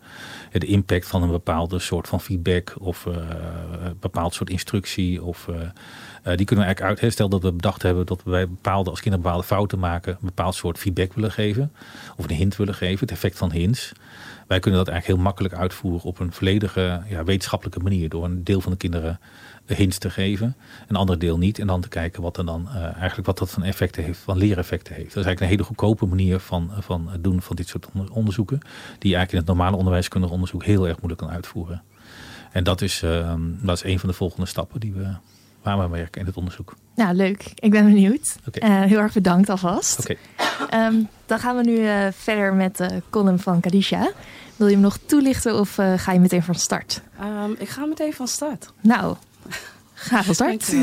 de 0.53 0.67
impact 0.67 1.07
van 1.07 1.23
een 1.23 1.31
bepaalde 1.31 1.79
soort 1.79 2.09
van 2.09 2.21
feedback 2.21 2.75
of 2.79 3.05
een 3.05 3.97
bepaald 4.01 4.35
soort 4.35 4.51
instructie 4.51 5.23
of... 5.23 5.49
Uh, 6.27 6.37
die 6.37 6.47
kunnen 6.47 6.65
we 6.65 6.73
eigenlijk 6.75 7.03
uit. 7.03 7.13
Stel 7.13 7.29
dat 7.29 7.43
we 7.43 7.53
bedacht 7.53 7.83
hebben 7.83 8.07
dat 8.07 8.23
wij 8.25 8.49
bepaalde, 8.49 8.91
als 8.91 9.01
kinderen 9.01 9.25
bepaalde 9.25 9.47
fouten 9.47 9.79
maken, 9.79 10.13
een 10.13 10.27
bepaald 10.27 10.55
soort 10.55 10.79
feedback 10.79 11.13
willen 11.13 11.33
geven. 11.33 11.73
Of 12.17 12.29
een 12.29 12.37
hint 12.37 12.57
willen 12.57 12.75
geven, 12.75 13.01
het 13.01 13.11
effect 13.11 13.39
van 13.39 13.53
hints. 13.53 13.93
Wij 14.47 14.61
kunnen 14.61 14.81
dat 14.81 14.89
eigenlijk 14.89 15.19
heel 15.19 15.29
makkelijk 15.29 15.55
uitvoeren 15.55 16.03
op 16.03 16.19
een 16.19 16.33
volledige 16.33 17.03
ja, 17.09 17.25
wetenschappelijke 17.25 17.81
manier. 17.81 18.09
Door 18.09 18.25
een 18.25 18.45
deel 18.45 18.61
van 18.61 18.73
de 18.73 18.79
kinderen 18.79 19.21
hints 19.67 19.99
te 19.99 20.11
geven, 20.11 20.57
een 20.89 20.97
ander 20.97 21.19
deel 21.19 21.39
niet. 21.39 21.59
En 21.59 21.67
dan 21.67 21.81
te 21.81 21.89
kijken 21.89 22.23
wat, 22.23 22.37
er 22.37 22.47
dan, 22.47 22.69
uh, 22.69 22.83
eigenlijk 22.83 23.27
wat 23.27 23.39
dat 23.39 23.51
van 23.51 23.63
effecten 23.63 24.05
heeft, 24.05 24.19
van 24.19 24.37
leereffecten 24.37 24.95
heeft. 24.95 25.15
Dat 25.15 25.25
is 25.25 25.27
eigenlijk 25.27 25.41
een 25.41 25.59
hele 25.59 25.65
goedkope 25.65 26.07
manier 26.07 26.39
van, 26.39 26.71
van 26.79 27.09
het 27.09 27.25
doen 27.25 27.43
van 27.43 27.57
dit 27.57 27.69
soort 27.69 27.87
onderzoeken. 28.11 28.59
Die 28.99 29.11
je 29.11 29.17
eigenlijk 29.17 29.33
in 29.33 29.39
het 29.39 29.47
normale 29.47 29.77
onderwijskundig 29.77 30.31
onderzoek 30.31 30.65
heel 30.65 30.89
erg 30.89 30.97
moeilijk 30.97 31.21
kan 31.21 31.31
uitvoeren. 31.31 31.83
En 32.53 32.65
dat 32.65 32.81
is, 32.81 33.03
uh, 33.03 33.35
dat 33.63 33.77
is 33.77 33.85
een 33.85 33.99
van 33.99 34.09
de 34.09 34.15
volgende 34.15 34.47
stappen 34.47 34.81
die 34.81 34.93
we 34.93 35.15
waar 35.63 35.81
we 35.81 35.97
werken 35.97 36.21
in 36.21 36.27
het 36.27 36.37
onderzoek. 36.37 36.75
Ja, 36.95 37.13
leuk. 37.13 37.53
Ik 37.55 37.71
ben 37.71 37.85
benieuwd. 37.85 38.37
Okay. 38.47 38.71
Uh, 38.71 38.89
heel 38.89 38.99
erg 38.99 39.13
bedankt 39.13 39.49
alvast. 39.49 40.01
Okay. 40.01 40.87
Um, 40.87 41.09
dan 41.27 41.39
gaan 41.39 41.57
we 41.57 41.63
nu 41.63 41.77
uh, 41.77 42.07
verder 42.13 42.55
met 42.55 42.77
de 42.77 43.03
column 43.11 43.39
van 43.39 43.61
Kadisha. 43.61 44.11
Wil 44.57 44.67
je 44.67 44.73
hem 44.73 44.83
nog 44.83 44.99
toelichten 45.07 45.59
of 45.59 45.79
uh, 45.79 45.93
ga 45.97 46.13
je 46.13 46.21
meteen 46.21 46.43
van 46.43 46.55
start? 46.55 47.03
Um, 47.21 47.55
ik 47.59 47.69
ga 47.69 47.85
meteen 47.85 48.13
van 48.13 48.29
start. 48.29 48.73
Nou, 48.81 49.17
ga 49.95 50.23
van 50.23 50.35
start. 50.41 50.73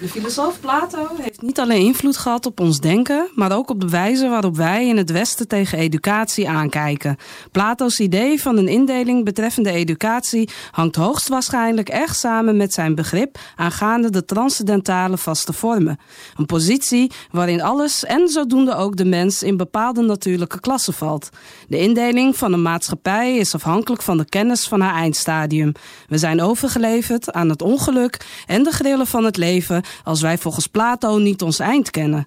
De 0.00 0.08
filosoof 0.08 0.60
Plato 0.60 1.08
heeft 1.20 1.42
niet 1.42 1.60
alleen 1.60 1.84
invloed 1.84 2.16
gehad 2.16 2.46
op 2.46 2.60
ons 2.60 2.80
denken, 2.80 3.28
maar 3.34 3.52
ook 3.52 3.70
op 3.70 3.80
de 3.80 3.88
wijze 3.88 4.28
waarop 4.28 4.56
wij 4.56 4.88
in 4.88 4.96
het 4.96 5.10
Westen 5.10 5.48
tegen 5.48 5.78
educatie 5.78 6.48
aankijken. 6.48 7.16
Plato's 7.52 7.98
idee 7.98 8.42
van 8.42 8.56
een 8.56 8.68
indeling 8.68 9.24
betreffende 9.24 9.70
educatie 9.70 10.50
hangt 10.70 10.96
hoogstwaarschijnlijk 10.96 11.88
echt 11.88 12.18
samen 12.18 12.56
met 12.56 12.72
zijn 12.72 12.94
begrip 12.94 13.38
aangaande 13.54 14.10
de 14.10 14.24
transcendentale 14.24 15.18
vaste 15.18 15.52
vormen. 15.52 15.98
Een 16.36 16.46
positie 16.46 17.10
waarin 17.30 17.62
alles 17.62 18.04
en 18.04 18.28
zodoende 18.28 18.74
ook 18.74 18.96
de 18.96 19.04
mens 19.04 19.42
in 19.42 19.56
bepaalde 19.56 20.02
natuurlijke 20.02 20.60
klassen 20.60 20.94
valt. 20.94 21.28
De 21.68 21.78
indeling 21.78 22.36
van 22.36 22.52
een 22.52 22.62
maatschappij 22.62 23.36
is 23.36 23.54
afhankelijk 23.54 24.02
van 24.02 24.16
de 24.16 24.28
kennis 24.28 24.68
van 24.68 24.80
haar 24.80 24.94
eindstadium. 24.94 25.72
We 26.08 26.18
zijn 26.18 26.42
overgeleverd 26.42 27.32
aan 27.32 27.48
het 27.48 27.62
ongeluk 27.62 28.26
en 28.46 28.62
de 28.62 28.70
grillen 28.70 29.06
van 29.06 29.24
het 29.24 29.36
leven 29.36 29.84
als 30.04 30.20
wij 30.20 30.38
volgens 30.38 30.66
Plato 30.66 31.18
niet 31.18 31.42
ons 31.42 31.58
eind 31.58 31.90
kennen. 31.90 32.26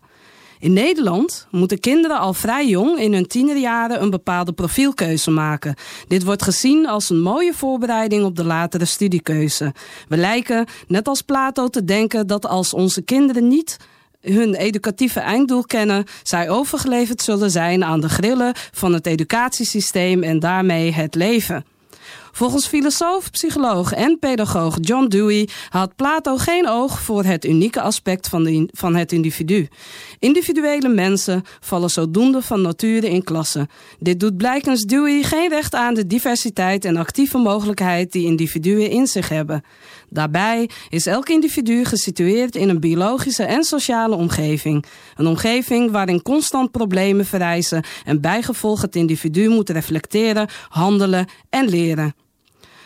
In 0.59 0.73
Nederland 0.73 1.47
moeten 1.51 1.79
kinderen 1.79 2.19
al 2.19 2.33
vrij 2.33 2.67
jong 2.67 2.99
in 2.99 3.13
hun 3.13 3.27
tienerjaren 3.27 4.01
een 4.01 4.09
bepaalde 4.09 4.51
profielkeuze 4.51 5.31
maken. 5.31 5.75
Dit 6.07 6.23
wordt 6.23 6.43
gezien 6.43 6.87
als 6.87 7.09
een 7.09 7.21
mooie 7.21 7.53
voorbereiding 7.53 8.23
op 8.23 8.35
de 8.35 8.43
latere 8.43 8.85
studiekeuze. 8.85 9.73
We 10.07 10.17
lijken, 10.17 10.65
net 10.87 11.07
als 11.07 11.21
Plato, 11.21 11.67
te 11.67 11.83
denken 11.83 12.27
dat 12.27 12.45
als 12.45 12.73
onze 12.73 13.01
kinderen 13.01 13.47
niet 13.47 13.77
hun 14.21 14.55
educatieve 14.55 15.19
einddoel 15.19 15.63
kennen, 15.63 16.05
zij 16.23 16.49
overgeleverd 16.49 17.21
zullen 17.21 17.51
zijn 17.51 17.83
aan 17.83 18.01
de 18.01 18.09
grillen 18.09 18.53
van 18.71 18.93
het 18.93 19.05
educatiesysteem 19.05 20.23
en 20.23 20.39
daarmee 20.39 20.91
het 20.91 21.15
leven. 21.15 21.65
Volgens 22.31 22.67
filosoof, 22.67 23.31
psycholoog 23.31 23.93
en 23.93 24.19
pedagoog 24.19 24.77
John 24.81 25.07
Dewey 25.07 25.47
had 25.69 25.95
Plato 25.95 26.37
geen 26.37 26.67
oog 26.67 27.01
voor 27.01 27.23
het 27.23 27.45
unieke 27.45 27.81
aspect 27.81 28.27
van, 28.27 28.43
de, 28.43 28.69
van 28.71 28.95
het 28.95 29.11
individu. 29.11 29.67
Individuele 30.19 30.89
mensen 30.89 31.43
vallen 31.59 31.89
zodoende 31.89 32.41
van 32.41 32.61
nature 32.61 33.09
in 33.09 33.23
klassen. 33.23 33.67
Dit 33.99 34.19
doet 34.19 34.37
blijkens 34.37 34.83
Dewey 34.83 35.23
geen 35.23 35.49
recht 35.49 35.75
aan 35.75 35.93
de 35.93 36.07
diversiteit 36.07 36.85
en 36.85 36.97
actieve 36.97 37.37
mogelijkheid 37.37 38.11
die 38.11 38.25
individuen 38.25 38.89
in 38.89 39.07
zich 39.07 39.29
hebben. 39.29 39.63
Daarbij 40.09 40.69
is 40.89 41.05
elk 41.05 41.29
individu 41.29 41.85
gesitueerd 41.85 42.55
in 42.55 42.69
een 42.69 42.79
biologische 42.79 43.43
en 43.43 43.63
sociale 43.63 44.15
omgeving. 44.15 44.85
Een 45.15 45.27
omgeving 45.27 45.91
waarin 45.91 46.21
constant 46.21 46.71
problemen 46.71 47.25
verrijzen 47.25 47.83
en 48.05 48.21
bijgevolg 48.21 48.81
het 48.81 48.95
individu 48.95 49.49
moet 49.49 49.69
reflecteren, 49.69 50.47
handelen 50.69 51.27
en 51.49 51.69
leren. 51.69 52.13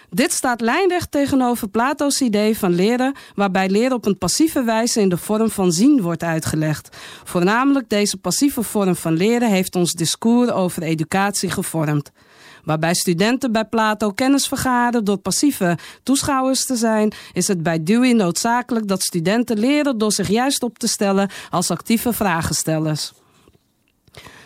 Dit 0.09 0.31
staat 0.31 0.61
lijnrecht 0.61 1.11
tegenover 1.11 1.69
Plato's 1.69 2.21
idee 2.21 2.57
van 2.57 2.75
leren, 2.75 3.15
waarbij 3.35 3.69
leren 3.69 3.95
op 3.95 4.05
een 4.05 4.17
passieve 4.17 4.63
wijze 4.63 5.01
in 5.01 5.09
de 5.09 5.17
vorm 5.17 5.49
van 5.49 5.71
zien 5.71 6.01
wordt 6.01 6.23
uitgelegd. 6.23 6.97
Voornamelijk 7.23 7.89
deze 7.89 8.17
passieve 8.17 8.63
vorm 8.63 8.95
van 8.95 9.13
leren 9.13 9.49
heeft 9.49 9.75
ons 9.75 9.91
discours 9.91 10.51
over 10.51 10.83
educatie 10.83 11.49
gevormd. 11.49 12.11
Waarbij 12.63 12.93
studenten 12.93 13.51
bij 13.51 13.65
Plato 13.65 14.11
kennis 14.11 14.47
vergaren 14.47 15.03
door 15.03 15.17
passieve 15.17 15.77
toeschouwers 16.03 16.65
te 16.65 16.75
zijn, 16.75 17.13
is 17.33 17.47
het 17.47 17.63
bij 17.63 17.83
Dewey 17.83 18.13
noodzakelijk 18.13 18.87
dat 18.87 19.01
studenten 19.01 19.59
leren 19.59 19.97
door 19.97 20.11
zich 20.11 20.27
juist 20.27 20.63
op 20.63 20.77
te 20.77 20.87
stellen 20.87 21.29
als 21.49 21.71
actieve 21.71 22.13
vragenstellers. 22.13 23.13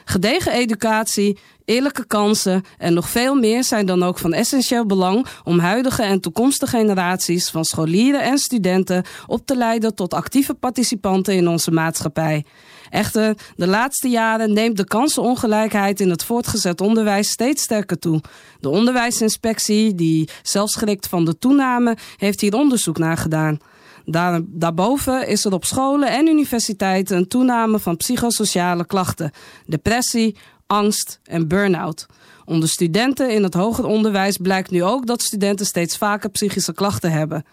Gedegen 0.06 0.52
educatie, 0.52 1.38
eerlijke 1.66 2.06
kansen 2.06 2.64
en 2.78 2.94
nog 2.94 3.10
veel 3.10 3.36
meer 3.36 3.64
zijn 3.64 3.86
dan 3.86 4.04
ook 4.04 4.18
van 4.18 4.34
essentieel 4.34 4.86
belang 4.86 5.26
om 5.44 5.60
huidige 5.60 6.04
en 6.04 6.22
toekomstige 6.22 6.78
generaties 6.78 7.50
van 7.50 7.66
scholieren 7.66 8.22
en 8.22 8.38
studenten 8.38 9.06
op 9.26 9.46
te 9.46 9.56
leiden 9.56 9.96
tot 9.96 10.14
actieve 10.14 10.54
participanten 10.54 11.34
in 11.34 11.48
onze 11.48 11.72
maatschappij. 11.72 12.46
Echter, 12.90 13.38
de 13.56 13.68
laatste 13.68 14.10
jaren 14.10 14.54
neemt 14.54 14.78
de 14.78 14.86
kansenongelijkheid 14.86 16.00
in 16.00 16.10
het 16.10 16.24
voortgezet 16.24 16.82
onderwijs 16.82 17.30
steeds 17.32 17.64
sterker 17.64 18.00
toe. 18.00 18.22
De 18.60 18.70
onderwijsinspectie, 18.70 19.96
die 19.96 20.30
zelfs 20.42 20.74
schrikt 20.74 21.08
van 21.08 21.26
de 21.26 21.38
toename, 21.38 21.98
heeft 22.18 22.42
hier 22.42 22.56
onderzoek 22.56 22.98
naar 22.98 23.18
gedaan. 23.18 23.60
Daar, 24.06 24.42
daarboven 24.46 25.28
is 25.28 25.46
er 25.46 25.54
op 25.54 25.66
scholen 25.66 26.10
en 26.10 26.28
universiteiten 26.28 27.18
een 27.18 27.28
toename 27.28 27.80
van 27.80 27.98
psychosociale 27.98 28.86
klachten, 28.86 29.32
depressie, 29.66 30.36
angst 30.68 31.20
en 31.24 31.48
burn-out. 31.48 32.06
Onder 32.46 32.70
studenten 32.70 33.30
in 33.30 33.44
het 33.44 33.54
hoger 33.54 33.86
onderwijs 33.86 34.38
blijkt 34.38 34.72
nu 34.72 34.84
ook 34.84 35.06
dat 35.06 35.22
studenten 35.22 35.66
steeds 35.66 35.98
vaker 35.98 36.30
psychische 36.30 36.74
klachten 36.74 37.12
hebben. 37.12 37.46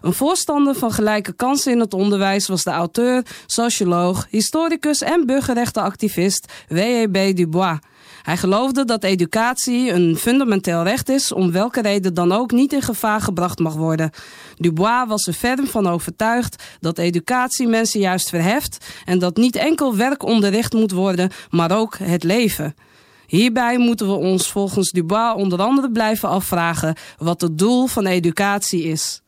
Een 0.00 0.12
voorstander 0.12 0.74
van 0.74 0.92
gelijke 0.92 1.32
kansen 1.32 1.72
in 1.72 1.80
het 1.80 1.94
onderwijs 1.94 2.48
was 2.48 2.62
de 2.62 2.70
auteur, 2.70 3.22
socioloog, 3.46 4.26
historicus 4.30 5.02
en 5.02 5.26
burgerrechtenactivist 5.26 6.52
W.E.B. 6.68 7.36
Dubois. 7.36 7.78
Hij 8.22 8.36
geloofde 8.36 8.84
dat 8.84 9.04
educatie 9.04 9.92
een 9.92 10.16
fundamenteel 10.16 10.82
recht 10.82 11.08
is, 11.08 11.32
om 11.32 11.52
welke 11.52 11.82
reden 11.82 12.14
dan 12.14 12.32
ook 12.32 12.50
niet 12.50 12.72
in 12.72 12.82
gevaar 12.82 13.20
gebracht 13.20 13.58
mag 13.58 13.74
worden. 13.74 14.10
Dubois 14.56 15.08
was 15.08 15.26
er 15.26 15.32
ferm 15.32 15.66
van 15.66 15.86
overtuigd 15.86 16.62
dat 16.80 16.98
educatie 16.98 17.68
mensen 17.68 18.00
juist 18.00 18.28
verheft 18.28 18.86
en 19.04 19.18
dat 19.18 19.36
niet 19.36 19.56
enkel 19.56 19.96
werk 19.96 20.22
onderricht 20.22 20.72
moet 20.72 20.92
worden, 20.92 21.30
maar 21.50 21.78
ook 21.78 21.98
het 21.98 22.24
leven. 22.24 22.74
Hierbij 23.26 23.78
moeten 23.78 24.06
we 24.06 24.14
ons 24.14 24.50
volgens 24.50 24.90
Dubois 24.90 25.34
onder 25.34 25.62
andere 25.62 25.90
blijven 25.90 26.28
afvragen 26.28 26.96
wat 27.18 27.40
het 27.40 27.58
doel 27.58 27.86
van 27.86 28.06
educatie 28.06 28.82
is. 28.82 29.22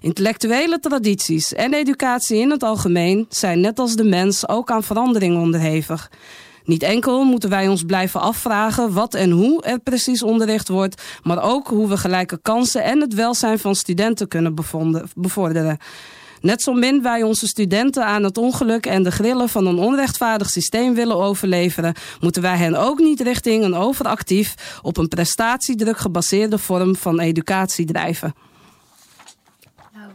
Intellectuele 0.00 0.80
tradities 0.80 1.52
en 1.52 1.74
educatie 1.74 2.38
in 2.38 2.50
het 2.50 2.62
algemeen 2.62 3.26
zijn 3.28 3.60
net 3.60 3.78
als 3.78 3.96
de 3.96 4.04
mens 4.04 4.48
ook 4.48 4.70
aan 4.70 4.82
verandering 4.82 5.36
onderhevig. 5.36 6.10
Niet 6.64 6.82
enkel 6.82 7.24
moeten 7.24 7.50
wij 7.50 7.68
ons 7.68 7.82
blijven 7.82 8.20
afvragen 8.20 8.92
wat 8.92 9.14
en 9.14 9.30
hoe 9.30 9.62
er 9.62 9.78
precies 9.78 10.22
onderricht 10.22 10.68
wordt, 10.68 11.02
maar 11.22 11.42
ook 11.42 11.68
hoe 11.68 11.88
we 11.88 11.96
gelijke 11.96 12.38
kansen 12.42 12.82
en 12.82 13.00
het 13.00 13.14
welzijn 13.14 13.58
van 13.58 13.74
studenten 13.74 14.28
kunnen 14.28 14.54
bevorderen. 15.14 15.78
Net 16.40 16.62
zo 16.62 16.72
min 16.72 17.02
wij 17.02 17.22
onze 17.22 17.46
studenten 17.46 18.04
aan 18.04 18.24
het 18.24 18.38
ongeluk 18.38 18.86
en 18.86 19.02
de 19.02 19.10
grillen 19.10 19.48
van 19.48 19.66
een 19.66 19.78
onrechtvaardig 19.78 20.50
systeem 20.50 20.94
willen 20.94 21.16
overleveren, 21.16 21.94
moeten 22.20 22.42
wij 22.42 22.56
hen 22.56 22.74
ook 22.74 22.98
niet 22.98 23.20
richting 23.20 23.64
een 23.64 23.74
overactief, 23.74 24.78
op 24.82 24.96
een 24.96 25.08
prestatiedruk 25.08 25.98
gebaseerde 25.98 26.58
vorm 26.58 26.96
van 26.96 27.20
educatie 27.20 27.86
drijven. 27.86 28.34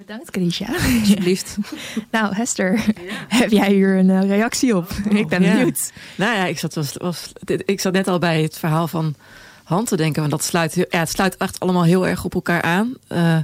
Bedankt, 0.06 0.32
Karisha. 0.32 0.66
Alsjeblieft. 1.00 1.58
nou, 2.12 2.36
Hester, 2.36 2.84
heb 3.28 3.50
jij 3.50 3.72
hier 3.72 3.98
een 3.98 4.10
uh, 4.10 4.22
reactie 4.22 4.76
op? 4.76 4.92
ik 5.10 5.28
ben 5.28 5.42
ja. 5.42 5.52
benieuwd. 5.54 5.92
Nou 6.16 6.36
ja, 6.36 6.46
ik 6.46 6.60
zat, 6.60 6.74
was, 6.74 6.94
was, 6.98 7.32
ik 7.66 7.80
zat 7.80 7.94
net 7.94 8.08
al 8.08 8.20
bij 8.20 8.42
het 8.42 8.58
verhaal 8.58 8.88
van 8.88 9.16
Han 9.64 9.86
te 9.86 9.96
denken. 9.96 10.20
Want 10.20 10.32
dat 10.32 10.44
sluit, 10.44 10.74
ja, 10.74 11.00
het 11.00 11.10
sluit 11.10 11.38
echt 11.38 11.60
allemaal 11.60 11.84
heel 11.84 12.08
erg 12.08 12.24
op 12.24 12.34
elkaar 12.34 12.62
aan. 12.62 12.94
Uh, 13.10 13.38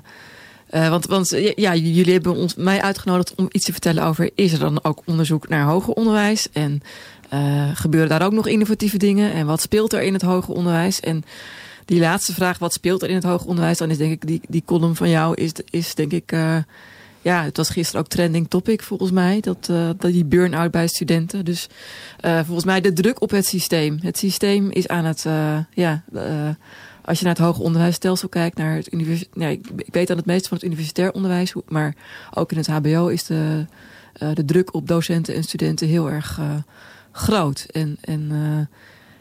uh, 0.72 0.90
want, 0.90 1.06
want 1.06 1.30
ja, 1.56 1.76
jullie 1.76 2.14
hebben 2.14 2.36
ons, 2.36 2.56
mij 2.56 2.82
uitgenodigd 2.82 3.36
om 3.36 3.48
iets 3.52 3.66
te 3.66 3.72
vertellen 3.72 4.04
over... 4.04 4.30
is 4.36 4.54
er 4.54 4.60
dan 4.60 4.84
ook 4.84 5.02
onderzoek 5.06 5.48
naar 5.48 5.66
hoger 5.66 5.94
onderwijs? 5.94 6.48
En 6.52 6.82
gebeuren 7.74 8.10
daar 8.10 8.26
ook 8.26 8.34
nog 8.34 8.48
innovatieve 8.48 8.98
dingen? 8.98 9.34
En 9.34 9.46
wat 9.46 9.62
speelt 9.62 9.94
er 9.94 10.02
in 10.02 10.14
het 10.14 10.22
hoger 10.22 10.54
onderwijs? 10.54 11.00
En 11.00 11.24
die 11.90 12.00
laatste 12.00 12.34
vraag, 12.34 12.58
wat 12.58 12.74
speelt 12.74 13.02
er 13.02 13.10
in 13.10 13.16
het 13.16 13.24
hoger 13.24 13.48
onderwijs? 13.48 13.78
Dan 13.78 13.90
is 13.90 13.98
denk 13.98 14.12
ik 14.12 14.28
die, 14.28 14.42
die 14.48 14.64
column 14.66 14.96
van 14.96 15.10
jou, 15.10 15.36
is, 15.36 15.52
is 15.70 15.96
denk 15.96 16.12
ik... 16.12 16.32
Uh, 16.32 16.58
ja, 17.22 17.44
het 17.44 17.58
was 17.58 17.70
gisteren 17.70 18.02
ook 18.02 18.08
trending 18.08 18.50
topic 18.50 18.82
volgens 18.84 19.12
mij. 19.12 19.40
Dat, 19.40 19.68
uh, 19.72 19.90
dat 19.98 20.12
die 20.12 20.26
burn-out 20.26 20.72
bij 20.72 20.88
studenten. 20.88 21.46
Dus 21.46 21.68
uh, 22.26 22.40
volgens 22.44 22.66
mij 22.66 22.82
de 22.82 22.94
druk 22.94 23.22
op 23.22 23.30
het 23.30 23.46
systeem. 23.46 24.00
Het 24.02 24.18
systeem 24.18 24.72
is 24.72 24.88
aan 24.88 25.06
het... 25.06 25.26
ja, 25.74 26.04
als 27.02 27.20
je 27.20 27.26
naar 27.26 27.36
het 27.36 27.44
hoger 27.44 27.64
onderwijsstelsel 27.64 28.30
kijkt, 28.30 28.58
naar 28.58 28.76
het 28.76 28.94
universiteit. 28.94 29.36
Nee, 29.36 29.62
ik, 29.76 29.94
weet 29.94 30.08
dan 30.08 30.18
het 30.18 30.26
meeste 30.26 30.48
van 30.48 30.58
het 30.58 30.66
universitair 30.66 31.12
onderwijs. 31.12 31.54
Maar 31.68 31.96
ook 32.34 32.52
in 32.52 32.58
het 32.58 32.68
HBO 32.68 33.08
is 33.08 33.24
de, 33.24 33.66
de 34.34 34.46
druk 34.46 34.74
op 34.74 34.88
docenten 34.88 35.36
en 35.36 35.44
studenten 35.44 35.88
heel 35.88 36.10
erg 36.10 36.40
groot. 37.12 37.66
En... 37.72 37.98
en 38.02 38.32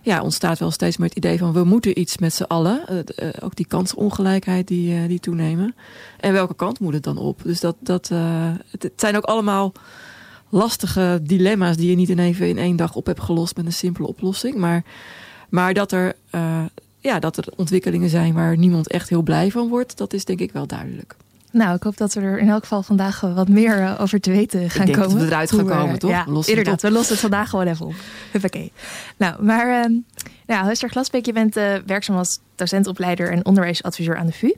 ja, 0.08 0.22
ontstaat 0.22 0.58
wel 0.58 0.70
steeds 0.70 0.96
meer 0.96 1.08
het 1.08 1.16
idee 1.16 1.38
van 1.38 1.52
we 1.52 1.64
moeten 1.64 2.00
iets 2.00 2.18
met 2.18 2.34
z'n 2.34 2.42
allen. 2.42 2.82
Uh, 2.90 2.96
uh, 2.96 3.28
ook 3.40 3.56
die 3.56 3.66
kansongelijkheid 3.66 4.68
die, 4.68 4.94
uh, 4.94 5.08
die 5.08 5.20
toenemen. 5.20 5.74
En 6.20 6.32
welke 6.32 6.54
kant 6.54 6.80
moet 6.80 6.92
het 6.92 7.02
dan 7.02 7.16
op? 7.16 7.40
Dus 7.42 7.60
dat, 7.60 7.76
dat 7.80 8.08
het, 8.08 8.82
het, 8.82 8.92
zijn 8.96 9.16
ook 9.16 9.24
allemaal 9.24 9.72
lastige 10.48 11.20
dilemma's 11.22 11.76
die 11.76 11.90
je 11.90 11.96
niet 11.96 12.08
in 12.08 12.18
even 12.18 12.48
in 12.48 12.58
één 12.58 12.76
dag 12.76 12.94
op 12.94 13.06
hebt 13.06 13.20
gelost 13.20 13.56
met 13.56 13.66
een 13.66 13.72
simpele 13.72 14.06
oplossing. 14.06 14.54
Maar, 14.56 14.84
maar 15.48 15.74
dat, 15.74 15.92
er, 15.92 16.16
ja, 16.98 17.18
dat 17.18 17.36
er 17.36 17.44
ontwikkelingen 17.56 18.08
zijn 18.08 18.34
waar 18.34 18.56
niemand 18.56 18.88
echt 18.88 19.08
heel 19.08 19.22
blij 19.22 19.50
van 19.50 19.68
wordt, 19.68 19.96
dat 19.96 20.12
is 20.12 20.24
denk 20.24 20.40
ik 20.40 20.52
wel 20.52 20.66
duidelijk. 20.66 21.16
Nou, 21.52 21.74
ik 21.76 21.82
hoop 21.82 21.96
dat 21.96 22.14
we 22.14 22.20
er 22.20 22.38
in 22.38 22.48
elk 22.48 22.62
geval 22.62 22.82
vandaag 22.82 23.20
wat 23.20 23.48
meer 23.48 23.96
over 23.98 24.20
te 24.20 24.30
weten 24.30 24.70
gaan 24.70 24.80
ik 24.80 24.86
denk 24.86 24.98
komen. 24.98 25.18
Dat 25.18 25.28
we 25.28 25.32
eruit 25.32 25.52
gaan 25.52 25.66
komen, 25.66 25.98
toch? 25.98 26.10
Ja, 26.10 26.24
Los 26.26 26.48
inderdaad, 26.48 26.82
we 26.82 26.90
lossen 26.90 27.12
het 27.12 27.20
vandaag 27.20 27.50
gewoon 27.50 27.66
even 27.66 27.86
op. 27.86 27.94
Huppakee. 28.32 28.72
Nou, 29.16 29.42
maar 29.42 29.66
uh, 29.66 29.98
nou, 30.46 30.66
Hester 30.66 30.90
Glasbeek, 30.90 31.26
je 31.26 31.32
bent 31.32 31.56
uh, 31.56 31.74
werkzaam 31.86 32.16
als 32.16 32.40
docentopleider 32.54 33.30
en 33.30 33.44
onderwijsadviseur 33.44 34.16
aan 34.16 34.26
de 34.26 34.32
VU. 34.32 34.52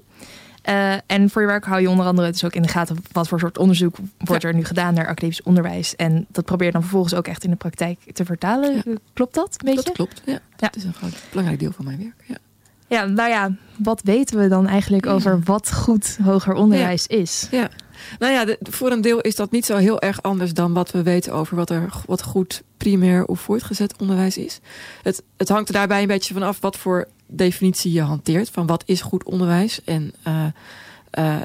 Uh, 0.69 0.95
en 1.07 1.31
voor 1.31 1.43
je 1.43 1.49
werk 1.49 1.65
hou 1.65 1.81
je 1.81 1.91
onder 1.91 2.07
andere 2.07 2.31
dus 2.31 2.45
ook 2.45 2.55
in 2.55 2.63
de 2.63 2.69
gaten 2.69 2.97
wat 3.13 3.29
voor 3.29 3.41
soort 3.41 3.59
onderzoek 3.59 3.97
wordt 4.19 4.45
er 4.45 4.55
nu 4.55 4.65
gedaan 4.65 4.95
naar 4.95 5.07
academisch 5.07 5.43
onderwijs. 5.43 5.97
En 5.97 6.27
dat 6.29 6.45
probeer 6.45 6.67
je 6.67 6.73
dan 6.73 6.81
vervolgens 6.81 7.15
ook 7.15 7.27
echt 7.27 7.45
in 7.45 7.51
de 7.51 7.57
praktijk 7.57 7.99
te 8.13 8.25
vertalen. 8.25 8.83
Klopt 9.13 9.35
dat 9.35 9.55
een 9.59 9.65
beetje? 9.65 9.85
Dat 9.85 9.93
klopt, 9.93 10.23
ja. 10.25 10.39
Dat 10.57 10.77
is 10.77 10.85
een 10.85 10.95
groot, 10.95 11.23
belangrijk 11.31 11.61
deel 11.61 11.73
van 11.73 11.85
mijn 11.85 11.99
werk. 11.99 12.25
Ja. 12.27 12.37
Ja, 12.91 13.05
nou 13.05 13.29
ja, 13.29 13.53
wat 13.77 14.01
weten 14.05 14.39
we 14.39 14.49
dan 14.49 14.67
eigenlijk 14.67 15.07
over 15.07 15.41
wat 15.45 15.73
goed 15.73 16.19
hoger 16.23 16.55
onderwijs 16.55 17.07
is? 17.07 17.49
Ja, 17.51 17.71
nou 18.19 18.33
ja, 18.33 18.57
voor 18.61 18.91
een 18.91 19.01
deel 19.01 19.21
is 19.21 19.37
dat 19.37 19.51
niet 19.51 19.67
zo 19.67 19.77
heel 19.77 20.01
erg 20.01 20.23
anders 20.23 20.55
dan 20.55 20.73
wat 20.73 20.91
we 20.91 21.03
weten 21.03 21.33
over 21.33 21.57
wat 21.57 21.71
er 21.71 21.93
wat 22.07 22.23
goed 22.23 22.63
primair 22.77 23.25
of 23.25 23.41
voortgezet 23.41 23.95
onderwijs 23.99 24.37
is. 24.37 24.61
Het, 25.03 25.23
het 25.37 25.49
hangt 25.49 25.69
er 25.69 25.75
daarbij 25.75 26.03
een 26.03 26.07
beetje 26.07 26.35
vanaf 26.35 26.61
wat 26.61 26.77
voor 26.77 27.09
definitie 27.27 27.93
je 27.93 28.03
hanteert 28.03 28.51
van 28.51 28.67
wat 28.67 28.83
is 28.87 29.01
goed 29.01 29.25
onderwijs. 29.25 29.85
En 29.85 30.15
uh, 30.27 30.47
uh, 31.19 31.41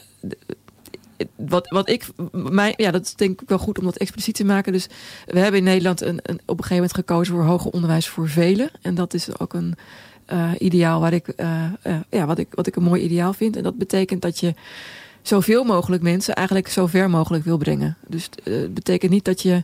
wat, 1.35 1.67
wat 1.69 1.89
ik, 1.89 2.05
mijn, 2.31 2.73
ja, 2.77 2.91
dat 2.91 3.05
is 3.05 3.13
denk 3.13 3.41
ik 3.41 3.49
wel 3.49 3.57
goed 3.57 3.79
om 3.79 3.85
dat 3.85 3.97
expliciet 3.97 4.35
te 4.35 4.45
maken. 4.45 4.73
Dus 4.73 4.87
we 5.25 5.39
hebben 5.39 5.59
in 5.59 5.65
Nederland 5.65 6.01
een, 6.01 6.19
een, 6.23 6.39
op 6.45 6.57
een 6.57 6.63
gegeven 6.63 6.75
moment 6.75 6.93
gekozen 6.93 7.33
voor 7.33 7.43
hoger 7.43 7.71
onderwijs 7.71 8.07
voor 8.07 8.29
velen. 8.29 8.69
En 8.81 8.95
dat 8.95 9.13
is 9.13 9.39
ook 9.39 9.53
een 9.53 9.75
uh, 10.33 10.51
ideaal 10.57 10.99
waar 10.99 11.13
ik, 11.13 11.33
ja, 12.09 12.25
wat 12.25 12.37
ik, 12.37 12.47
wat 12.51 12.67
ik 12.67 12.75
een 12.75 12.83
mooi 12.83 13.01
ideaal 13.01 13.33
vind. 13.33 13.55
En 13.55 13.63
dat 13.63 13.77
betekent 13.77 14.21
dat 14.21 14.39
je 14.39 14.53
zoveel 15.21 15.63
mogelijk 15.63 16.03
mensen 16.03 16.35
eigenlijk 16.35 16.67
zo 16.67 16.87
ver 16.87 17.09
mogelijk 17.09 17.43
wil 17.43 17.57
brengen. 17.57 17.97
Dus 18.07 18.29
het 18.43 18.73
betekent 18.73 19.11
niet 19.11 19.25
dat 19.25 19.41
je 19.41 19.63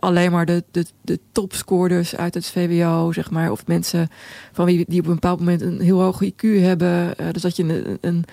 alleen 0.00 0.32
maar 0.32 0.46
de, 0.46 0.64
de, 0.70 0.86
de 1.00 1.20
topscorers 1.32 2.16
uit 2.16 2.34
het 2.34 2.46
VWO, 2.46 3.12
zeg 3.12 3.30
maar, 3.30 3.50
of 3.50 3.66
mensen 3.66 4.08
van 4.52 4.64
wie 4.64 4.84
die 4.88 5.00
op 5.00 5.06
een 5.06 5.14
bepaald 5.14 5.38
moment 5.38 5.60
een 5.60 5.80
heel 5.80 6.00
hoog 6.00 6.24
IQ 6.24 6.40
hebben. 6.40 7.14
Dus 7.32 7.42
dat 7.42 7.56
je 7.56 7.62
een, 7.62 7.98
een, 8.00 8.24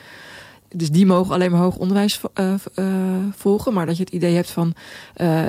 dus 0.76 0.90
die 0.90 1.06
mogen 1.06 1.34
alleen 1.34 1.52
maar 1.52 1.60
hoog 1.60 1.78
onderwijs 1.78 2.22
volgen. 3.32 3.74
Maar 3.74 3.86
dat 3.86 3.98
je 3.98 4.04
het 4.04 4.14
idee 4.14 4.36
hebt 4.36 4.50
van 4.52 4.74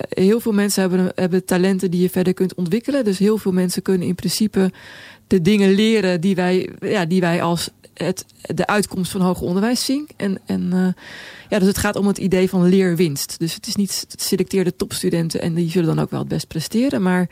heel 0.08 0.40
veel 0.40 0.52
mensen 0.52 0.80
hebben, 0.80 1.12
hebben 1.14 1.44
talenten 1.44 1.90
die 1.90 2.02
je 2.02 2.10
verder 2.10 2.34
kunt 2.34 2.54
ontwikkelen. 2.54 3.04
Dus 3.04 3.18
heel 3.18 3.38
veel 3.38 3.52
mensen 3.52 3.82
kunnen 3.82 4.08
in 4.08 4.14
principe 4.14 4.72
de 5.26 5.42
dingen 5.42 5.70
leren 5.70 6.20
die 6.20 6.34
wij, 6.34 6.70
ja, 6.80 7.04
die 7.04 7.20
wij 7.20 7.42
als 7.42 7.70
het, 7.94 8.24
de 8.40 8.66
uitkomst 8.66 9.10
van 9.10 9.20
hoger 9.20 9.46
onderwijs 9.46 9.84
zien. 9.84 10.08
En, 10.16 10.38
en 10.46 10.70
uh, 10.74 10.86
ja, 11.48 11.58
dus 11.58 11.68
het 11.68 11.78
gaat 11.78 11.96
om 11.96 12.06
het 12.06 12.18
idee 12.18 12.48
van 12.48 12.68
leerwinst. 12.68 13.38
Dus 13.38 13.54
het 13.54 13.66
is 13.66 13.76
niet 13.76 14.06
selecteerde 14.08 14.76
topstudenten 14.76 15.40
en 15.40 15.54
die 15.54 15.70
zullen 15.70 15.94
dan 15.94 16.04
ook 16.04 16.10
wel 16.10 16.20
het 16.20 16.28
best 16.28 16.46
presteren. 16.46 17.02
Maar 17.02 17.28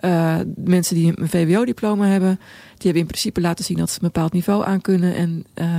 uh, 0.00 0.36
mensen 0.56 0.94
die 0.94 1.12
een 1.16 1.28
VWO-diploma 1.28 2.06
hebben, 2.06 2.36
die 2.66 2.84
hebben 2.84 3.02
in 3.02 3.06
principe 3.06 3.40
laten 3.40 3.64
zien 3.64 3.76
dat 3.76 3.90
ze 3.90 3.94
een 3.94 4.10
bepaald 4.12 4.32
niveau 4.32 4.64
aan 4.64 4.80
kunnen. 4.80 5.14
En 5.14 5.44
uh, 5.54 5.78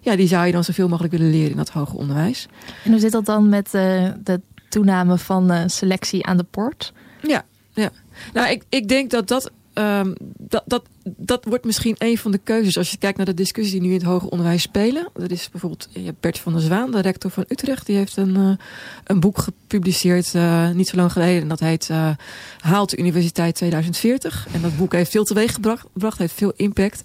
ja, 0.00 0.16
die 0.16 0.28
zou 0.28 0.46
je 0.46 0.52
dan 0.52 0.64
zoveel 0.64 0.88
mogelijk 0.88 1.14
willen 1.14 1.30
leren 1.30 1.50
in 1.50 1.56
dat 1.56 1.70
hoger 1.70 1.98
onderwijs. 1.98 2.48
En 2.84 2.90
hoe 2.90 3.00
zit 3.00 3.12
dat 3.12 3.24
dan 3.24 3.48
met 3.48 3.70
de 3.70 4.40
toename 4.68 5.18
van 5.18 5.70
selectie 5.70 6.26
aan 6.26 6.36
de 6.36 6.46
poort? 6.50 6.92
Ja, 7.22 7.44
ja. 7.72 7.90
Nou, 8.32 8.50
ik, 8.50 8.62
ik 8.68 8.88
denk 8.88 9.10
dat 9.10 9.28
dat 9.28 9.50
Um, 9.74 10.14
dat, 10.38 10.62
dat, 10.66 10.84
dat 11.04 11.44
wordt 11.44 11.64
misschien 11.64 11.94
een 11.98 12.18
van 12.18 12.30
de 12.30 12.38
keuzes 12.38 12.78
als 12.78 12.90
je 12.90 12.96
kijkt 12.96 13.16
naar 13.16 13.26
de 13.26 13.34
discussies 13.34 13.72
die 13.72 13.80
nu 13.80 13.88
in 13.88 13.94
het 13.94 14.02
hoger 14.02 14.28
onderwijs 14.28 14.62
spelen. 14.62 15.08
Er 15.16 15.32
is 15.32 15.48
bijvoorbeeld 15.50 15.88
Bert 16.20 16.38
van 16.38 16.52
der 16.52 16.62
Zwaan, 16.62 16.90
de 16.90 17.00
rector 17.00 17.30
van 17.30 17.44
Utrecht, 17.48 17.86
die 17.86 17.96
heeft 17.96 18.16
een, 18.16 18.38
uh, 18.38 18.52
een 19.04 19.20
boek 19.20 19.38
gepubliceerd 19.38 20.34
uh, 20.34 20.70
niet 20.70 20.88
zo 20.88 20.96
lang 20.96 21.12
geleden. 21.12 21.48
Dat 21.48 21.60
heet 21.60 21.88
uh, 21.90 22.10
Haalt 22.58 22.90
de 22.90 22.96
Universiteit 22.96 23.54
2040. 23.54 24.46
En 24.52 24.62
dat 24.62 24.76
boek 24.76 24.92
heeft 24.92 25.10
veel 25.10 25.24
teweeg 25.24 25.54
gebracht, 25.54 26.18
heeft 26.18 26.34
veel 26.34 26.52
impact. 26.56 27.00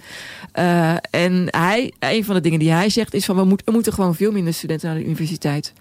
en 1.11 1.47
hij, 1.47 1.93
een 1.99 2.25
van 2.25 2.35
de 2.35 2.41
dingen 2.41 2.59
die 2.59 2.71
hij 2.71 2.89
zegt 2.89 3.13
is 3.13 3.25
van 3.25 3.49
we, 3.49 3.57
er 3.65 3.73
moeten 3.73 3.93
gewoon 3.93 4.15
veel 4.15 4.31
minder 4.31 4.53
studenten 4.53 4.87
naar 4.87 4.97
de 4.97 5.05
universiteit. 5.05 5.73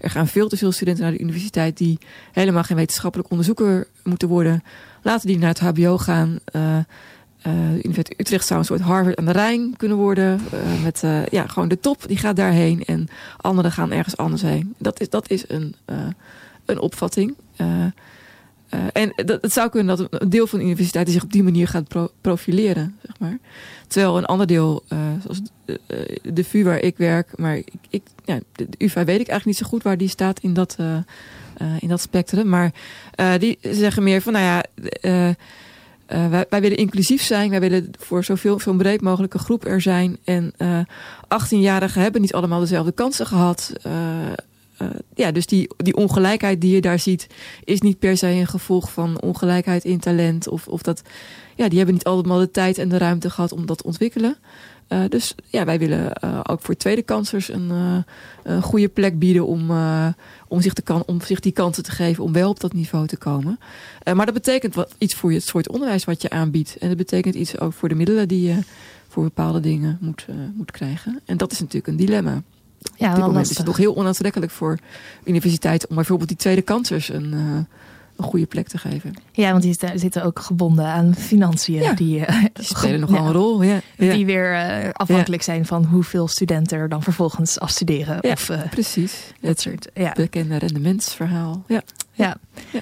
Er 0.00 0.10
gaan 0.10 0.28
veel 0.28 0.48
te 0.48 0.56
veel 0.56 0.72
studenten 0.72 1.02
naar 1.02 1.12
de 1.12 1.20
universiteit 1.20 1.76
die 1.76 1.98
helemaal 2.32 2.62
geen 2.62 2.76
wetenschappelijk 2.76 3.30
onderzoeker 3.30 3.86
moeten 4.02 4.28
worden 4.28 4.62
Laten 5.04 5.26
die 5.26 5.38
naar 5.38 5.48
het 5.48 5.60
HBO 5.60 5.98
gaan. 5.98 6.38
Uh, 7.46 7.52
uh, 7.52 7.84
Universiteit 7.84 8.20
Utrecht 8.20 8.46
zou 8.46 8.60
een 8.60 8.66
soort 8.66 8.80
Harvard 8.80 9.16
aan 9.16 9.24
de 9.24 9.32
Rijn 9.32 9.76
kunnen 9.76 9.96
worden. 9.96 10.40
Uh, 10.54 10.82
met 10.82 11.02
uh, 11.04 11.26
ja, 11.26 11.46
gewoon 11.46 11.68
de 11.68 11.80
top, 11.80 12.04
die 12.06 12.16
gaat 12.16 12.36
daarheen. 12.36 12.84
En 12.84 13.08
anderen 13.36 13.72
gaan 13.72 13.92
ergens 13.92 14.16
anders 14.16 14.42
heen. 14.42 14.74
Dat 14.78 15.00
is, 15.00 15.10
dat 15.10 15.30
is 15.30 15.44
een, 15.48 15.74
een 16.64 16.78
opvatting. 16.78 17.34
en 18.92 19.12
dat, 19.16 19.42
het 19.42 19.52
zou 19.52 19.70
kunnen 19.70 19.96
dat 19.96 20.06
een 20.10 20.30
deel 20.30 20.46
van 20.46 20.58
de 20.58 20.64
universiteit 20.64 21.10
zich 21.10 21.22
op 21.22 21.32
die 21.32 21.42
manier 21.42 21.68
gaat 21.68 21.88
pro 21.88 22.08
profileren. 22.20 22.98
Zeg 23.02 23.18
maar. 23.18 23.38
Terwijl 23.86 24.16
een 24.16 24.24
ander 24.24 24.46
deel, 24.46 24.84
zoals 25.22 25.40
de, 25.64 25.80
de 26.22 26.44
VU 26.44 26.64
waar 26.64 26.80
ik 26.80 26.96
werk. 26.96 27.38
Maar 27.38 27.56
ik, 27.56 27.72
ik 27.88 28.02
ja, 28.24 28.38
de, 28.52 28.66
de 28.68 28.84
UvA 28.84 29.04
weet 29.04 29.20
ik 29.20 29.28
eigenlijk 29.28 29.44
niet 29.44 29.56
zo 29.56 29.66
goed 29.66 29.82
waar 29.82 29.98
die 29.98 30.08
staat 30.08 30.40
in 30.40 30.54
dat 30.54 30.76
in 31.78 31.88
dat 31.88 32.00
spectrum. 32.00 32.48
Maar 32.48 32.72
die 33.38 33.58
zeggen 33.60 34.02
meer 34.02 34.20
van, 34.20 34.32
nou 34.32 34.44
ja, 34.44 34.64
uh, 36.08 36.40
wij, 36.48 36.60
willen 36.60 36.76
inclusief 36.76 37.22
zijn. 37.22 37.50
Wij 37.50 37.60
willen 37.60 37.90
voor 37.98 38.24
zoveel, 38.24 38.60
zo'n 38.60 38.76
breed 38.76 39.00
mogelijke 39.00 39.38
groep 39.38 39.66
er 39.66 39.80
zijn. 39.80 40.16
En 40.24 40.52
18-jarigen 41.24 42.00
hebben 42.00 42.20
niet 42.20 42.34
allemaal 42.34 42.60
dezelfde 42.60 42.92
kansen 42.92 43.26
gehad. 43.26 43.72
ja, 45.14 45.32
dus 45.32 45.46
die, 45.46 45.68
die 45.76 45.96
ongelijkheid 45.96 46.60
die 46.60 46.74
je 46.74 46.80
daar 46.80 46.98
ziet, 46.98 47.26
is 47.64 47.80
niet 47.80 47.98
per 47.98 48.16
se 48.16 48.26
een 48.26 48.46
gevolg 48.46 48.92
van 48.92 49.20
ongelijkheid 49.20 49.84
in 49.84 49.98
talent. 49.98 50.48
Of, 50.48 50.68
of 50.68 50.82
dat, 50.82 51.02
ja, 51.54 51.68
die 51.68 51.76
hebben 51.76 51.94
niet 51.94 52.04
allemaal 52.04 52.38
de 52.38 52.50
tijd 52.50 52.78
en 52.78 52.88
de 52.88 52.98
ruimte 52.98 53.30
gehad 53.30 53.52
om 53.52 53.66
dat 53.66 53.78
te 53.78 53.84
ontwikkelen. 53.84 54.36
Uh, 54.88 55.00
dus 55.08 55.34
ja, 55.46 55.64
wij 55.64 55.78
willen 55.78 56.12
uh, 56.24 56.40
ook 56.42 56.60
voor 56.62 56.76
tweede 56.76 57.02
kansers 57.02 57.48
een, 57.48 57.68
uh, 57.70 57.96
een 58.42 58.62
goede 58.62 58.88
plek 58.88 59.18
bieden 59.18 59.46
om, 59.46 59.70
om, 60.54 60.60
zich 60.60 60.72
te 60.72 60.82
kan, 60.82 61.02
om 61.06 61.20
zich 61.20 61.40
die 61.40 61.52
kansen 61.52 61.82
te 61.82 61.90
geven 61.90 62.24
om 62.24 62.32
wel 62.32 62.50
op 62.50 62.60
dat 62.60 62.72
niveau 62.72 63.06
te 63.06 63.16
komen. 63.16 63.58
maar 64.14 64.26
dat 64.26 64.34
betekent 64.34 64.74
wat, 64.74 64.94
iets 64.98 65.14
voor 65.14 65.30
je, 65.30 65.36
het 65.36 65.46
soort 65.46 65.68
onderwijs 65.68 66.04
wat 66.04 66.22
je 66.22 66.30
aanbiedt. 66.30 66.76
En 66.78 66.88
dat 66.88 66.96
betekent 66.96 67.34
iets 67.34 67.58
ook 67.58 67.72
voor 67.72 67.88
de 67.88 67.94
middelen 67.94 68.28
die 68.28 68.42
je 68.48 68.58
voor 69.08 69.22
bepaalde 69.22 69.60
dingen 69.60 69.98
moet, 70.00 70.26
moet 70.54 70.70
krijgen. 70.70 71.20
En 71.24 71.36
dat 71.36 71.52
is 71.52 71.58
natuurlijk 71.58 71.86
een 71.86 71.96
dilemma. 71.96 72.42
Ja, 72.96 73.08
op 73.08 73.14
dit 73.14 73.26
moment 73.26 73.50
is 73.50 73.56
het 73.56 73.66
nog 73.66 73.76
heel 73.76 73.96
onaantrekkelijk 73.96 74.52
voor 74.52 74.78
universiteiten 75.24 75.88
om 75.88 75.94
bijvoorbeeld 75.94 76.28
die 76.28 76.38
tweede 76.38 76.62
kansers 76.62 77.08
een 77.08 77.66
een 78.16 78.24
goede 78.24 78.46
plek 78.46 78.68
te 78.68 78.78
geven. 78.78 79.14
Ja, 79.32 79.50
want 79.50 79.62
die 79.62 79.76
zitten 79.94 80.24
ook 80.24 80.38
gebonden 80.38 80.84
aan 80.84 81.14
financiën. 81.14 81.82
Ja, 81.82 81.92
die, 81.92 82.18
uh, 82.18 82.44
die 82.52 82.64
spelen 82.74 83.00
nogal 83.00 83.16
ja, 83.16 83.26
een 83.26 83.32
rol. 83.32 83.62
Ja. 83.62 83.80
Die 83.96 84.26
weer 84.26 84.52
uh, 84.52 84.90
afhankelijk 84.92 85.42
zijn 85.42 85.66
van 85.66 85.84
hoeveel 85.84 86.28
studenten 86.28 86.78
er 86.78 86.88
dan 86.88 87.02
vervolgens 87.02 87.60
afstuderen. 87.60 88.22
of, 88.22 88.48
uh, 88.48 88.60
precies. 88.70 89.32
Dat 89.40 89.60
soort 89.60 89.90
bekende 90.14 90.58
rendementsverhaal. 90.58 91.64
Ja. 91.66 91.82
Ja. 92.12 92.36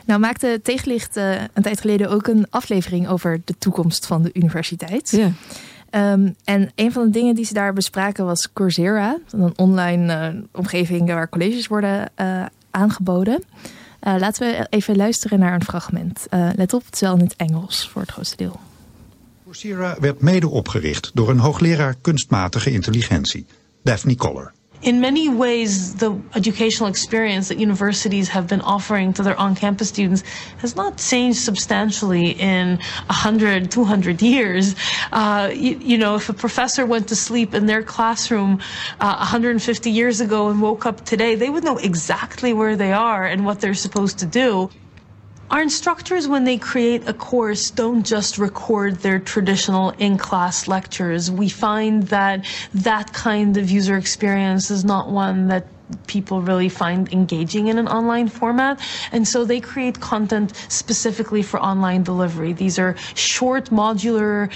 nou 0.04 0.20
maakte 0.20 0.60
Tegenlicht 0.62 1.16
een 1.16 1.62
tijd 1.62 1.80
geleden 1.80 2.10
ook 2.10 2.26
een 2.26 2.46
aflevering 2.50 3.08
over 3.08 3.40
de 3.44 3.54
toekomst 3.58 4.06
van 4.06 4.22
de 4.22 4.30
universiteit. 4.32 5.10
Ja. 5.10 5.32
Um, 6.12 6.34
en 6.44 6.70
een 6.74 6.92
van 6.92 7.04
de 7.04 7.10
dingen 7.10 7.34
die 7.34 7.44
ze 7.44 7.54
daar 7.54 7.72
bespraken 7.72 8.24
was 8.24 8.52
Coursera, 8.52 9.18
een 9.30 9.52
online 9.58 10.44
omgeving 10.52 11.06
waar 11.06 11.28
colleges 11.28 11.66
worden 11.66 12.10
aangeboden. 12.70 13.44
Uh, 14.06 14.14
laten 14.18 14.50
we 14.50 14.66
even 14.70 14.96
luisteren 14.96 15.38
naar 15.38 15.54
een 15.54 15.64
fragment. 15.64 16.26
Uh, 16.30 16.48
let 16.54 16.72
op, 16.72 16.84
het 16.84 16.94
is 16.94 17.00
wel 17.00 17.14
in 17.14 17.24
het 17.24 17.36
Engels 17.36 17.88
voor 17.88 18.02
het 18.02 18.10
grootste 18.10 18.36
deel. 18.36 18.60
Coursera 19.44 19.96
werd 20.00 20.20
mede 20.20 20.48
opgericht 20.48 21.10
door 21.14 21.30
een 21.30 21.38
hoogleraar 21.38 21.94
kunstmatige 22.00 22.70
intelligentie, 22.70 23.46
Daphne 23.82 24.16
Koller. 24.16 24.52
In 24.82 25.00
many 25.00 25.28
ways, 25.28 25.94
the 25.94 26.20
educational 26.34 26.88
experience 26.88 27.48
that 27.48 27.58
universities 27.58 28.28
have 28.28 28.48
been 28.48 28.60
offering 28.60 29.12
to 29.12 29.22
their 29.22 29.38
on-campus 29.38 29.88
students 29.88 30.22
has 30.58 30.74
not 30.74 30.98
changed 30.98 31.38
substantially 31.38 32.30
in 32.30 32.78
100, 33.06 33.70
200 33.70 34.20
years. 34.22 34.74
Uh, 35.12 35.50
you, 35.54 35.78
you, 35.78 35.98
know, 35.98 36.16
if 36.16 36.28
a 36.28 36.32
professor 36.32 36.84
went 36.84 37.08
to 37.08 37.16
sleep 37.16 37.54
in 37.54 37.66
their 37.66 37.82
classroom 37.82 38.60
uh, 39.00 39.16
150 39.16 39.90
years 39.90 40.20
ago 40.20 40.48
and 40.48 40.60
woke 40.60 40.84
up 40.84 41.04
today, 41.04 41.36
they 41.36 41.48
would 41.48 41.62
know 41.62 41.78
exactly 41.78 42.52
where 42.52 42.74
they 42.74 42.92
are 42.92 43.24
and 43.24 43.44
what 43.44 43.60
they're 43.60 43.74
supposed 43.74 44.18
to 44.18 44.26
do. 44.26 44.68
Our 45.52 45.60
instructors, 45.60 46.26
when 46.26 46.44
they 46.44 46.56
create 46.56 47.06
a 47.06 47.12
course, 47.12 47.70
don't 47.70 48.06
just 48.06 48.38
record 48.38 49.00
their 49.00 49.18
traditional 49.18 49.90
in-class 49.98 50.66
lectures. 50.66 51.30
We 51.30 51.50
find 51.50 52.04
that 52.04 52.46
that 52.72 53.12
kind 53.12 53.58
of 53.58 53.70
user 53.70 53.98
experience 53.98 54.70
is 54.70 54.82
not 54.82 55.10
one 55.10 55.48
that 55.48 55.66
people 56.06 56.42
really 56.42 56.68
find 56.68 57.12
engaging 57.12 57.68
in 57.68 57.78
an 57.78 57.88
online 57.88 58.28
format. 58.28 58.80
And 59.12 59.26
so 59.26 59.44
they 59.44 59.60
create 59.60 60.00
content 60.00 60.52
specifically 60.68 61.42
for 61.42 61.60
online 61.60 62.02
delivery. 62.02 62.52
These 62.52 62.78
are 62.78 62.96
short 63.14 63.70
modular 63.70 64.50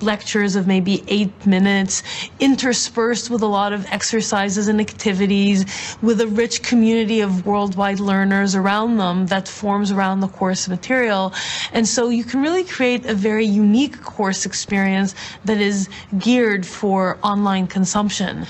lectures 0.00 0.56
of 0.56 0.66
maybe 0.66 1.04
eight 1.08 1.46
minutes, 1.46 2.02
interspersed 2.40 3.30
with 3.30 3.42
a 3.42 3.46
lot 3.46 3.72
of 3.72 3.86
exercises 3.90 4.68
and 4.68 4.80
activities, 4.80 5.64
with 6.02 6.20
a 6.20 6.26
rich 6.26 6.62
community 6.62 7.20
of 7.20 7.46
worldwide 7.46 8.00
learners 8.00 8.54
around 8.54 8.96
them 8.98 9.26
that 9.26 9.48
forms 9.48 9.90
around 9.90 10.20
the 10.20 10.28
course 10.28 10.68
material. 10.68 11.32
And 11.72 11.86
so 11.86 12.08
you 12.08 12.24
can 12.24 12.42
really 12.42 12.64
create 12.64 13.04
a 13.06 13.14
very 13.14 13.46
unique 13.46 14.02
course 14.02 14.46
experience 14.46 15.14
that 15.44 15.60
is 15.60 15.88
geared 16.18 16.66
for 16.66 17.18
online 17.22 17.66
consumption. 17.66 18.46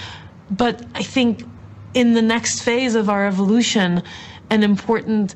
but 0.51 0.85
I 0.95 1.03
think 1.03 1.45
in 1.97 2.13
the 2.13 2.21
next 2.21 2.61
phase 2.61 2.95
of 2.95 3.09
our 3.09 3.27
evolution, 3.27 4.03
an 4.51 4.63
important 4.63 5.35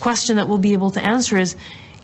question 0.00 0.36
that 0.36 0.48
we'll 0.48 0.56
be 0.70 0.72
able 0.72 0.90
to 0.90 1.04
answer 1.04 1.36
is 1.36 1.54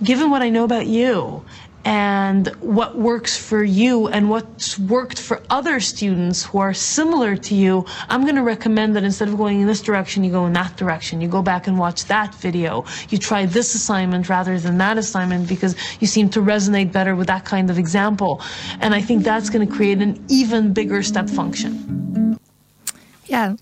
given 0.02 0.28
what 0.28 0.42
I 0.42 0.50
know 0.50 0.64
about 0.64 0.86
you 0.86 1.42
and 1.86 2.48
what 2.61 2.98
works 2.98 3.34
for 3.34 3.64
you 3.64 4.09
and 4.09 4.28
what's 4.28 4.78
worked 4.78 5.18
for 5.18 5.40
other 5.48 5.80
students 5.80 6.44
who 6.44 6.59
are 6.59 6.74
similar 6.74 7.34
to 7.34 7.55
you, 7.55 7.86
I'm 8.11 8.22
going 8.24 8.34
to 8.36 8.42
recommend 8.42 8.94
that 8.96 9.05
instead 9.05 9.28
of 9.28 9.38
going 9.38 9.62
in 9.62 9.66
this 9.66 9.80
direction, 9.80 10.22
you 10.22 10.30
go 10.30 10.44
in 10.44 10.52
that 10.52 10.76
direction. 10.76 11.22
You 11.22 11.28
go 11.28 11.40
back 11.42 11.66
and 11.66 11.78
watch 11.78 12.05
that 12.05 12.34
video. 12.34 12.84
You 13.09 13.16
try 13.16 13.46
this 13.46 13.74
assignment 13.74 14.28
rather 14.28 14.59
than 14.59 14.76
that 14.78 14.98
assignment 14.98 15.48
because 15.48 15.76
you 16.00 16.07
seem 16.07 16.28
to 16.30 16.40
resonate 16.40 16.92
better 16.92 17.16
with 17.16 17.28
that 17.28 17.46
kind 17.46 17.70
of 17.70 17.78
example. 17.78 18.42
And 18.80 18.94
I 18.94 19.00
think 19.00 19.24
that's 19.24 19.48
going 19.48 19.66
to 19.66 19.74
create 19.74 20.02
an 20.02 20.22
even 20.28 20.74
bigger 20.74 21.02
step 21.02 21.30
function. 21.30 22.38
Ja, 23.26 23.55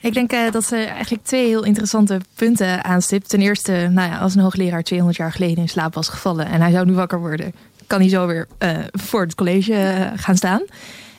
ik 0.00 0.14
denk 0.14 0.32
uh, 0.32 0.50
dat 0.50 0.64
ze 0.64 0.76
eigenlijk 0.76 1.24
twee 1.24 1.46
heel 1.46 1.64
interessante 1.64 2.20
punten 2.34 2.84
aanstipt. 2.84 3.28
Ten 3.28 3.40
eerste, 3.40 3.88
nou 3.90 4.10
ja, 4.10 4.18
als 4.18 4.34
een 4.34 4.42
hoogleraar 4.42 4.82
200 4.82 5.18
jaar 5.18 5.32
geleden 5.32 5.58
in 5.58 5.68
slaap 5.68 5.94
was 5.94 6.08
gevallen 6.08 6.46
en 6.46 6.60
hij 6.60 6.70
zou 6.70 6.86
nu 6.86 6.92
wakker 6.92 7.18
worden, 7.18 7.54
kan 7.86 8.00
hij 8.00 8.08
zo 8.08 8.26
weer 8.26 8.46
uh, 8.58 8.78
voor 8.92 9.20
het 9.20 9.34
college 9.34 9.72
uh, 9.72 10.06
gaan 10.14 10.36
staan. 10.36 10.62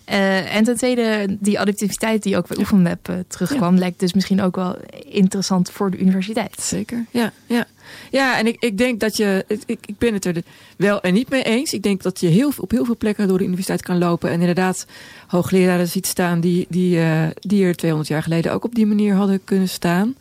En 0.08 0.64
ten 0.64 0.76
tweede, 0.76 1.38
die 1.40 1.60
adaptiviteit 1.60 2.24
die 2.24 2.38
ook 2.38 2.48
bij 2.48 2.58
Oefenweb 2.58 3.10
terugkwam, 3.28 3.74
ja. 3.74 3.80
lijkt 3.80 4.00
dus 4.00 4.14
misschien 4.14 4.42
ook 4.42 4.56
wel 4.56 4.78
interessant 5.10 5.70
voor 5.70 5.92
de 5.92 5.98
universiteit. 5.98 6.62
Zeker, 6.62 7.06
ja. 7.12 7.32
ja. 7.46 7.68
Ja, 8.12 8.38
en 8.38 8.48
ik, 8.48 8.56
ik 8.60 8.78
denk 8.78 9.00
dat 9.00 9.18
je, 9.18 9.46
ik, 9.48 9.80
ik 9.86 9.98
ben 9.98 10.14
het 10.14 10.26
er 10.26 10.42
wel 10.78 11.02
en 11.02 11.14
niet 11.14 11.30
mee 11.30 11.44
eens. 11.44 11.74
Ik 11.74 11.84
denk 11.84 12.02
dat 12.02 12.20
je 12.20 12.28
heel, 12.28 12.52
op 12.58 12.72
heel 12.72 12.86
veel 12.86 12.98
plekken 12.98 13.28
door 13.28 13.38
de 13.38 13.44
universiteit 13.44 13.82
kan 13.82 13.98
lopen 13.98 14.30
en 14.30 14.40
inderdaad 14.40 14.86
hoogleraren 15.28 15.88
ziet 15.88 16.08
staan 16.08 16.40
die, 16.40 16.66
die, 16.70 16.98
uh, 16.98 17.28
die 17.40 17.66
er 17.66 17.76
200 17.76 18.10
jaar 18.10 18.24
geleden 18.24 18.54
ook 18.54 18.64
op 18.64 18.76
die 18.76 18.86
manier 18.86 19.16
hadden 19.16 19.44
kunnen 19.44 19.70
staan. 19.70 20.16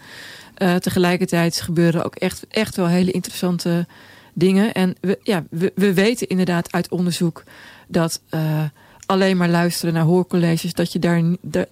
Uh, 0.59 0.75
tegelijkertijd 0.75 1.61
gebeuren 1.61 2.05
ook 2.05 2.15
echt, 2.15 2.47
echt 2.49 2.77
wel 2.77 2.87
hele 2.87 3.11
interessante 3.11 3.87
dingen. 4.33 4.73
En 4.73 4.97
we, 5.01 5.19
ja, 5.23 5.45
we, 5.51 5.73
we 5.75 5.95
weten 5.95 6.29
inderdaad 6.29 6.73
uit 6.73 6.89
onderzoek 6.89 7.43
dat 7.89 8.21
uh, 8.35 8.63
alleen 9.07 9.37
maar 9.37 9.49
luisteren 9.49 9.95
naar 9.95 10.05
hoorcolleges, 10.05 10.73
dat 10.73 10.93
je 10.93 10.99
daar, 10.99 11.23
daar 11.41 11.67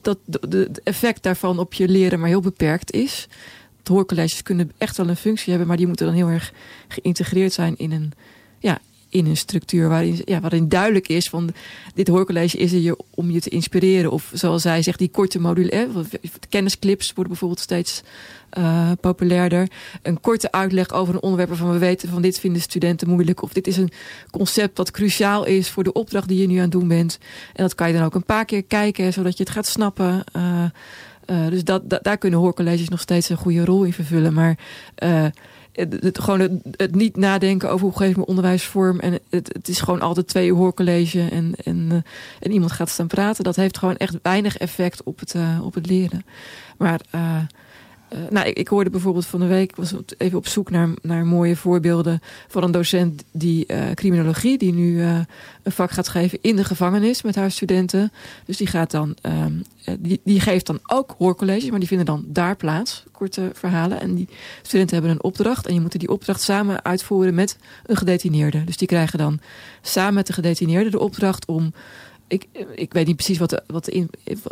dat 0.00 0.18
het 0.48 0.82
effect 0.82 1.22
daarvan 1.22 1.58
op 1.58 1.72
je 1.74 1.88
leren 1.88 2.20
maar 2.20 2.28
heel 2.28 2.40
beperkt 2.40 2.92
is. 2.92 3.28
Hoorcolleges 3.84 4.42
kunnen 4.42 4.72
echt 4.78 4.96
wel 4.96 5.08
een 5.08 5.16
functie 5.16 5.48
hebben, 5.48 5.68
maar 5.68 5.76
die 5.76 5.86
moeten 5.86 6.06
dan 6.06 6.14
heel 6.14 6.28
erg 6.28 6.52
geïntegreerd 6.88 7.52
zijn 7.52 7.76
in 7.76 7.92
een, 7.92 8.12
ja, 8.58 8.78
in 9.08 9.26
een 9.26 9.36
structuur 9.36 9.88
waarin, 9.88 10.22
ja, 10.24 10.40
waarin 10.40 10.68
duidelijk 10.68 11.08
is 11.08 11.28
van 11.28 11.50
dit 11.94 12.08
hoorcollege 12.08 12.58
is 12.58 12.72
er 12.72 12.78
je 12.78 12.96
om 13.10 13.30
je 13.30 13.40
te 13.40 13.50
inspireren. 13.50 14.10
Of 14.10 14.30
zoals 14.32 14.62
zij 14.62 14.82
zegt, 14.82 14.98
die 14.98 15.10
korte 15.10 15.40
module, 15.40 15.70
eh, 15.70 15.84
kennisclips 16.48 17.06
worden 17.06 17.28
bijvoorbeeld 17.28 17.60
steeds 17.60 18.02
uh, 18.58 18.90
populairder. 19.00 19.68
Een 20.02 20.20
korte 20.20 20.52
uitleg 20.52 20.92
over 20.92 21.14
een 21.14 21.22
onderwerp 21.22 21.48
waarvan 21.48 21.72
we 21.72 21.78
weten 21.78 22.08
van 22.08 22.22
dit 22.22 22.38
vinden 22.40 22.62
studenten 22.62 23.08
moeilijk. 23.08 23.42
Of 23.42 23.52
dit 23.52 23.66
is 23.66 23.76
een 23.76 23.90
concept 24.30 24.76
dat 24.76 24.90
cruciaal 24.90 25.44
is 25.44 25.70
voor 25.70 25.84
de 25.84 25.92
opdracht 25.92 26.28
die 26.28 26.40
je 26.40 26.46
nu 26.46 26.56
aan 26.56 26.62
het 26.62 26.70
doen 26.70 26.88
bent. 26.88 27.18
En 27.54 27.62
dat 27.62 27.74
kan 27.74 27.88
je 27.88 27.94
dan 27.94 28.04
ook 28.04 28.14
een 28.14 28.24
paar 28.24 28.44
keer 28.44 28.62
kijken, 28.62 29.12
zodat 29.12 29.36
je 29.36 29.42
het 29.42 29.52
gaat 29.52 29.66
snappen. 29.66 30.24
Uh, 30.36 30.64
uh, 31.26 31.48
dus 31.48 31.64
dat, 31.64 31.82
daar 32.02 32.18
kunnen 32.18 32.38
hoorcolleges 32.38 32.88
nog 32.88 33.00
steeds 33.00 33.28
een 33.28 33.36
goede 33.36 33.64
rol 33.64 33.84
in 33.84 33.92
vervullen. 33.92 34.32
Maar 34.32 34.58
het, 35.72 36.18
gewoon 36.20 36.60
het, 36.76 36.94
niet 36.94 37.16
nadenken 37.16 37.70
over 37.70 37.86
hoe 37.86 37.96
geef 37.96 38.08
ik 38.08 38.16
mijn 38.16 38.28
onderwijs 38.28 38.64
vorm. 38.64 39.00
En 39.00 39.12
het, 39.30 39.50
het 39.52 39.68
is 39.68 39.80
gewoon 39.80 40.00
altijd 40.00 40.28
twee 40.28 40.52
hoorcollege 40.52 41.28
en, 41.30 41.52
en, 41.64 41.88
uh, 41.92 41.98
en 42.40 42.50
iemand 42.52 42.72
gaat 42.72 42.88
staan 42.88 43.06
praten. 43.06 43.44
Dat 43.44 43.56
heeft 43.56 43.78
gewoon 43.78 43.96
echt 43.96 44.18
weinig 44.22 44.56
effect 44.56 45.02
op 45.02 45.18
het, 45.18 45.34
op 45.62 45.74
het 45.74 45.86
leren. 45.86 46.24
Maar 46.78 47.00
uh, 47.14 47.36
nou, 48.30 48.48
ik, 48.48 48.68
hoorde 48.68 48.90
bijvoorbeeld 48.90 49.26
van 49.26 49.40
de 49.40 49.46
week, 49.46 49.76
was 49.76 49.94
even 50.18 50.38
op 50.38 50.46
zoek 50.46 50.70
naar, 50.70 50.88
naar 51.02 51.26
mooie 51.26 51.56
voorbeelden 51.56 52.20
van 52.48 52.62
een 52.62 52.70
docent 52.70 53.24
die 53.30 53.64
uh, 53.66 53.90
criminologie, 53.94 54.58
die 54.58 54.72
nu 54.72 54.92
uh, 54.92 55.18
een 55.62 55.72
vak 55.72 55.90
gaat 55.90 56.08
geven 56.08 56.38
in 56.40 56.56
de 56.56 56.64
gevangenis 56.64 57.22
met 57.22 57.34
haar 57.34 57.50
studenten. 57.50 58.12
Dus 58.44 58.56
die 58.56 58.66
gaat 58.66 58.90
dan, 58.90 59.16
die, 59.98 60.20
die 60.24 60.40
geeft 60.40 60.66
dan 60.66 60.78
ook 60.86 61.14
hoorcolleges, 61.18 61.70
maar 61.70 61.78
die 61.78 61.88
vinden 61.88 62.06
dan 62.06 62.24
daar 62.26 62.56
plaats, 62.56 63.04
korte 63.12 63.50
verhalen. 63.54 64.00
En 64.00 64.14
die 64.14 64.28
studenten 64.62 64.96
hebben 64.96 65.12
een 65.12 65.22
opdracht 65.22 65.66
en 65.66 65.74
je 65.74 65.80
moet 65.80 65.98
die 65.98 66.08
opdracht 66.08 66.42
samen 66.42 66.84
uitvoeren 66.84 67.34
met 67.34 67.58
een 67.86 67.96
gedetineerde. 67.96 68.64
Dus 68.64 68.76
die 68.76 68.88
krijgen 68.88 69.18
dan 69.18 69.40
samen 69.82 70.14
met 70.14 70.26
de 70.26 70.32
gedetineerde 70.32 70.90
de 70.90 70.98
opdracht 70.98 71.46
om 71.46 71.72
ik, 72.28 72.46
ik 72.74 72.92
weet 72.92 73.06
niet 73.06 73.16
precies 73.16 73.38
wat 73.38 73.50
de, 73.50 73.62
wat, 73.66 73.84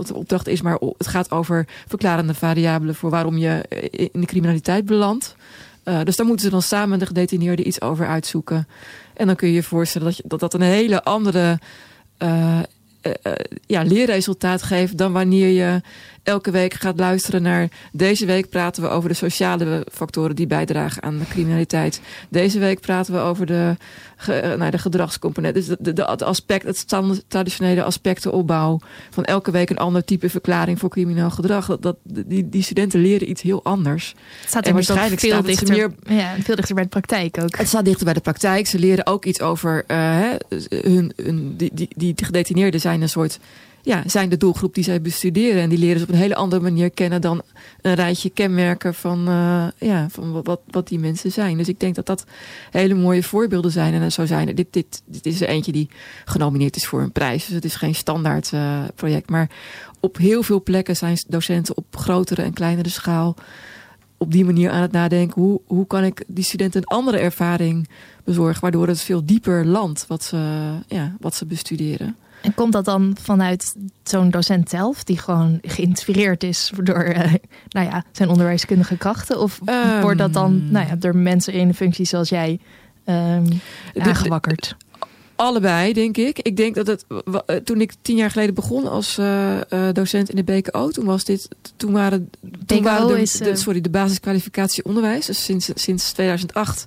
de 0.06 0.14
opdracht 0.14 0.46
is, 0.46 0.62
maar 0.62 0.78
het 0.98 1.06
gaat 1.06 1.30
over 1.30 1.66
verklarende 1.86 2.34
variabelen 2.34 2.94
voor 2.94 3.10
waarom 3.10 3.36
je 3.38 3.64
in 4.12 4.20
de 4.20 4.26
criminaliteit 4.26 4.84
belandt. 4.84 5.36
Uh, 5.84 6.00
dus 6.04 6.16
daar 6.16 6.26
moeten 6.26 6.44
ze 6.44 6.50
dan 6.50 6.62
samen 6.62 6.98
de 6.98 7.06
gedetineerden 7.06 7.66
iets 7.66 7.80
over 7.80 8.06
uitzoeken. 8.06 8.68
En 9.14 9.26
dan 9.26 9.36
kun 9.36 9.48
je 9.48 9.54
je 9.54 9.62
voorstellen 9.62 10.14
dat 10.24 10.40
dat, 10.40 10.54
een 10.54 10.60
hele 10.60 11.04
andere 11.04 11.58
uh, 12.18 12.60
ja, 13.66 13.82
leerresultaat 13.82 14.62
geeft 14.62 14.98
dan 14.98 15.12
wanneer 15.12 15.48
je 15.48 15.80
elke 16.26 16.50
week 16.50 16.74
gaat 16.74 16.98
luisteren 16.98 17.42
naar... 17.42 17.68
deze 17.92 18.26
week 18.26 18.48
praten 18.48 18.82
we 18.82 18.88
over 18.88 19.08
de 19.08 19.14
sociale 19.14 19.86
factoren 19.92 20.36
die 20.36 20.46
bijdragen 20.46 21.02
aan 21.02 21.18
de 21.18 21.26
criminaliteit. 21.28 22.00
Deze 22.28 22.58
week 22.58 22.80
praten 22.80 23.14
we 23.14 23.20
over 23.20 23.46
de, 23.46 23.76
ge, 24.16 24.54
nou, 24.58 24.70
de 24.70 24.78
gedragscomponent. 24.78 25.54
Dus 25.54 25.66
de, 25.66 25.76
de, 25.80 25.92
de 25.92 26.04
aspect, 26.04 26.66
het 26.66 26.84
traditionele 27.28 27.82
aspectenopbouw. 27.82 28.78
Van 29.10 29.24
elke 29.24 29.50
week 29.50 29.70
een 29.70 29.78
ander 29.78 30.04
type 30.04 30.30
verklaring 30.30 30.78
voor 30.78 30.88
crimineel 30.88 31.30
gedrag. 31.30 31.66
Dat, 31.66 31.82
dat, 31.82 31.96
die, 32.04 32.48
die 32.48 32.62
studenten 32.62 33.00
leren 33.00 33.30
iets 33.30 33.42
heel 33.42 33.64
anders. 33.64 34.14
Het 34.40 34.48
staat 34.48 34.66
en 34.66 34.72
waarschijnlijk 34.72 35.20
veel 35.20 35.42
dichter, 35.42 35.68
meer, 35.68 35.90
ja, 36.02 36.34
veel 36.40 36.56
dichter 36.56 36.74
bij 36.74 36.84
de 36.84 36.90
praktijk 36.90 37.38
ook. 37.42 37.56
Het 37.56 37.68
staat 37.68 37.84
dichter 37.84 38.04
bij 38.04 38.14
de 38.14 38.20
praktijk. 38.20 38.66
Ze 38.66 38.78
leren 38.78 39.06
ook 39.06 39.24
iets 39.24 39.40
over 39.40 39.84
uh, 39.86 40.30
hun, 40.68 41.12
hun, 41.16 41.56
die, 41.56 41.70
die, 41.74 41.88
die 41.96 42.14
gedetineerden 42.16 42.80
zijn 42.80 43.02
een 43.02 43.08
soort 43.08 43.38
ja, 43.86 44.02
zijn 44.06 44.28
de 44.28 44.36
doelgroep 44.36 44.74
die 44.74 44.84
zij 44.84 45.00
bestuderen. 45.00 45.62
En 45.62 45.68
die 45.68 45.78
leren 45.78 45.98
ze 45.98 46.04
op 46.04 46.12
een 46.12 46.18
hele 46.18 46.34
andere 46.34 46.62
manier 46.62 46.90
kennen 46.90 47.20
dan 47.20 47.42
een 47.82 47.94
rijtje 47.94 48.30
kenmerken 48.30 48.94
van, 48.94 49.28
uh, 49.28 49.66
ja, 49.78 50.08
van 50.10 50.42
wat, 50.42 50.60
wat 50.66 50.88
die 50.88 50.98
mensen 50.98 51.32
zijn. 51.32 51.56
Dus 51.56 51.68
ik 51.68 51.80
denk 51.80 51.94
dat 51.94 52.06
dat 52.06 52.24
hele 52.70 52.94
mooie 52.94 53.22
voorbeelden 53.22 53.70
zijn. 53.70 53.94
En 53.94 54.12
zo 54.12 54.26
zijn 54.26 54.48
er. 54.48 54.54
Dit, 54.54 54.66
dit, 54.70 55.02
dit 55.04 55.26
is 55.26 55.40
er 55.40 55.48
eentje 55.48 55.72
die 55.72 55.88
genomineerd 56.24 56.76
is 56.76 56.86
voor 56.86 57.00
een 57.00 57.12
prijs. 57.12 57.44
Dus 57.44 57.54
het 57.54 57.64
is 57.64 57.74
geen 57.74 57.94
standaard 57.94 58.52
uh, 58.52 58.84
project. 58.94 59.30
Maar 59.30 59.50
op 60.00 60.16
heel 60.16 60.42
veel 60.42 60.62
plekken 60.62 60.96
zijn 60.96 61.18
docenten 61.28 61.76
op 61.76 61.96
grotere 61.96 62.42
en 62.42 62.52
kleinere 62.52 62.88
schaal 62.88 63.34
op 64.16 64.32
die 64.32 64.44
manier 64.44 64.70
aan 64.70 64.82
het 64.82 64.92
nadenken. 64.92 65.42
Hoe, 65.42 65.60
hoe 65.66 65.86
kan 65.86 66.04
ik 66.04 66.24
die 66.26 66.44
studenten 66.44 66.80
een 66.80 66.96
andere 66.96 67.18
ervaring 67.18 67.88
bezorgen, 68.24 68.60
waardoor 68.60 68.88
het 68.88 69.00
veel 69.00 69.24
dieper 69.24 69.66
landt 69.66 70.06
wat 70.06 70.24
ze, 70.24 70.70
ja, 70.86 71.16
wat 71.20 71.34
ze 71.34 71.46
bestuderen. 71.46 72.16
En 72.42 72.54
komt 72.54 72.72
dat 72.72 72.84
dan 72.84 73.16
vanuit 73.20 73.74
zo'n 74.02 74.30
docent 74.30 74.70
zelf, 74.70 75.04
die 75.04 75.18
gewoon 75.18 75.58
geïnspireerd 75.62 76.42
is 76.42 76.72
door 76.82 77.04
uh, 77.04 77.34
nou 77.68 77.86
ja, 77.86 78.04
zijn 78.12 78.28
onderwijskundige 78.28 78.96
krachten? 78.96 79.40
Of 79.40 79.60
um, 79.64 80.00
wordt 80.00 80.18
dat 80.18 80.32
dan 80.32 80.70
nou 80.70 80.86
ja, 80.86 80.96
door 80.96 81.16
mensen 81.16 81.52
in 81.52 81.68
een 81.68 81.74
functie 81.74 82.04
zoals 82.04 82.28
jij 82.28 82.58
um, 83.04 83.60
aangewakkerd? 83.94 84.76
Allebei, 85.36 85.92
denk 85.92 86.16
ik. 86.16 86.38
Ik 86.38 86.56
denk 86.56 86.74
dat 86.74 86.86
het. 86.86 87.04
Eh, 87.46 87.56
toen 87.56 87.80
ik 87.80 87.92
tien 88.02 88.16
jaar 88.16 88.30
geleden 88.30 88.54
begon 88.54 88.86
als 88.86 89.18
uh, 89.18 89.58
docent 89.92 90.30
in 90.30 90.36
de 90.36 90.44
BKO, 90.44 90.90
toen 90.90 91.04
was 91.04 91.24
dit. 91.24 91.48
Toen 91.76 91.92
waren, 91.92 92.30
toen 92.66 92.78
BKO 92.78 92.82
waren 92.82 93.06
de, 93.06 93.20
is, 93.20 93.32
de, 93.32 93.56
sorry, 93.56 93.80
de 93.80 93.90
basiskwalificatie 93.90 94.84
onderwijs. 94.84 95.26
Dus 95.26 95.44
sinds, 95.44 95.70
sinds 95.74 96.12
2008 96.12 96.84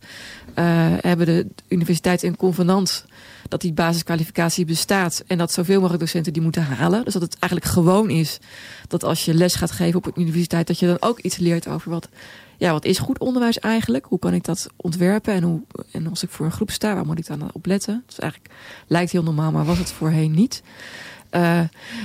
hebben 1.01 1.25
de 1.25 1.47
universiteit 1.67 2.23
een 2.23 2.35
convenant 2.35 3.05
dat 3.47 3.61
die 3.61 3.73
basiskwalificatie 3.73 4.65
bestaat 4.65 5.23
en 5.27 5.37
dat 5.37 5.51
zoveel 5.51 5.79
mogelijk 5.79 5.99
docenten 5.99 6.33
die 6.33 6.41
moeten 6.41 6.63
halen. 6.63 7.03
Dus 7.03 7.13
dat 7.13 7.21
het 7.21 7.37
eigenlijk 7.39 7.71
gewoon 7.71 8.09
is 8.09 8.39
dat 8.87 9.03
als 9.03 9.25
je 9.25 9.33
les 9.33 9.55
gaat 9.55 9.71
geven 9.71 9.97
op 9.97 10.05
een 10.05 10.21
universiteit, 10.21 10.67
dat 10.67 10.79
je 10.79 10.85
dan 10.85 10.97
ook 10.99 11.19
iets 11.19 11.37
leert 11.37 11.67
over 11.67 11.91
wat, 11.91 12.09
ja, 12.57 12.71
wat 12.71 12.85
is 12.85 12.99
goed 12.99 13.19
onderwijs 13.19 13.59
eigenlijk? 13.59 14.05
Hoe 14.05 14.19
kan 14.19 14.33
ik 14.33 14.43
dat 14.43 14.67
ontwerpen 14.75 15.33
en, 15.33 15.43
hoe, 15.43 15.61
en 15.91 16.07
als 16.07 16.23
ik 16.23 16.29
voor 16.29 16.45
een 16.45 16.51
groep 16.51 16.71
sta, 16.71 16.93
waar 16.95 17.05
moet 17.05 17.19
ik 17.19 17.27
dan 17.27 17.49
op 17.53 17.65
letten? 17.65 18.03
Dus 18.05 18.19
eigenlijk 18.19 18.53
lijkt 18.87 19.11
heel 19.11 19.23
normaal, 19.23 19.51
maar 19.51 19.65
was 19.65 19.77
het 19.77 19.91
voorheen 19.91 20.31
niet. 20.31 20.61
Uh, 21.31 21.61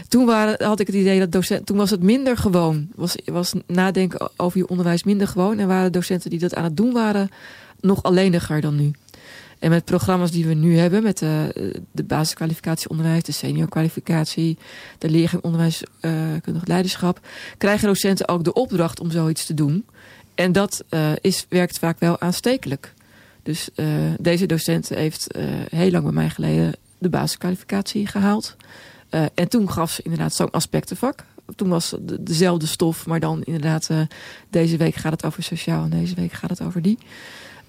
toen 0.09 0.26
waren, 0.26 0.64
had 0.66 0.80
ik 0.80 0.86
het 0.86 0.97
idee 0.97 1.18
dat 1.18 1.32
docenten, 1.32 1.66
toen 1.66 1.76
was 1.76 1.90
het 1.90 2.03
minder 2.03 2.36
gewoon. 2.36 2.88
Was, 2.95 3.16
was 3.24 3.53
nadenken 3.66 4.30
over 4.36 4.59
je 4.59 4.68
onderwijs 4.68 5.05
minder 5.05 5.28
gewoon. 5.28 5.59
En 5.59 5.68
waren 5.68 5.92
docenten 5.92 6.30
die 6.30 6.38
dat 6.38 6.55
aan 6.55 6.64
het 6.64 6.76
doen 6.76 6.92
waren 6.92 7.28
nog 7.85 8.03
alleniger 8.03 8.61
dan 8.61 8.76
nu. 8.76 8.93
En 9.59 9.70
met 9.70 9.85
programma's 9.85 10.30
die 10.30 10.47
we 10.47 10.55
nu 10.55 10.78
hebben, 10.78 11.03
met 11.03 11.18
de, 11.18 11.80
de 11.91 12.05
basiskwalificatie 12.05 12.89
onderwijs, 12.89 13.22
de 13.22 13.32
seniorkwalificatie, 13.32 14.59
de 14.99 15.11
leergang 15.11 15.43
onderwijskundig 15.43 16.62
uh, 16.62 16.68
leiderschap, 16.68 17.20
krijgen 17.59 17.87
docenten 17.87 18.28
ook 18.28 18.45
de 18.45 18.53
opdracht 18.53 19.01
om 19.01 19.11
zoiets 19.11 19.47
te 19.47 19.55
doen. 19.55 19.87
En 20.35 20.53
dat 20.53 20.85
uh, 20.91 21.11
is, 21.20 21.47
werkt 21.49 21.78
vaak 21.78 21.99
wel 21.99 22.20
aanstekelijk. 22.20 22.95
Dus 23.43 23.68
deze 24.18 24.47
docent 24.47 24.89
heeft 24.89 25.26
heel 25.70 25.91
lang 25.91 26.05
bij 26.05 26.12
mij 26.12 26.30
geleden 26.30 26.72
de 26.99 27.09
basiskwalificatie 27.09 28.07
gehaald. 28.07 28.57
En 29.35 29.49
toen 29.49 29.70
gaf 29.70 29.91
ze 29.91 30.03
inderdaad 30.03 30.35
zo'n 30.35 30.51
aspectenvak. 30.51 31.24
Toen 31.57 31.68
was 31.68 31.95
de, 32.01 32.22
dezelfde 32.22 32.66
stof, 32.66 33.07
maar 33.07 33.20
dan 33.20 33.43
inderdaad, 33.43 33.91
deze 34.51 34.76
week 34.76 34.95
gaat 34.95 35.12
het 35.12 35.24
over 35.24 35.43
sociaal 35.43 35.85
en 35.85 35.91
deze 35.91 36.14
week 36.14 36.32
gaat 36.32 36.51
het 36.51 36.62
over 36.62 36.82
die. 36.82 36.99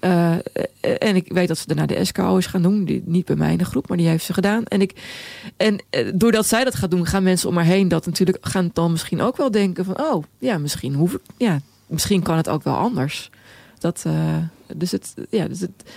Uh, 0.00 0.32
en 0.80 1.16
ik 1.16 1.32
weet 1.32 1.48
dat 1.48 1.58
ze 1.58 1.66
daarna 1.66 1.86
de 1.86 2.04
SKO 2.04 2.36
is 2.36 2.46
gaan 2.46 2.62
doen. 2.62 3.02
Niet 3.04 3.24
bij 3.24 3.36
mij 3.36 3.52
in 3.52 3.58
de 3.58 3.64
groep, 3.64 3.88
maar 3.88 3.96
die 3.96 4.08
heeft 4.08 4.24
ze 4.24 4.32
gedaan. 4.32 4.64
En, 4.64 4.80
ik, 4.80 4.92
en 5.56 5.80
doordat 6.14 6.46
zij 6.46 6.64
dat 6.64 6.74
gaat 6.74 6.90
doen, 6.90 7.06
gaan 7.06 7.22
mensen 7.22 7.48
om 7.48 7.56
haar 7.56 7.64
heen 7.64 7.88
dat 7.88 8.06
natuurlijk 8.06 8.38
gaan 8.40 8.70
dan 8.72 8.90
misschien 8.90 9.20
ook 9.20 9.36
wel 9.36 9.50
denken 9.50 9.84
van, 9.84 10.00
oh, 10.00 10.24
ja, 10.38 10.58
misschien 10.58 10.94
hoef 10.94 11.12
ik, 11.12 11.20
ja, 11.36 11.60
misschien 11.86 12.22
kan 12.22 12.36
het 12.36 12.48
ook 12.48 12.62
wel 12.62 12.76
anders. 12.76 13.30
Dat, 13.78 14.04
dus 14.74 14.90
het, 14.90 15.14
ja, 15.30 15.48
dus 15.48 15.60
het, 15.60 15.90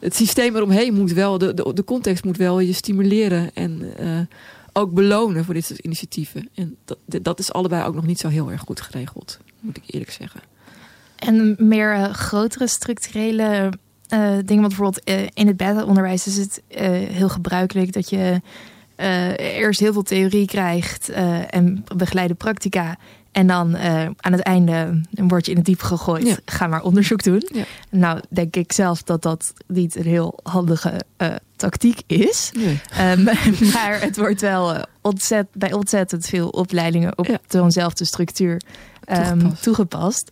het 0.00 0.14
systeem 0.14 0.56
eromheen 0.56 0.94
moet 0.94 1.12
wel, 1.12 1.38
de, 1.38 1.72
de, 1.74 1.84
context 1.84 2.24
moet 2.24 2.36
wel 2.36 2.60
je 2.60 2.72
stimuleren 2.72 3.54
en 3.54 3.94
ook 4.72 4.92
belonen 4.92 5.44
voor 5.44 5.54
dit 5.54 5.64
soort 5.64 5.78
initiatieven. 5.78 6.48
En 6.54 6.76
dat, 6.84 6.98
dat 7.22 7.38
is 7.38 7.52
allebei 7.52 7.84
ook 7.84 7.94
nog 7.94 8.06
niet 8.06 8.20
zo 8.20 8.28
heel 8.28 8.50
erg 8.50 8.60
goed 8.60 8.80
geregeld, 8.80 9.38
moet 9.60 9.76
ik 9.76 9.82
eerlijk 9.86 10.10
zeggen. 10.10 10.40
En 11.20 11.56
meer 11.58 11.96
uh, 11.96 12.04
grotere 12.12 12.66
structurele 12.66 13.72
uh, 14.14 14.36
dingen, 14.44 14.62
want 14.62 14.76
bijvoorbeeld 14.76 15.08
uh, 15.08 15.26
in 15.34 15.46
het 15.46 15.56
beta-onderwijs 15.56 16.26
is 16.26 16.36
het 16.36 16.62
heel 17.12 17.28
gebruikelijk 17.28 17.92
dat 17.92 18.10
je 18.10 18.40
eerst 19.36 19.80
heel 19.80 19.92
veel 19.92 20.02
theorie 20.02 20.46
krijgt 20.46 21.08
en 21.48 21.84
begeleide 21.96 22.34
practica. 22.34 22.98
En 23.32 23.46
dan 23.46 23.74
uh, 23.74 24.02
aan 24.16 24.32
het 24.32 24.40
einde 24.40 25.00
word 25.10 25.44
je 25.44 25.50
in 25.50 25.56
het 25.56 25.66
diep 25.66 25.80
gegooid. 25.80 26.26
Ja. 26.26 26.36
Ga 26.44 26.66
maar 26.66 26.82
onderzoek 26.82 27.22
doen. 27.22 27.42
Ja. 27.52 27.64
Nou, 27.90 28.20
denk 28.28 28.56
ik 28.56 28.72
zelf 28.72 29.02
dat 29.02 29.22
dat 29.22 29.52
niet 29.66 29.96
een 29.96 30.04
heel 30.04 30.38
handige 30.42 31.00
uh, 31.18 31.28
tactiek 31.56 32.02
is. 32.06 32.52
Nee. 32.56 32.80
Um, 33.10 33.24
maar 33.74 34.00
het 34.00 34.16
wordt 34.16 34.40
wel 34.40 34.74
uh, 34.74 34.82
ontzet, 35.00 35.46
bij 35.52 35.72
ontzettend 35.72 36.26
veel 36.26 36.48
opleidingen 36.48 37.18
op 37.18 37.26
ja. 37.26 37.38
dezelfde 37.46 38.04
structuur 38.04 38.60
um, 39.10 39.54
toegepast. 39.60 39.62
toegepast. 39.62 40.30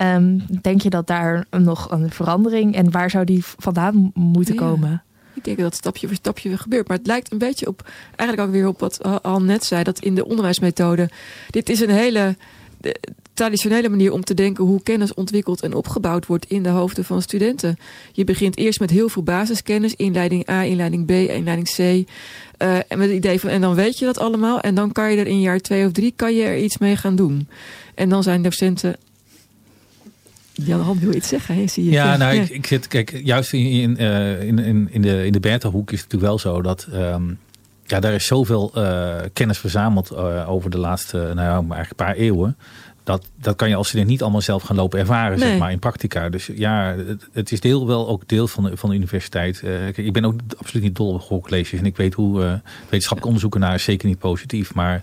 Um, 0.00 0.44
denk 0.60 0.80
je 0.80 0.90
dat 0.90 1.06
daar 1.06 1.46
nog 1.50 1.90
een 1.90 2.10
verandering 2.10 2.74
en 2.74 2.90
waar 2.90 3.10
zou 3.10 3.24
die 3.24 3.44
vandaan 3.44 4.10
moeten 4.14 4.54
komen? 4.54 5.02
Ik 5.42 5.48
denk 5.48 5.56
dat 5.56 5.66
het 5.66 5.76
stapje 5.76 6.06
voor 6.06 6.16
stapje 6.16 6.58
gebeurt. 6.58 6.88
Maar 6.88 6.96
het 6.96 7.06
lijkt 7.06 7.32
een 7.32 7.38
beetje 7.38 7.66
op, 7.66 7.90
eigenlijk 8.16 8.48
ook 8.48 8.54
weer 8.54 8.68
op 8.68 8.80
wat 8.80 9.22
Al 9.22 9.42
net 9.42 9.64
zei, 9.64 9.82
dat 9.82 9.98
in 9.98 10.14
de 10.14 10.24
onderwijsmethode, 10.24 11.10
dit 11.50 11.68
is 11.68 11.80
een 11.80 11.90
hele 11.90 12.36
traditionele 13.34 13.88
manier 13.88 14.12
om 14.12 14.24
te 14.24 14.34
denken 14.34 14.64
hoe 14.64 14.82
kennis 14.82 15.14
ontwikkeld 15.14 15.62
en 15.62 15.74
opgebouwd 15.74 16.26
wordt 16.26 16.44
in 16.44 16.62
de 16.62 16.68
hoofden 16.68 17.04
van 17.04 17.22
studenten. 17.22 17.76
Je 18.12 18.24
begint 18.24 18.56
eerst 18.56 18.80
met 18.80 18.90
heel 18.90 19.08
veel 19.08 19.22
basiskennis, 19.22 19.94
inleiding 19.94 20.50
A, 20.50 20.62
inleiding 20.62 21.06
B, 21.06 21.10
inleiding 21.10 21.68
C. 21.68 21.78
Uh, 21.78 22.04
en 22.58 22.98
met 22.98 23.08
het 23.08 23.16
idee 23.16 23.40
van, 23.40 23.50
en 23.50 23.60
dan 23.60 23.74
weet 23.74 23.98
je 23.98 24.04
dat 24.04 24.18
allemaal. 24.18 24.60
En 24.60 24.74
dan 24.74 24.92
kan 24.92 25.12
je 25.12 25.16
er 25.18 25.26
in 25.26 25.40
jaar 25.40 25.60
twee 25.60 25.86
of 25.86 25.92
drie, 25.92 26.12
kan 26.16 26.34
je 26.34 26.42
er 26.42 26.58
iets 26.58 26.78
mee 26.78 26.96
gaan 26.96 27.16
doen. 27.16 27.48
En 27.94 28.08
dan 28.08 28.22
zijn 28.22 28.42
docenten 28.42 28.96
Jan 30.52 30.98
wil 30.98 31.14
iets 31.14 31.28
zeggen, 31.28 31.54
hè? 31.54 31.66
zie 31.66 31.84
je. 31.84 31.90
Ja, 31.90 32.16
nou, 32.16 32.34
Ik, 32.34 32.48
ik 32.48 32.66
zit, 32.66 32.88
kijk, 32.88 33.20
juist 33.24 33.52
in, 33.52 33.66
in, 33.66 33.96
uh, 34.00 34.42
in, 34.42 34.58
in, 34.58 34.88
in, 34.90 35.02
de, 35.02 35.26
in 35.26 35.32
de 35.32 35.40
beta-hoek 35.40 35.92
is 35.92 36.00
het 36.00 36.12
natuurlijk 36.12 36.42
wel 36.42 36.52
zo 36.52 36.62
dat... 36.62 36.86
Um, 36.94 37.38
ja, 37.86 38.00
daar 38.00 38.12
is 38.12 38.26
zoveel 38.26 38.72
uh, 38.76 39.16
kennis 39.32 39.58
verzameld 39.58 40.12
uh, 40.12 40.50
over 40.50 40.70
de 40.70 40.78
laatste, 40.78 41.16
nou 41.16 41.36
ja, 41.36 41.54
eigenlijk 41.54 41.90
een 41.90 42.06
paar 42.06 42.14
eeuwen. 42.14 42.56
Dat, 43.04 43.26
dat 43.40 43.56
kan 43.56 43.68
je 43.68 43.74
als 43.74 43.88
student 43.88 44.08
niet 44.08 44.22
allemaal 44.22 44.40
zelf 44.40 44.62
gaan 44.62 44.76
lopen 44.76 44.98
ervaren, 44.98 45.38
nee. 45.38 45.48
zeg 45.48 45.58
maar, 45.58 45.72
in 45.72 45.78
practica. 45.78 46.28
Dus 46.28 46.50
ja, 46.54 46.94
het, 47.06 47.28
het, 47.32 47.52
is 47.52 47.60
deel 47.60 47.86
wel 47.86 48.08
ook 48.08 48.28
deel 48.28 48.48
van 48.48 48.64
de, 48.64 48.76
van 48.76 48.90
de 48.90 48.96
universiteit. 48.96 49.60
kijk, 49.60 49.96
ik 49.96 50.12
ben 50.12 50.24
ook 50.24 50.40
absoluut 50.56 50.84
niet 50.84 50.96
dol 50.96 51.12
op 51.12 51.20
hoorcolleges. 51.20 51.78
En 51.78 51.86
ik 51.86 51.96
weet 51.96 52.14
hoe 52.14 52.60
wetenschappelijk 52.80 53.26
onderzoeken 53.26 53.60
naar 53.60 53.74
is 53.74 53.84
zeker 53.84 54.08
niet 54.08 54.18
positief. 54.18 54.74
Maar 54.74 55.02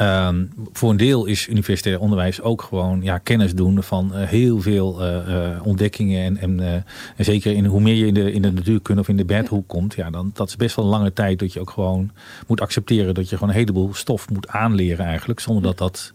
Um, 0.00 0.50
voor 0.72 0.90
een 0.90 0.96
deel 0.96 1.26
is 1.26 1.48
universitair 1.48 2.00
onderwijs 2.00 2.40
ook 2.40 2.62
gewoon 2.62 3.02
ja, 3.02 3.18
kennis 3.18 3.54
doen 3.54 3.82
van 3.82 4.10
uh, 4.14 4.22
heel 4.22 4.60
veel 4.60 5.02
uh, 5.02 5.28
uh, 5.28 5.66
ontdekkingen. 5.66 6.24
En, 6.24 6.36
en, 6.36 6.84
en, 7.16 7.24
zeker 7.24 7.52
in, 7.52 7.64
hoe 7.64 7.80
meer 7.80 7.94
je 7.94 8.06
in 8.06 8.14
de, 8.14 8.32
in 8.32 8.42
de 8.42 8.52
natuurkunde 8.52 9.00
of 9.00 9.08
in 9.08 9.16
de 9.16 9.24
bedhoek 9.24 9.68
komt, 9.68 9.94
ja, 9.94 10.10
dan, 10.10 10.30
dat 10.34 10.48
is 10.48 10.56
best 10.56 10.76
wel 10.76 10.84
een 10.84 10.90
lange 10.90 11.12
tijd 11.12 11.38
dat 11.38 11.52
je 11.52 11.60
ook 11.60 11.70
gewoon 11.70 12.10
moet 12.46 12.60
accepteren 12.60 13.14
dat 13.14 13.28
je 13.28 13.36
gewoon 13.36 13.48
een 13.50 13.58
heleboel 13.58 13.94
stof 13.94 14.30
moet 14.30 14.48
aanleren 14.48 15.06
eigenlijk. 15.06 15.40
Zonder 15.40 15.62
dat 15.62 15.78
dat 15.78 16.12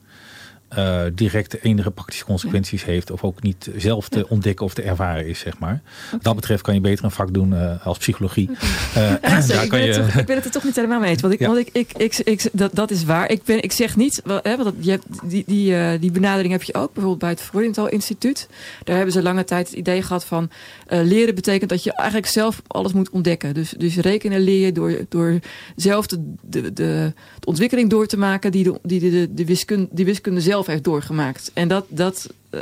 uh, 0.78 1.02
direct 1.14 1.64
enige 1.64 1.92
praktische 1.92 2.26
consequenties 2.26 2.82
ja. 2.82 2.88
heeft. 2.88 3.12
Of 3.12 3.24
ook 3.24 3.42
niet 3.42 3.70
zelf 3.78 4.10
te 4.10 4.20
ja. 4.20 4.26
ontdekken 4.30 4.66
of 4.66 4.74
te 4.74 4.82
ervaren 4.82 5.28
is, 5.28 5.40
zeg 5.40 5.60
maar. 5.60 5.82
Okay. 6.08 6.20
Dat 6.22 6.36
betreft 6.36 6.62
kan 6.62 6.74
je 6.74 6.82
beter 6.82 7.06
een 7.06 7.12
vak 7.12 7.34
doen 7.34 7.54
uh, 7.54 7.86
als 7.86 7.98
psychologie. 7.98 8.50
Okay. 8.50 8.62
Uh, 8.94 9.48
daar 9.48 9.64
ik, 9.64 9.70
ben 9.70 9.86
je... 9.86 9.94
toch, 9.94 10.08
ik 10.08 10.26
ben 10.26 10.36
het 10.36 10.46
er 10.46 10.52
toch 10.58 10.64
niet 10.64 10.76
helemaal 10.76 11.00
mee 11.00 11.10
eens. 11.10 11.22
Want, 11.22 11.34
ik, 11.34 11.40
want 11.40 11.58
ik, 11.58 11.70
ik, 11.72 11.92
ik, 11.98 12.18
ik, 12.18 12.50
dat, 12.52 12.76
dat 12.76 12.92
is 12.92 13.04
waar. 13.04 13.32
Ik, 13.32 13.44
ben, 13.44 13.62
ik 13.62 13.72
zeg 13.72 13.96
niet, 13.96 14.22
hè, 14.44 14.58
want 14.58 14.74
je 14.80 14.92
hebt, 14.92 15.06
die, 15.24 15.44
die, 15.48 16.00
die 16.00 16.12
benadering 16.12 16.52
heb 16.52 16.64
je 16.64 16.74
ook 16.74 16.94
bijvoorbeeld 16.94 17.20
bij 17.20 17.30
het 17.30 17.42
Freudenthal 17.42 17.90
Instituut. 17.90 18.48
Daar 18.84 18.96
hebben 18.96 19.14
ze 19.14 19.22
lange 19.22 19.44
tijd 19.44 19.68
het 19.68 19.78
idee 19.78 20.02
gehad 20.02 20.26
van 20.26 20.50
leren 20.88 21.36
betekent 21.36 21.70
dat 21.70 21.84
je 21.84 21.94
eigenlijk 21.94 22.28
zelf 22.28 22.62
alles 22.68 22.94
moet 22.94 23.10
ontdekken. 23.10 23.54
Dus, 23.54 23.74
dus 23.78 23.98
rekenen 23.98 24.42
leer 24.42 24.66
je 24.66 24.72
door, 24.72 25.06
door 25.10 25.40
zelf 25.76 26.08
de, 26.08 26.34
de, 26.42 26.62
de, 26.62 27.14
de 27.40 27.46
ontwikkeling 27.46 27.90
door 27.90 28.08
te 28.08 28.18
maken 28.18 28.52
die 28.52 28.64
de, 28.64 28.80
die 28.84 29.00
de, 29.00 29.34
de, 29.34 29.46
wiskunde, 29.46 29.88
die 29.92 30.06
wiskunde 30.06 30.42
zelf 30.42 30.63
heeft 30.68 30.84
doorgemaakt. 30.84 31.52
En 31.54 31.68
dat, 31.68 31.86
dat 31.90 32.34
uh, 32.52 32.62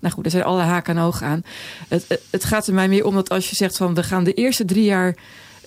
nou 0.00 0.14
goed, 0.14 0.24
er 0.24 0.30
zijn 0.30 0.44
alle 0.44 0.62
haken 0.62 0.96
en 0.96 1.02
ogen 1.02 1.26
aan. 1.26 1.44
Het, 1.88 2.20
het 2.30 2.44
gaat 2.44 2.66
er 2.66 2.74
mij 2.74 2.88
meer 2.88 3.04
om 3.04 3.14
dat 3.14 3.30
als 3.30 3.50
je 3.50 3.56
zegt 3.56 3.76
van 3.76 3.94
we 3.94 4.02
gaan 4.02 4.24
de 4.24 4.34
eerste 4.34 4.64
drie 4.64 4.84
jaar 4.84 5.16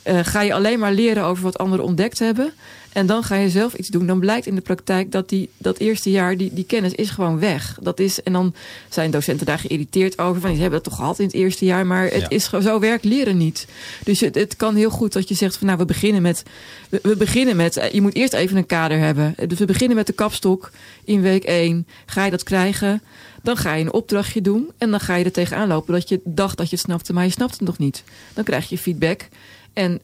uh, 0.07 0.19
ga 0.23 0.41
je 0.41 0.53
alleen 0.53 0.79
maar 0.79 0.93
leren 0.93 1.23
over 1.23 1.43
wat 1.43 1.57
anderen 1.57 1.85
ontdekt 1.85 2.19
hebben. 2.19 2.53
En 2.95 3.05
dan 3.05 3.23
ga 3.23 3.35
je 3.35 3.49
zelf 3.49 3.73
iets 3.73 3.87
doen. 3.89 4.05
Dan 4.05 4.19
blijkt 4.19 4.45
in 4.45 4.55
de 4.55 4.61
praktijk 4.61 5.11
dat 5.11 5.29
die, 5.29 5.49
dat 5.57 5.77
eerste 5.77 6.11
jaar, 6.11 6.37
die, 6.37 6.53
die 6.53 6.65
kennis 6.65 6.93
is 6.93 7.09
gewoon 7.09 7.39
weg. 7.39 7.77
Dat 7.81 7.99
is, 7.99 8.23
en 8.23 8.33
dan 8.33 8.53
zijn 8.89 9.11
docenten 9.11 9.45
daar 9.45 9.59
geïrriteerd 9.59 10.17
over. 10.17 10.41
Van, 10.41 10.49
die 10.49 10.61
hebben 10.61 10.81
dat 10.83 10.89
toch 10.89 10.99
gehad 10.99 11.19
in 11.19 11.25
het 11.25 11.35
eerste 11.35 11.65
jaar. 11.65 11.85
Maar 11.85 12.03
het 12.03 12.21
ja. 12.21 12.29
is, 12.29 12.49
zo 12.49 12.79
werkt 12.79 13.03
leren 13.03 13.37
niet. 13.37 13.67
Dus 14.03 14.19
het, 14.19 14.35
het 14.35 14.55
kan 14.55 14.75
heel 14.75 14.89
goed 14.89 15.13
dat 15.13 15.27
je 15.27 15.35
zegt 15.35 15.57
van 15.57 15.67
nou 15.67 15.79
we 15.79 15.85
beginnen 15.85 16.21
met. 16.21 16.43
We, 16.89 16.99
we 17.03 17.15
beginnen 17.15 17.55
met. 17.55 17.89
Je 17.91 18.01
moet 18.01 18.15
eerst 18.15 18.33
even 18.33 18.57
een 18.57 18.65
kader 18.65 18.99
hebben. 18.99 19.35
Dus 19.47 19.59
we 19.59 19.65
beginnen 19.65 19.97
met 19.97 20.07
de 20.07 20.13
kapstok 20.13 20.71
in 21.03 21.21
week 21.21 21.43
1. 21.43 21.87
Ga 22.05 22.25
je 22.25 22.31
dat 22.31 22.43
krijgen? 22.43 23.01
Dan 23.41 23.57
ga 23.57 23.73
je 23.73 23.83
een 23.83 23.93
opdrachtje 23.93 24.41
doen. 24.41 24.71
En 24.77 24.91
dan 24.91 24.99
ga 24.99 25.15
je 25.15 25.25
er 25.25 25.31
tegenaan 25.31 25.67
lopen 25.67 25.93
dat 25.93 26.09
je 26.09 26.21
dacht 26.23 26.57
dat 26.57 26.69
je 26.69 26.75
het 26.75 26.85
snapte, 26.85 27.13
maar 27.13 27.23
je 27.23 27.31
snapt 27.31 27.53
het 27.53 27.61
nog 27.61 27.77
niet. 27.77 28.03
Dan 28.33 28.43
krijg 28.43 28.69
je 28.69 28.77
feedback. 28.77 29.27
En 29.75 29.99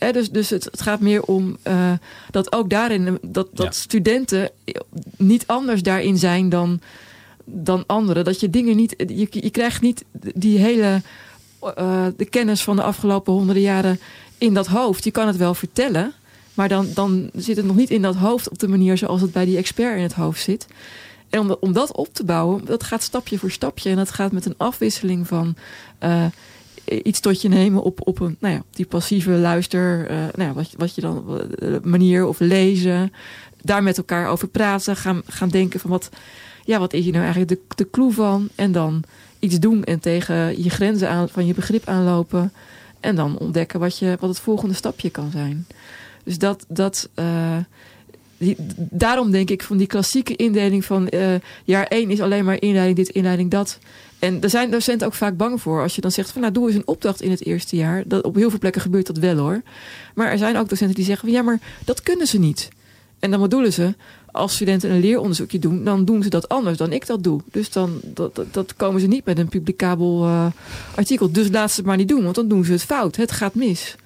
uh, 0.00 0.12
dus, 0.12 0.30
dus 0.30 0.50
het, 0.50 0.64
het, 0.64 0.82
gaat 0.82 1.00
meer 1.00 1.22
om 1.22 1.56
uh, 1.64 1.92
dat 2.30 2.52
ook 2.52 2.70
daarin 2.70 3.18
dat, 3.22 3.48
dat 3.52 3.74
ja. 3.74 3.80
studenten 3.80 4.50
niet 5.16 5.46
anders 5.46 5.82
daarin 5.82 6.18
zijn 6.18 6.48
dan, 6.48 6.80
dan 7.44 7.84
anderen. 7.86 8.24
Dat 8.24 8.40
je 8.40 8.50
dingen 8.50 8.76
niet. 8.76 8.94
Je, 8.96 9.26
je 9.30 9.50
krijgt 9.50 9.80
niet 9.80 10.04
die 10.34 10.58
hele 10.58 11.02
uh, 11.78 12.06
de 12.16 12.24
kennis 12.24 12.62
van 12.62 12.76
de 12.76 12.82
afgelopen 12.82 13.32
honderden 13.32 13.62
jaren 13.62 14.00
in 14.38 14.54
dat 14.54 14.66
hoofd. 14.66 15.04
Je 15.04 15.10
kan 15.10 15.26
het 15.26 15.36
wel 15.36 15.54
vertellen, 15.54 16.12
maar 16.54 16.68
dan, 16.68 16.88
dan 16.94 17.30
zit 17.34 17.56
het 17.56 17.66
nog 17.66 17.76
niet 17.76 17.90
in 17.90 18.02
dat 18.02 18.16
hoofd 18.16 18.48
op 18.50 18.58
de 18.58 18.68
manier 18.68 18.98
zoals 18.98 19.20
het 19.20 19.32
bij 19.32 19.44
die 19.44 19.56
expert 19.56 19.96
in 19.96 20.02
het 20.02 20.12
hoofd 20.12 20.42
zit. 20.42 20.66
En 21.30 21.40
om, 21.40 21.56
om 21.60 21.72
dat 21.72 21.92
op 21.92 22.08
te 22.12 22.24
bouwen, 22.24 22.64
dat 22.64 22.84
gaat 22.84 23.02
stapje 23.02 23.38
voor 23.38 23.50
stapje. 23.50 23.90
En 23.90 23.96
dat 23.96 24.10
gaat 24.10 24.32
met 24.32 24.46
een 24.46 24.54
afwisseling 24.56 25.26
van 25.26 25.56
iets 26.86 27.20
tot 27.20 27.42
je 27.42 27.48
nemen 27.48 27.82
op, 27.82 28.06
op 28.06 28.20
een, 28.20 28.36
nou 28.40 28.54
ja, 28.54 28.62
die 28.70 28.86
passieve 28.86 29.30
luister, 29.30 30.10
uh, 30.10 30.16
nou 30.16 30.48
ja, 30.48 30.52
wat, 30.52 30.74
wat 30.76 30.94
je 30.94 31.00
dan, 31.00 31.40
uh, 31.62 31.76
manier 31.82 32.26
of 32.26 32.40
lezen. 32.40 33.12
Daar 33.62 33.82
met 33.82 33.96
elkaar 33.96 34.28
over 34.28 34.48
praten, 34.48 34.96
gaan, 34.96 35.22
gaan 35.26 35.48
denken 35.48 35.80
van 35.80 35.90
wat, 35.90 36.08
ja, 36.64 36.78
wat 36.78 36.92
is 36.92 37.02
hier 37.02 37.12
nou 37.12 37.24
eigenlijk 37.24 37.54
de, 37.54 37.74
de 37.84 37.90
clue 37.90 38.12
van? 38.12 38.48
En 38.54 38.72
dan 38.72 39.02
iets 39.38 39.58
doen 39.58 39.84
en 39.84 40.00
tegen 40.00 40.62
je 40.62 40.70
grenzen 40.70 41.08
aan, 41.08 41.28
van 41.28 41.46
je 41.46 41.54
begrip 41.54 41.88
aanlopen. 41.88 42.52
En 43.00 43.16
dan 43.16 43.38
ontdekken 43.38 43.80
wat, 43.80 43.98
je, 43.98 44.16
wat 44.20 44.28
het 44.28 44.40
volgende 44.40 44.74
stapje 44.74 45.10
kan 45.10 45.30
zijn. 45.30 45.66
Dus 46.24 46.38
dat, 46.38 46.64
dat 46.68 47.08
daarom 48.76 49.30
denk 49.30 49.50
ik 49.50 49.62
van 49.62 49.76
die 49.76 49.86
klassieke 49.86 50.36
indeling 50.36 50.84
van 50.84 51.10
jaar 51.64 51.86
1 51.86 52.10
is 52.10 52.20
alleen 52.20 52.44
maar 52.44 52.60
inleiding 52.60 52.96
dit, 52.96 53.08
inleiding 53.08 53.50
dat. 53.50 53.78
En 54.26 54.40
daar 54.40 54.50
zijn 54.50 54.70
docenten 54.70 55.06
ook 55.06 55.14
vaak 55.14 55.36
bang 55.36 55.60
voor. 55.60 55.82
Als 55.82 55.94
je 55.94 56.00
dan 56.00 56.10
zegt 56.10 56.30
van 56.30 56.40
nou 56.40 56.52
doe 56.52 56.66
eens 56.66 56.76
een 56.76 56.86
opdracht 56.86 57.22
in 57.22 57.30
het 57.30 57.44
eerste 57.44 57.76
jaar. 57.76 58.02
Dat, 58.06 58.24
op 58.24 58.34
heel 58.34 58.50
veel 58.50 58.58
plekken 58.58 58.82
gebeurt 58.82 59.06
dat 59.06 59.18
wel 59.18 59.36
hoor. 59.36 59.62
Maar 60.14 60.30
er 60.30 60.38
zijn 60.38 60.56
ook 60.56 60.68
docenten 60.68 60.96
die 60.96 61.04
zeggen 61.04 61.28
van 61.28 61.36
ja 61.36 61.42
maar 61.42 61.60
dat 61.84 62.02
kunnen 62.02 62.26
ze 62.26 62.38
niet. 62.38 62.68
En 63.18 63.30
dan 63.30 63.40
bedoelen 63.40 63.72
ze, 63.72 63.94
als 64.30 64.54
studenten 64.54 64.90
een 64.90 65.00
leeronderzoekje 65.00 65.58
doen, 65.58 65.84
dan 65.84 66.04
doen 66.04 66.22
ze 66.22 66.28
dat 66.28 66.48
anders 66.48 66.78
dan 66.78 66.92
ik 66.92 67.06
dat 67.06 67.22
doe. 67.22 67.40
Dus 67.50 67.70
dan 67.70 68.00
dat, 68.02 68.34
dat, 68.34 68.46
dat 68.50 68.74
komen 68.74 69.00
ze 69.00 69.06
niet 69.06 69.24
met 69.24 69.38
een 69.38 69.48
publicabel 69.48 70.24
uh, 70.24 70.46
artikel. 70.94 71.32
Dus 71.32 71.48
laat 71.50 71.70
ze 71.70 71.76
het 71.76 71.86
maar 71.86 71.96
niet 71.96 72.08
doen, 72.08 72.22
want 72.22 72.34
dan 72.34 72.48
doen 72.48 72.64
ze 72.64 72.72
het 72.72 72.82
fout. 72.82 73.16
Het 73.16 73.32
gaat 73.32 73.54
mis. 73.54 73.96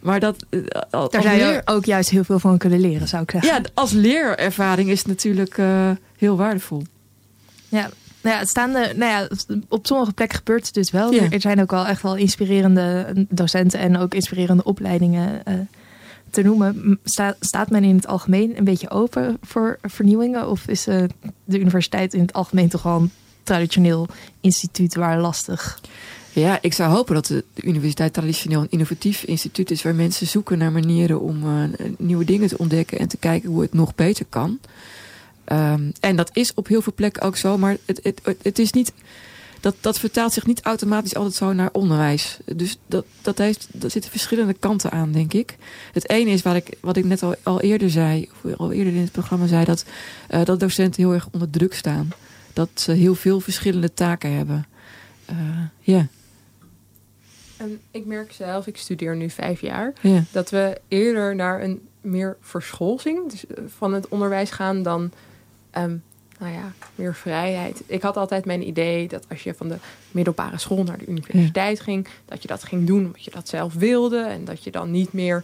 Maar 0.00 0.20
dat, 0.20 0.44
uh, 0.50 0.62
Daar 0.90 1.22
zou 1.22 1.36
je 1.36 1.62
ook 1.64 1.84
juist 1.84 2.10
heel 2.10 2.24
veel 2.24 2.38
van 2.38 2.58
kunnen 2.58 2.80
leren, 2.80 3.08
zou 3.08 3.22
ik 3.22 3.30
zeggen. 3.30 3.54
Ja, 3.54 3.62
als 3.74 3.92
leerervaring 3.92 4.88
is 4.88 4.98
het 4.98 5.08
natuurlijk 5.08 5.58
uh, 5.58 5.90
heel 6.16 6.36
waardevol. 6.36 6.82
Ja, 7.68 7.90
nou 8.22 8.36
ja, 8.36 8.44
staande, 8.44 8.92
nou 8.96 9.10
ja, 9.10 9.28
op 9.68 9.86
sommige 9.86 10.12
plekken 10.12 10.38
gebeurt 10.38 10.64
het 10.64 10.74
dus 10.74 10.90
wel. 10.90 11.12
Ja. 11.12 11.30
Er 11.30 11.40
zijn 11.40 11.60
ook 11.60 11.70
wel 11.70 11.86
echt 11.86 12.02
wel 12.02 12.16
inspirerende 12.16 13.12
docenten 13.28 13.80
en 13.80 13.96
ook 13.96 14.14
inspirerende 14.14 14.64
opleidingen 14.64 15.42
uh, 15.48 15.54
te 16.30 16.42
noemen, 16.42 16.98
staat 17.40 17.70
men 17.70 17.84
in 17.84 17.96
het 17.96 18.06
algemeen 18.06 18.58
een 18.58 18.64
beetje 18.64 18.90
open 18.90 19.38
voor 19.42 19.78
vernieuwingen? 19.82 20.48
Of 20.48 20.66
is 20.66 20.88
uh, 20.88 21.02
de 21.44 21.58
universiteit 21.58 22.14
in 22.14 22.20
het 22.20 22.32
algemeen 22.32 22.68
toch 22.68 22.82
wel 22.82 22.96
een 22.96 23.10
traditioneel 23.42 24.06
instituut 24.40 24.94
waar 24.94 25.20
lastig? 25.20 25.80
Ja, 26.32 26.58
ik 26.60 26.72
zou 26.72 26.92
hopen 26.92 27.14
dat 27.14 27.26
de, 27.26 27.44
universiteit 27.54 28.12
traditioneel 28.12 28.60
een 28.60 28.70
innovatief 28.70 29.22
instituut 29.22 29.70
is 29.70 29.82
waar 29.82 29.94
mensen 29.94 30.26
zoeken 30.26 30.58
naar 30.58 30.72
manieren 30.72 31.20
om 31.20 31.44
uh, 31.44 31.62
nieuwe 31.98 32.24
dingen 32.24 32.48
te 32.48 32.58
ontdekken 32.58 32.98
en 32.98 33.08
te 33.08 33.16
kijken 33.16 33.50
hoe 33.50 33.62
het 33.62 33.72
nog 33.72 33.94
beter 33.94 34.24
kan. 34.28 34.58
Um, 35.52 35.92
en 36.00 36.16
dat 36.16 36.30
is 36.32 36.54
op 36.54 36.66
heel 36.66 36.82
veel 36.82 36.92
plekken 36.94 37.22
ook 37.22 37.36
zo, 37.36 37.58
maar 37.58 37.76
het, 37.84 38.00
het, 38.02 38.36
het 38.42 38.58
is 38.58 38.72
niet 38.72 38.92
dat, 39.60 39.74
dat 39.80 39.98
vertaalt 39.98 40.32
zich 40.32 40.46
niet 40.46 40.62
automatisch 40.62 41.14
altijd 41.14 41.34
zo 41.34 41.52
naar 41.52 41.68
onderwijs. 41.72 42.38
Dus 42.44 42.78
dat, 42.86 43.04
dat, 43.22 43.38
heeft, 43.38 43.68
dat 43.72 43.90
zitten 43.90 44.10
verschillende 44.10 44.54
kanten 44.54 44.90
aan, 44.90 45.12
denk 45.12 45.32
ik. 45.32 45.56
Het 45.92 46.08
ene 46.08 46.30
is 46.30 46.42
wat 46.42 46.54
ik, 46.54 46.76
wat 46.80 46.96
ik 46.96 47.04
net 47.04 47.22
al, 47.22 47.34
al 47.42 47.60
eerder 47.60 47.90
zei, 47.90 48.28
of 48.42 48.54
al 48.56 48.72
eerder 48.72 48.92
in 48.92 49.00
het 49.00 49.12
programma 49.12 49.46
zei, 49.46 49.64
dat, 49.64 49.84
uh, 50.30 50.44
dat 50.44 50.60
docenten 50.60 51.02
heel 51.02 51.12
erg 51.12 51.28
onder 51.32 51.50
druk 51.50 51.74
staan. 51.74 52.08
Dat 52.52 52.68
ze 52.74 52.92
heel 52.92 53.14
veel 53.14 53.40
verschillende 53.40 53.94
taken 53.94 54.36
hebben. 54.36 54.66
Uh, 55.30 55.36
ja. 55.80 56.06
En 57.56 57.80
ik 57.90 58.06
merk 58.06 58.32
zelf, 58.32 58.66
ik 58.66 58.76
studeer 58.76 59.16
nu 59.16 59.30
vijf 59.30 59.60
jaar, 59.60 59.92
yeah. 60.00 60.22
dat 60.30 60.50
we 60.50 60.80
eerder 60.88 61.34
naar 61.34 61.62
een 61.62 61.88
meer 62.00 62.36
verscholzing 62.40 63.30
dus 63.30 63.46
eh, 63.46 63.64
van 63.76 63.92
het 63.92 64.08
onderwijs 64.08 64.50
gaan 64.50 64.82
dan 64.82 65.12
um, 65.78 66.02
nou 66.40 66.52
ja, 66.52 66.72
meer 66.94 67.14
vrijheid. 67.14 67.82
Ik 67.86 68.02
had 68.02 68.16
altijd 68.16 68.44
mijn 68.44 68.66
idee 68.66 69.08
dat 69.08 69.26
als 69.28 69.42
je 69.42 69.54
van 69.54 69.68
de 69.68 69.76
middelbare 70.10 70.58
school 70.58 70.82
naar 70.82 70.98
de 70.98 71.06
universiteit 71.06 71.80
ging, 71.80 72.08
dat 72.24 72.42
je 72.42 72.48
dat 72.48 72.64
ging 72.64 72.86
doen 72.86 73.04
omdat 73.04 73.24
je 73.24 73.30
dat 73.30 73.48
zelf 73.48 73.74
wilde. 73.74 74.20
En 74.20 74.44
dat 74.44 74.64
je 74.64 74.70
dan 74.70 74.90
niet 74.90 75.12
meer 75.12 75.36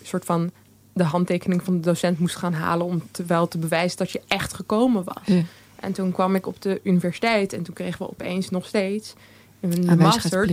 een 0.00 0.06
soort 0.06 0.24
van 0.24 0.50
de 0.92 1.04
handtekening 1.04 1.62
van 1.62 1.74
de 1.74 1.80
docent 1.80 2.18
moest 2.18 2.36
gaan 2.36 2.52
halen 2.52 2.86
om 2.86 3.02
te, 3.10 3.24
wel 3.24 3.48
te 3.48 3.58
bewijzen 3.58 3.98
dat 3.98 4.10
je 4.10 4.22
echt 4.28 4.52
gekomen 4.52 5.04
was. 5.04 5.36
En 5.80 5.92
toen 5.92 6.12
kwam 6.12 6.34
ik 6.34 6.46
op 6.46 6.62
de 6.62 6.80
universiteit 6.82 7.52
en 7.52 7.62
toen 7.62 7.74
kregen 7.74 7.98
we 7.98 8.10
opeens 8.10 8.50
nog 8.50 8.66
steeds 8.66 9.14
in 9.60 9.70
de 9.70 9.96
master 9.96 10.50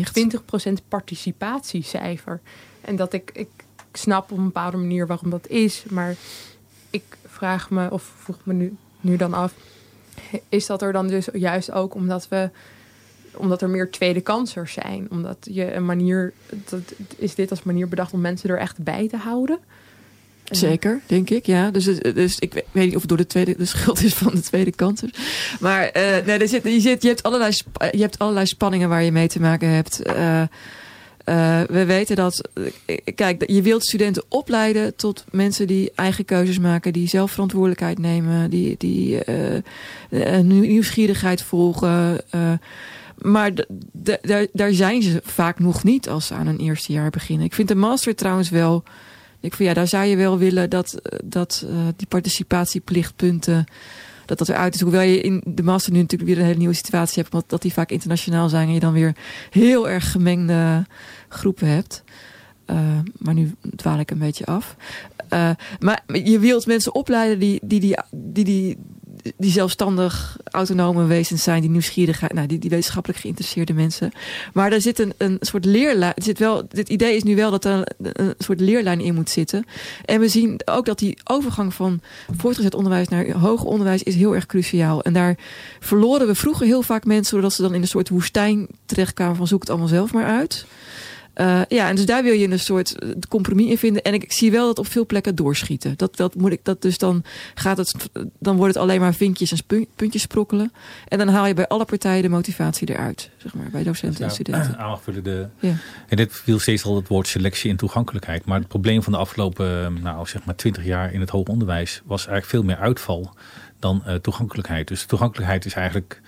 20% 0.70 0.72
participatiecijfer. 0.88 2.42
En 2.82 2.96
dat 2.96 3.14
ik, 3.14 3.30
ik 3.34 3.50
snap 3.94 4.32
op 4.32 4.38
een 4.38 4.44
bepaalde 4.44 4.78
manier 4.78 5.08
waarom 5.08 5.30
dat 5.30 5.48
is, 5.48 5.84
maar 5.90 6.16
ik 6.90 7.04
vraag 7.26 7.70
me 7.70 7.92
of 7.92 8.12
vroeg 8.18 8.38
me 8.44 8.54
nu 8.54 8.76
nu 9.04 9.16
dan 9.16 9.34
af. 9.34 9.54
Is 10.50 10.66
dat 10.66 10.82
er 10.82 10.94
dan 10.94 11.08
dus 11.08 11.28
juist 11.34 11.72
ook 11.72 11.96
omdat 11.96 12.28
we 12.28 12.50
omdat 13.36 13.62
er 13.62 13.70
meer 13.70 13.92
tweede 13.92 14.22
kansers 14.22 14.74
zijn. 14.74 15.08
Omdat 15.10 15.38
je 15.42 15.74
een 15.74 15.86
manier. 15.86 16.34
Dat, 16.70 16.80
is 17.18 17.36
dit 17.36 17.50
als 17.50 17.64
manier 17.64 17.88
bedacht 17.88 18.14
om 18.14 18.22
mensen 18.22 18.50
er 18.50 18.58
echt 18.58 18.78
bij 18.78 19.08
te 19.08 19.18
houden? 19.18 19.60
Zeker, 20.44 21.02
denk 21.06 21.30
ik, 21.30 21.46
ja. 21.46 21.72
Dus, 21.72 21.86
dus 21.86 22.40
ik 22.40 22.54
weet 22.54 22.86
niet 22.86 22.96
of 22.96 23.00
het 23.00 23.10
door 23.10 23.18
de, 23.18 23.28
tweede, 23.28 23.56
de 23.58 23.66
schuld 23.66 24.04
is 24.04 24.14
van 24.14 24.34
de 24.34 24.42
tweede 24.42 24.72
kansers. 24.72 25.12
Maar 25.60 25.86
uh, 25.86 26.26
nee, 26.26 26.38
er 26.38 26.48
zit, 26.48 26.64
je, 26.64 26.80
zit, 26.80 27.02
je, 27.02 27.08
hebt 27.08 27.24
allerlei, 27.24 27.54
je 27.92 28.02
hebt 28.02 28.20
allerlei 28.20 28.46
spanningen 28.46 28.90
waar 28.90 29.04
je 29.04 29.12
mee 29.12 29.28
te 29.28 29.40
maken 29.40 29.70
hebt. 29.70 30.08
Uh, 30.08 30.42
uh, 31.26 31.62
we 31.62 31.86
weten 31.86 32.16
dat, 32.16 32.50
eh, 32.86 32.98
kijk, 33.16 33.44
je 33.52 33.62
wilt 33.62 33.86
studenten 33.86 34.24
opleiden 34.28 34.96
tot 34.96 35.26
mensen 35.32 35.68
die 35.68 35.92
eigen 35.96 36.26
keuzes 36.26 36.60
maken, 36.60 36.94
die 36.94 37.08
zelf 37.08 37.32
verantwoordelijkheid 37.32 38.00
nemen, 38.00 38.50
die, 38.50 38.76
die 38.78 39.20
uh, 40.10 40.40
nieuwsgierigheid 40.40 41.42
volgen. 41.42 42.22
maar 43.18 43.52
daar 44.52 44.74
zijn 44.74 45.02
ze 45.02 45.22
vaak 45.24 45.60
nog 45.60 45.84
niet 45.84 46.10
als 46.10 46.28
ze 46.28 46.34
aan 46.34 46.48
een 46.48 46.60
eerste 46.60 46.92
jaar 46.92 47.10
beginnen. 47.10 47.46
Ik 47.46 47.54
vind 47.54 47.68
de 47.68 47.76
master 47.76 48.16
trouwens 48.16 48.50
wel. 48.50 48.84
Ik 49.40 49.54
vind 49.54 49.70
ja, 49.70 49.76
daar 49.76 49.88
zou 49.88 50.06
je 50.06 50.16
wel 50.16 50.38
willen 50.38 50.70
dat, 50.70 51.02
dat 51.24 51.66
die 51.96 52.08
participatieplichtpunten 52.08 53.66
dat 54.38 54.48
dat 54.48 54.56
eruit 54.56 54.76
is. 54.76 54.82
Hoewel 54.82 55.02
je 55.02 55.22
in 55.22 55.44
de 55.46 55.64
master 55.64 55.92
nu 55.92 56.00
natuurlijk 56.00 56.30
weer 56.30 56.40
een 56.40 56.46
hele 56.46 56.58
nieuwe 56.58 56.74
situatie 56.74 57.22
hebt, 57.22 57.34
omdat 57.34 57.50
dat 57.50 57.62
die 57.62 57.74
vaak 57.74 57.90
internationaal 57.90 58.50
zijn 58.50 58.68
en 58.68 58.74
je 58.74 58.80
dan 58.80 58.94
weer 58.94 59.16
heel 59.50 59.90
erg 59.90 60.12
gemengde 60.12 60.86
groepen 61.30 61.68
hebt. 61.68 62.04
Uh, 62.68 62.78
maar 63.18 63.34
nu 63.34 63.56
dwaal 63.76 64.00
ik 64.00 64.12
een 64.12 64.18
beetje 64.18 64.46
af. 64.46 64.76
Uh, 65.30 65.50
maar 65.80 66.04
je 66.06 66.40
wilt 66.40 66.66
mensen 66.66 66.96
opleiden 66.96 67.40
die 67.40 67.60
die, 67.64 67.80
die, 67.80 67.98
die, 68.12 68.44
die, 68.44 68.78
die 69.38 69.52
zelfstandig 69.52 70.38
autonome 70.44 71.06
wezens 71.06 71.44
zijn, 71.44 71.62
die 71.62 71.70
nieuwsgierig, 71.70 72.32
nou, 72.32 72.48
die, 72.48 72.60
die 72.60 72.70
wetenschappelijk 72.70 73.20
geïnteresseerde 73.20 73.74
mensen. 73.74 74.12
Maar 74.54 74.72
er 74.72 74.82
zit 74.82 75.00
een, 75.00 75.14
een 75.18 75.38
soort 75.40 75.66
leerlijn. 75.66 76.14
Zit 76.16 76.40
wel, 76.40 76.64
dit 76.70 76.90
idee 76.90 77.16
is 77.16 77.24
nu 77.24 77.36
wel 77.36 77.52
dat 77.52 77.66
er 77.66 77.88
een, 78.02 78.34
soort 78.38 78.60
leerlijn 78.60 79.02
in 79.02 79.14
moet 79.14 79.30
zitten. 79.30 79.66
En 80.06 80.20
we 80.20 80.28
zien 80.28 80.62
ook 80.66 80.86
dat 80.86 81.00
die 81.00 81.18
overgang 81.24 81.74
van 81.74 82.02
voortgezet 82.38 82.74
onderwijs 82.74 83.08
naar 83.08 83.32
hoger 83.32 83.68
onderwijs 83.68 84.04
is 84.04 84.16
heel 84.16 84.36
erg 84.36 84.46
cruciaal. 84.46 85.02
En 85.02 85.14
daar 85.14 85.38
verloren 85.80 86.28
we 86.28 86.36
vroeger 86.36 86.66
heel 86.66 86.82
vaak 86.82 87.06
mensen, 87.06 87.36
zodat 87.36 87.54
ze 87.54 87.62
dan 87.62 87.74
in 87.74 87.82
een 87.82 87.88
soort 87.88 88.10
woestijn 88.10 88.68
terechtkwamen 88.86 89.36
van 89.36 89.48
zoek 89.48 89.62
het 89.62 89.70
allemaal 89.70 89.88
zelf 89.88 90.14
maar 90.14 90.26
uit. 90.26 90.66
Uh, 91.36 91.62
ja, 91.68 91.90
en 91.90 91.96
dus 91.96 92.06
daar 92.06 92.24
wil 92.24 92.34
je 92.34 92.50
een 92.50 92.60
soort 92.60 93.00
eh, 93.00 93.10
compromis 93.30 93.70
in 93.70 93.78
vinden. 93.78 94.02
En 94.02 94.14
ik, 94.14 94.24
ik, 94.24 94.32
zie 94.32 94.52
wel 94.52 94.66
dat 94.66 94.80
op 94.80 94.88
veel 94.88 95.06
plekken 95.06 95.36
doorschieten. 95.36 95.94
Dat, 95.98 96.18
dat 96.18 96.36
moet 96.36 96.52
ik, 96.52 96.60
dat 96.64 96.82
dus 96.82 96.98
dan 96.98 97.24
gaat 97.54 97.78
het, 97.78 97.96
dan 98.40 98.56
wordt 98.56 98.74
het 98.74 98.84
alleen 98.84 99.00
maar 99.00 99.14
vinkjes 99.14 99.52
en 99.52 99.88
puntjes 99.96 100.22
sprokkelen. 100.22 100.74
En 101.08 101.18
dan 101.18 101.28
haal 101.28 101.46
je 101.46 101.54
bij 101.54 101.68
alle 101.68 101.86
partijen 101.86 102.22
de 102.22 102.30
motivatie 102.30 102.90
eruit, 102.90 103.30
zeg 103.38 103.54
maar, 103.54 103.70
bij 103.72 103.84
docenten 103.84 104.24
en 104.24 104.32
studenten. 104.32 104.78
Aanvullen 104.90 105.24
de, 105.24 105.48
ja. 105.60 105.76
En 106.08 106.18
dit 106.18 106.34
viel 106.34 106.60
steeds 106.60 106.84
al 106.84 106.96
het 106.96 107.08
woord 107.08 107.28
selectie 107.28 107.70
en 107.70 107.78
toegankelijkheid. 107.78 108.46
Maar 108.46 108.60
het 108.60 108.68
probleem 108.68 109.04
van 109.04 109.14
de 109.14 109.20
afgelopen, 109.20 110.02
nou 110.02 110.28
zeg 110.28 110.46
maar, 110.46 110.56
twintig 110.56 110.86
jaar 110.86 111.14
in 111.14 111.20
het 111.20 111.30
hoger 111.30 111.52
onderwijs 111.52 112.02
was 112.06 112.28
eigenlijk 112.28 112.50
veel 112.50 112.64
meer 112.64 112.84
uitval 112.84 113.34
dan 113.80 114.04
uh, 114.08 114.14
toegankelijkheid. 114.14 114.88
Dus 114.88 115.06
toegankelijkheid 115.06 115.66
is 115.66 115.74
eigenlijk 115.74 116.22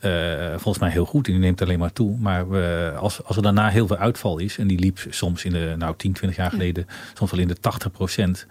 uh, 0.00 0.50
volgens 0.50 0.78
mij 0.78 0.90
heel 0.90 1.04
goed 1.04 1.26
en 1.26 1.32
die 1.32 1.40
neemt 1.40 1.62
alleen 1.62 1.78
maar 1.78 1.92
toe. 1.92 2.16
Maar 2.18 2.50
we, 2.50 2.92
als, 2.98 3.24
als 3.24 3.36
er 3.36 3.42
daarna 3.42 3.68
heel 3.68 3.86
veel 3.86 3.96
uitval 3.96 4.38
is, 4.38 4.58
en 4.58 4.66
die 4.66 4.78
liep 4.78 4.98
soms 5.08 5.44
in 5.44 5.52
de 5.52 5.74
nou, 5.78 5.94
10, 5.96 6.12
20 6.12 6.38
jaar 6.38 6.50
geleden, 6.50 6.86
soms 7.14 7.30
wel 7.30 7.40
in 7.40 7.48
de 7.48 7.60
80 7.60 7.90
procent. 7.90 8.46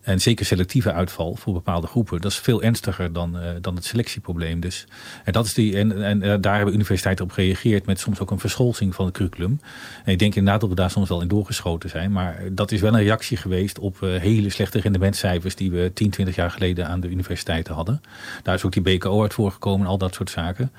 En 0.00 0.20
zeker 0.20 0.46
selectieve 0.46 0.92
uitval 0.92 1.34
voor 1.34 1.52
bepaalde 1.52 1.86
groepen, 1.86 2.20
dat 2.20 2.30
is 2.30 2.38
veel 2.38 2.62
ernstiger 2.62 3.12
dan, 3.12 3.36
uh, 3.36 3.42
dan 3.60 3.74
het 3.74 3.84
selectieprobleem. 3.84 4.60
Dus, 4.60 4.86
en, 5.24 5.32
dat 5.32 5.46
is 5.46 5.54
die, 5.54 5.76
en, 5.76 6.04
en 6.04 6.22
uh, 6.22 6.34
daar 6.40 6.56
hebben 6.56 6.74
universiteiten 6.74 7.24
op 7.24 7.30
gereageerd 7.30 7.86
met 7.86 8.00
soms 8.00 8.20
ook 8.20 8.30
een 8.30 8.38
verscholzing 8.38 8.94
van 8.94 9.04
het 9.04 9.14
curriculum. 9.14 9.60
En 10.04 10.12
ik 10.12 10.18
denk 10.18 10.34
inderdaad 10.34 10.60
dat 10.60 10.70
we 10.70 10.76
daar 10.76 10.90
soms 10.90 11.08
wel 11.08 11.20
in 11.20 11.28
doorgeschoten 11.28 11.90
zijn. 11.90 12.12
Maar 12.12 12.42
dat 12.52 12.72
is 12.72 12.80
wel 12.80 12.94
een 12.94 13.02
reactie 13.02 13.36
geweest 13.36 13.78
op 13.78 14.00
uh, 14.00 14.16
hele 14.16 14.50
slechte 14.50 14.80
rendementcijfers 14.80 15.54
die 15.54 15.70
we 15.70 15.90
10, 15.94 16.10
20 16.10 16.34
jaar 16.34 16.50
geleden 16.50 16.88
aan 16.88 17.00
de 17.00 17.08
universiteiten 17.08 17.74
hadden. 17.74 18.00
Daar 18.42 18.54
is 18.54 18.64
ook 18.64 18.72
die 18.72 18.82
BKO 18.82 19.22
uit 19.22 19.34
voorgekomen 19.34 19.80
en 19.80 19.90
al 19.90 19.98
dat 19.98 20.14
soort 20.14 20.30
zaken. 20.30 20.72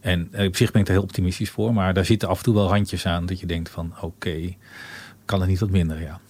En 0.00 0.30
op 0.46 0.56
zich 0.56 0.70
ben 0.70 0.80
ik 0.80 0.88
er 0.88 0.94
heel 0.94 1.02
optimistisch 1.02 1.50
voor, 1.50 1.74
maar 1.74 1.94
daar 1.94 2.04
zitten 2.04 2.28
af 2.28 2.38
en 2.38 2.44
toe 2.44 2.54
wel 2.54 2.68
handjes 2.68 3.06
aan 3.06 3.26
dat 3.26 3.40
je 3.40 3.46
denkt 3.46 3.70
van 3.70 3.92
oké, 3.96 4.04
okay, 4.04 4.56
kan 5.24 5.40
het 5.40 5.48
niet 5.48 5.58
wat 5.58 5.70
minder, 5.70 6.00
ja. 6.00 6.20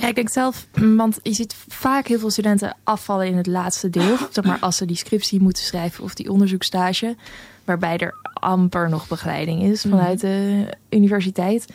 Ja, 0.00 0.08
ik 0.08 0.14
denk 0.14 0.28
zelf, 0.28 0.66
want 0.96 1.18
je 1.22 1.32
ziet 1.32 1.54
vaak 1.68 2.06
heel 2.06 2.18
veel 2.18 2.30
studenten 2.30 2.76
afvallen 2.84 3.26
in 3.26 3.36
het 3.36 3.46
laatste 3.46 3.90
deel. 3.90 4.16
Zeg 4.30 4.44
maar 4.44 4.58
als 4.58 4.76
ze 4.76 4.84
die 4.84 4.96
scriptie 4.96 5.40
moeten 5.40 5.64
schrijven 5.64 6.04
of 6.04 6.14
die 6.14 6.30
onderzoekstage. 6.30 7.16
Waarbij 7.64 7.96
er 7.96 8.14
amper 8.32 8.88
nog 8.88 9.08
begeleiding 9.08 9.62
is 9.62 9.84
mhm. 9.84 9.96
vanuit 9.96 10.20
de 10.20 10.66
universiteit. 10.90 11.72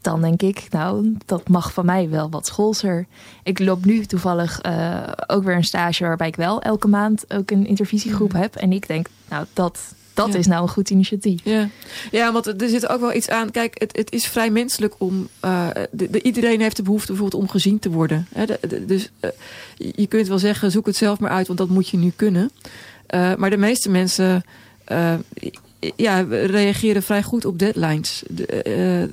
Dan 0.00 0.20
denk 0.20 0.42
ik, 0.42 0.66
nou, 0.70 1.16
dat 1.26 1.48
mag 1.48 1.72
van 1.72 1.84
mij 1.84 2.08
wel 2.08 2.30
wat 2.30 2.46
schoolser. 2.46 3.06
Ik 3.42 3.58
loop 3.58 3.84
nu 3.84 4.04
toevallig 4.04 4.64
uh, 4.66 5.02
ook 5.26 5.44
weer 5.44 5.56
een 5.56 5.64
stage 5.64 6.04
waarbij 6.04 6.28
ik 6.28 6.36
wel 6.36 6.62
elke 6.62 6.88
maand 6.88 7.34
ook 7.34 7.50
een 7.50 7.66
intervisiegroep 7.66 8.32
mhm. 8.32 8.42
heb. 8.42 8.56
En 8.56 8.72
ik 8.72 8.86
denk, 8.86 9.06
nou, 9.28 9.46
dat, 9.52 9.94
dat 10.26 10.34
is 10.34 10.46
nou 10.46 10.62
een 10.62 10.68
goed 10.68 10.90
initiatief. 10.90 11.40
Ja. 11.44 11.68
ja, 12.10 12.32
want 12.32 12.62
er 12.62 12.68
zit 12.68 12.88
ook 12.88 13.00
wel 13.00 13.14
iets 13.14 13.28
aan. 13.28 13.50
Kijk, 13.50 13.80
het, 13.80 13.96
het 13.96 14.12
is 14.12 14.26
vrij 14.26 14.50
menselijk 14.50 14.94
om. 14.98 15.28
Uh, 15.44 15.68
de, 15.90 16.22
iedereen 16.22 16.60
heeft 16.60 16.76
de 16.76 16.82
behoefte 16.82 17.12
bijvoorbeeld 17.12 17.42
om 17.42 17.48
gezien 17.48 17.78
te 17.78 17.90
worden. 17.90 18.26
Hè? 18.34 18.44
dus 18.86 19.10
uh, 19.20 19.30
je 19.76 20.06
kunt 20.06 20.28
wel 20.28 20.38
zeggen, 20.38 20.70
zoek 20.70 20.86
het 20.86 20.96
zelf 20.96 21.18
maar 21.18 21.30
uit, 21.30 21.46
want 21.46 21.58
dat 21.58 21.68
moet 21.68 21.88
je 21.88 21.96
nu 21.96 22.12
kunnen. 22.16 22.50
Uh, 23.14 23.34
maar 23.34 23.50
de 23.50 23.56
meeste 23.56 23.90
mensen. 23.90 24.44
ja, 25.96 26.20
reageren 26.28 27.02
vrij 27.02 27.22
goed 27.22 27.44
op 27.44 27.58
deadlines. 27.58 28.22
Er 28.46 29.08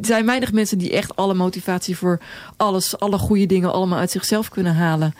zijn 0.00 0.26
weinig 0.26 0.52
mensen 0.52 0.78
die 0.78 0.92
echt 0.92 1.16
alle 1.16 1.34
motivatie 1.34 1.96
voor 1.96 2.20
alles, 2.56 2.98
alle 2.98 3.18
goede 3.18 3.46
dingen 3.46 3.72
allemaal 3.72 3.98
uit 3.98 4.10
zichzelf 4.10 4.48
kunnen 4.48 4.74
halen. 4.74 5.14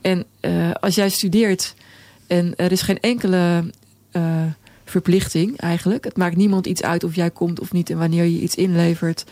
En 0.00 0.24
als 0.80 0.94
jij 0.94 1.08
studeert 1.08 1.74
en 2.28 2.52
er 2.56 2.72
is 2.72 2.82
geen 2.82 3.00
enkele 3.00 3.64
verplichting 4.90 5.56
eigenlijk. 5.56 6.04
Het 6.04 6.16
maakt 6.16 6.36
niemand 6.36 6.66
iets 6.66 6.82
uit 6.82 7.04
of 7.04 7.14
jij 7.14 7.30
komt 7.30 7.60
of 7.60 7.72
niet 7.72 7.90
en 7.90 7.98
wanneer 7.98 8.24
je 8.24 8.40
iets 8.40 8.54
inlevert. 8.54 9.24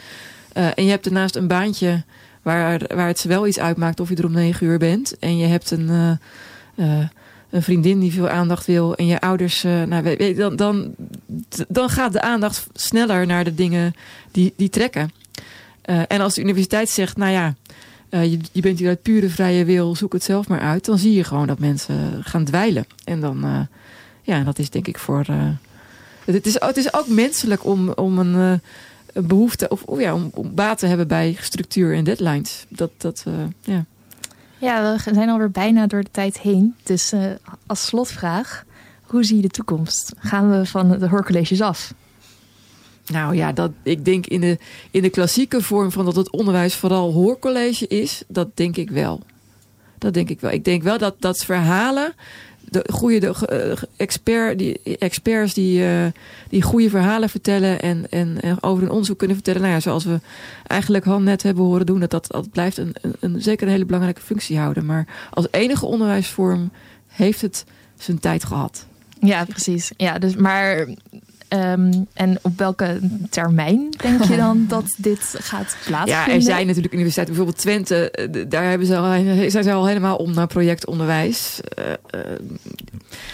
Uh, 0.57 0.67
en 0.75 0.85
je 0.85 0.91
hebt 0.91 1.05
daarnaast 1.05 1.37
een 1.37 1.47
baantje 1.47 2.05
waar, 2.43 2.83
waar 2.95 3.07
het 3.07 3.25
wel 3.25 3.47
iets 3.47 3.59
uitmaakt 3.59 4.01
of 4.01 4.09
je 4.09 4.17
er 4.17 4.25
om 4.25 4.33
negen 4.33 4.67
uur 4.67 4.79
bent. 4.79 5.19
En 5.19 5.37
je 5.37 5.47
hebt 5.47 5.71
een, 5.71 6.19
uh, 6.77 7.09
een 7.51 7.63
vriendin 7.63 8.01
die 8.01 8.13
veel 8.13 8.29
aandacht 8.29 8.67
wil 8.67 8.95
en 8.95 9.07
je 9.07 9.21
ouders. 9.21 9.63
nou, 9.63 10.35
dan, 10.35 10.57
dan, 10.57 10.95
dan 11.69 11.89
gaat 11.89 12.13
de 12.13 12.21
aandacht 12.21 12.67
sneller 12.73 13.27
naar 13.27 13.45
de 13.45 13.55
dingen 13.55 13.95
die, 14.31 14.53
die 14.57 14.69
trekken. 14.69 15.11
en 15.83 16.21
als 16.21 16.35
de 16.35 16.43
universiteit 16.43 16.89
zegt, 16.89 17.17
nou 17.17 17.33
ja, 17.33 17.55
je, 18.11 18.39
je, 18.53 18.61
bent 18.61 18.79
hier 18.79 18.89
uit 18.89 19.03
pure 19.03 19.29
vrije 19.29 19.65
wil, 19.65 19.95
zoek 19.95 20.13
het 20.13 20.25
zelf 20.25 20.49
maar 20.49 20.61
uit. 20.61 20.85
Dan 20.85 20.99
zie 20.99 21.13
je 21.13 21.25
gewoon 21.25 21.47
dat 21.47 21.59
mensen 21.59 22.25
gaan 22.25 22.45
dweilen. 22.45 22.87
En 23.05 23.21
dan, 23.21 23.69
ja, 24.27 24.43
dat 24.43 24.59
is 24.59 24.71
denk 24.71 24.87
ik 24.87 24.99
voor. 24.99 25.25
het, 26.25 26.47
is, 26.47 26.61
het 26.61 26.77
is 26.77 26.95
ook 26.95 27.09
menselijk 27.09 27.65
om, 27.65 27.91
om 27.91 28.19
een 28.19 28.61
behoefte 29.13 29.69
of, 29.69 29.83
of 29.83 30.01
ja, 30.01 30.15
om, 30.15 30.31
om 30.35 30.55
baat 30.55 30.79
te 30.79 30.87
hebben 30.87 31.09
bij 31.09 31.37
structuur 31.41 31.95
en 31.95 32.05
deadlines. 32.05 32.65
Dat, 32.69 32.91
dat, 32.97 33.25
ja. 33.61 33.85
Ja, 34.59 34.97
we 35.05 35.15
zijn 35.15 35.29
alweer 35.29 35.51
bijna 35.51 35.87
door 35.87 36.03
de 36.03 36.11
tijd 36.11 36.39
heen. 36.39 36.75
Dus 36.83 37.13
uh, 37.13 37.25
als 37.67 37.87
slotvraag, 37.87 38.65
hoe 39.03 39.25
zie 39.25 39.37
je 39.37 39.43
de 39.43 39.49
toekomst? 39.49 40.13
Gaan 40.19 40.51
we 40.51 40.67
van 40.67 40.99
de 40.99 41.09
hoorcolleges 41.09 41.61
af? 41.61 41.95
Nou 43.07 43.35
ja, 43.35 43.53
dat, 43.53 43.71
ik 43.83 44.05
denk 44.05 44.27
in 44.27 44.41
de, 44.41 44.59
in 44.91 45.03
de 45.03 45.11
klassieke 45.11 45.63
vorm 45.63 45.93
van 45.93 46.05
dat 46.05 46.17
het 46.17 46.31
onderwijs 46.31 46.75
vooral 46.75 47.13
hoorcollege 47.13 47.87
is, 47.87 48.23
dat 48.29 48.49
denk 48.55 48.77
ik 48.77 48.91
wel. 48.91 49.23
Dat 49.99 50.15
denk 50.15 50.31
ik 50.31 50.41
wel. 50.41 50.51
Ik 50.51 50.65
denk 50.65 50.83
wel 50.83 50.99
dat, 50.99 51.15
dat 51.19 51.45
verhalen 51.45 52.15
de 52.69 52.85
goede 52.93 53.19
de, 53.19 53.35
uh, 53.53 53.83
expert, 53.97 54.59
die, 54.59 54.81
experts 54.99 55.55
die, 55.55 55.81
uh, 55.81 56.07
die 56.49 56.63
goede 56.63 56.91
verhalen 56.91 57.29
vertellen 57.29 57.81
en, 57.81 58.07
en, 58.11 58.39
over 58.61 58.83
een 58.83 58.91
onderzoek 58.91 59.19
kunnen 59.19 59.37
vertellen. 59.37 59.61
Nou 59.61 59.73
ja, 59.73 59.81
zoals 59.81 60.05
we 60.05 60.21
eigenlijk 60.67 61.05
Han 61.05 61.23
net 61.23 61.43
hebben 61.43 61.65
horen 61.65 61.87
doen, 61.87 62.01
dat 62.01 62.11
dat, 62.11 62.27
dat 62.29 62.51
blijft 62.51 62.77
een, 62.77 62.95
een, 63.01 63.15
een, 63.21 63.43
zeker 63.43 63.67
een 63.67 63.73
hele 63.73 63.85
belangrijke 63.85 64.21
functie 64.21 64.59
houden. 64.59 64.87
Maar 64.87 65.07
als 65.31 65.47
enige 65.51 65.87
onderwijsvorm 65.87 66.71
heeft 67.07 67.41
het 67.41 67.65
zijn 67.99 68.19
tijd 68.19 68.45
gehad. 68.45 68.87
Ja, 69.21 69.45
precies. 69.45 69.93
Ja, 69.97 70.19
dus, 70.19 70.37
maar 70.37 70.87
Ehm, 71.49 71.93
en 72.13 72.39
op 72.43 72.59
welke 72.59 73.01
termijn 73.31 73.91
denk 73.97 74.25
je 74.25 74.37
dan 74.37 74.65
dat 74.69 74.95
dit 74.97 75.35
gaat 75.39 75.77
plaatsvinden? 75.85 76.29
Ja, 76.29 76.35
er 76.35 76.43
zijn 76.43 76.67
natuurlijk 76.67 76.95
universiteiten, 76.95 77.35
bijvoorbeeld 77.35 77.65
Twente, 77.65 78.11
eh, 78.11 78.45
daar 78.49 78.69
hebben 78.69 78.87
ze 78.87 78.97
al, 78.97 79.51
zijn 79.51 79.65
ze 79.65 79.73
al 79.73 79.87
helemaal 79.87 80.17
om 80.17 80.35
naar 80.35 80.47
projectonderwijs. 80.47 81.61
Uh, 81.79 81.85
uh, 81.85 82.21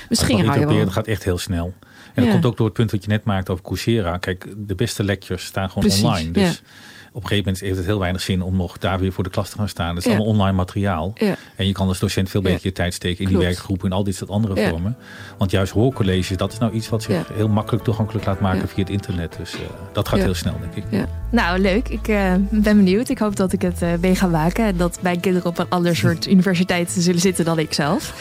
misschien 0.08 0.44
ga 0.44 0.54
je 0.54 0.66
wel. 0.66 0.78
Dat 0.78 0.92
gaat 0.92 1.06
echt 1.06 1.24
heel 1.24 1.38
snel. 1.38 1.74
En 2.14 2.22
dat 2.22 2.32
komt 2.32 2.44
ook 2.44 2.56
door 2.56 2.66
het 2.66 2.74
punt 2.74 2.90
wat 2.90 3.02
je 3.04 3.08
net 3.08 3.24
maakt 3.24 3.50
over 3.50 3.64
Coursera. 3.64 4.18
Kijk, 4.18 4.46
de 4.56 4.74
beste 4.74 5.04
lectures 5.04 5.44
staan 5.44 5.70
gewoon 5.70 5.90
online. 5.90 6.30
Dus 6.30 6.42
ja 6.42 6.70
op 7.12 7.22
een 7.22 7.28
gegeven 7.28 7.44
moment 7.44 7.60
heeft 7.60 7.76
het 7.76 7.86
heel 7.86 7.98
weinig 7.98 8.20
zin 8.20 8.42
om 8.42 8.56
nog 8.56 8.78
daar 8.78 8.98
weer 8.98 9.12
voor 9.12 9.24
de 9.24 9.30
klas 9.30 9.50
te 9.50 9.56
gaan 9.56 9.68
staan. 9.68 9.94
Het 9.96 10.04
is 10.04 10.10
allemaal 10.10 10.26
online 10.26 10.56
materiaal. 10.56 11.12
En 11.56 11.66
je 11.66 11.72
kan 11.72 11.88
als 11.88 11.98
docent 11.98 12.30
veel 12.30 12.42
beter 12.42 12.60
je 12.62 12.72
tijd 12.72 12.94
steken 12.94 13.24
in 13.24 13.28
die 13.28 13.38
werkgroepen 13.38 13.90
en 13.90 13.96
al 13.96 14.04
dit 14.04 14.14
soort 14.14 14.30
andere 14.30 14.68
vormen. 14.68 14.96
Want 15.38 15.50
juist 15.50 15.72
hoorcolleges, 15.72 16.36
dat 16.36 16.52
is 16.52 16.58
nou 16.58 16.72
iets 16.72 16.88
wat 16.88 17.02
zich 17.02 17.28
heel 17.34 17.48
makkelijk 17.48 17.84
toegankelijk 17.84 18.26
laat 18.26 18.40
maken 18.40 18.68
via 18.68 18.82
het 18.82 18.90
internet. 18.90 19.36
Dus 19.38 19.54
uh, 19.54 19.60
dat 19.92 20.08
gaat 20.08 20.18
heel 20.18 20.34
snel, 20.34 20.54
denk 20.60 20.74
ik. 20.74 21.06
Nou, 21.30 21.58
leuk. 21.58 21.88
Ik 21.88 22.08
uh, 22.08 22.32
ben 22.50 22.76
benieuwd. 22.76 23.08
Ik 23.08 23.18
hoop 23.18 23.36
dat 23.36 23.52
ik 23.52 23.62
het 23.62 23.82
uh, 23.82 23.88
mee 24.00 24.14
ga 24.14 24.26
maken. 24.26 24.76
Dat 24.76 24.98
mijn 25.02 25.20
kinderen 25.20 25.48
op 25.48 25.58
een 25.58 25.68
ander 25.68 25.96
soort 26.02 26.26
universiteit 26.28 26.90
zullen 26.90 27.20
zitten 27.20 27.44
dan 27.44 27.58
ik 27.58 27.72
zelf. 27.72 28.14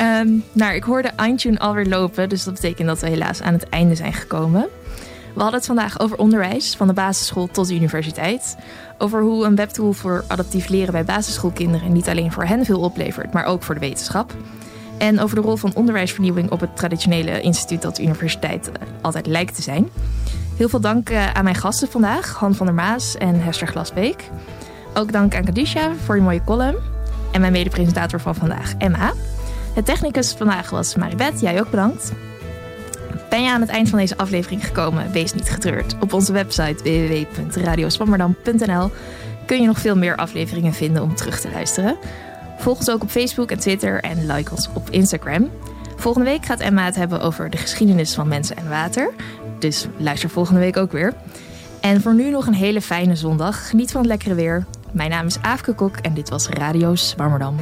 um, 0.00 0.44
nou, 0.52 0.74
ik 0.74 0.82
hoorde 0.82 1.08
Eindtune 1.08 1.58
alweer 1.58 1.86
lopen. 1.86 2.28
Dus 2.28 2.44
dat 2.44 2.54
betekent 2.54 2.88
dat 2.88 3.00
we 3.00 3.08
helaas 3.08 3.40
aan 3.40 3.52
het 3.52 3.68
einde 3.68 3.94
zijn 3.94 4.12
gekomen. 4.12 4.68
We 5.34 5.40
hadden 5.40 5.58
het 5.58 5.66
vandaag 5.66 6.00
over 6.00 6.18
onderwijs, 6.18 6.76
van 6.76 6.86
de 6.86 6.92
basisschool 6.92 7.46
tot 7.46 7.68
de 7.68 7.74
universiteit. 7.74 8.56
Over 8.98 9.22
hoe 9.22 9.44
een 9.44 9.56
webtool 9.56 9.92
voor 9.92 10.24
adaptief 10.26 10.68
leren 10.68 10.92
bij 10.92 11.04
basisschoolkinderen 11.04 11.92
niet 11.92 12.08
alleen 12.08 12.32
voor 12.32 12.44
hen 12.44 12.64
veel 12.64 12.80
oplevert, 12.80 13.32
maar 13.32 13.44
ook 13.44 13.62
voor 13.62 13.74
de 13.74 13.80
wetenschap. 13.80 14.34
En 14.98 15.20
over 15.20 15.36
de 15.36 15.42
rol 15.42 15.56
van 15.56 15.74
onderwijsvernieuwing 15.74 16.50
op 16.50 16.60
het 16.60 16.76
traditionele 16.76 17.40
instituut 17.40 17.82
dat 17.82 17.96
de 17.96 18.02
universiteit 18.02 18.72
eh, 18.72 18.86
altijd 19.00 19.26
lijkt 19.26 19.54
te 19.54 19.62
zijn. 19.62 19.88
Heel 20.56 20.68
veel 20.68 20.80
dank 20.80 21.10
eh, 21.10 21.34
aan 21.34 21.44
mijn 21.44 21.56
gasten 21.56 21.88
vandaag, 21.88 22.32
Han 22.32 22.54
van 22.54 22.66
der 22.66 22.74
Maas 22.74 23.16
en 23.16 23.42
Hester 23.42 23.66
Glasbeek. 23.66 24.30
Ook 24.94 25.12
dank 25.12 25.34
aan 25.34 25.44
Kadisha 25.44 25.92
voor 26.04 26.16
je 26.16 26.22
mooie 26.22 26.44
column. 26.44 26.76
En 27.32 27.40
mijn 27.40 27.52
mede-presentator 27.52 28.20
van 28.20 28.34
vandaag, 28.34 28.74
Emma. 28.78 29.12
Het 29.74 29.84
technicus 29.84 30.32
vandaag 30.32 30.70
was 30.70 30.94
Maribeth, 30.94 31.40
jij 31.40 31.60
ook 31.60 31.70
bedankt. 31.70 32.12
Ben 33.32 33.42
je 33.42 33.50
aan 33.50 33.60
het 33.60 33.70
eind 33.70 33.88
van 33.88 33.98
deze 33.98 34.16
aflevering 34.16 34.66
gekomen? 34.66 35.12
Wees 35.12 35.34
niet 35.34 35.50
getreurd. 35.50 35.94
Op 36.00 36.12
onze 36.12 36.32
website 36.32 36.82
www.radioswammerdam.nl 36.82 38.90
kun 39.46 39.60
je 39.60 39.66
nog 39.66 39.78
veel 39.78 39.96
meer 39.96 40.16
afleveringen 40.16 40.72
vinden 40.72 41.02
om 41.02 41.14
terug 41.14 41.40
te 41.40 41.50
luisteren. 41.50 41.96
Volg 42.58 42.78
ons 42.78 42.90
ook 42.90 43.02
op 43.02 43.10
Facebook 43.10 43.50
en 43.50 43.58
Twitter 43.58 44.00
en 44.00 44.26
like 44.26 44.50
ons 44.50 44.68
op 44.74 44.90
Instagram. 44.90 45.50
Volgende 45.96 46.30
week 46.30 46.46
gaat 46.46 46.60
Emma 46.60 46.84
het 46.84 46.94
hebben 46.94 47.20
over 47.20 47.50
de 47.50 47.56
geschiedenis 47.56 48.14
van 48.14 48.28
mensen 48.28 48.56
en 48.56 48.68
water. 48.68 49.12
Dus 49.58 49.86
luister 49.96 50.30
volgende 50.30 50.60
week 50.60 50.76
ook 50.76 50.92
weer. 50.92 51.14
En 51.80 52.00
voor 52.00 52.14
nu 52.14 52.30
nog 52.30 52.46
een 52.46 52.54
hele 52.54 52.80
fijne 52.80 53.16
zondag. 53.16 53.68
Geniet 53.68 53.90
van 53.90 54.00
het 54.00 54.10
lekkere 54.10 54.34
weer. 54.34 54.66
Mijn 54.90 55.10
naam 55.10 55.26
is 55.26 55.38
Aafke 55.40 55.74
Kok 55.74 55.96
en 55.96 56.14
dit 56.14 56.28
was 56.28 56.48
Radio 56.48 56.94
Zwammerdam. 56.94 57.56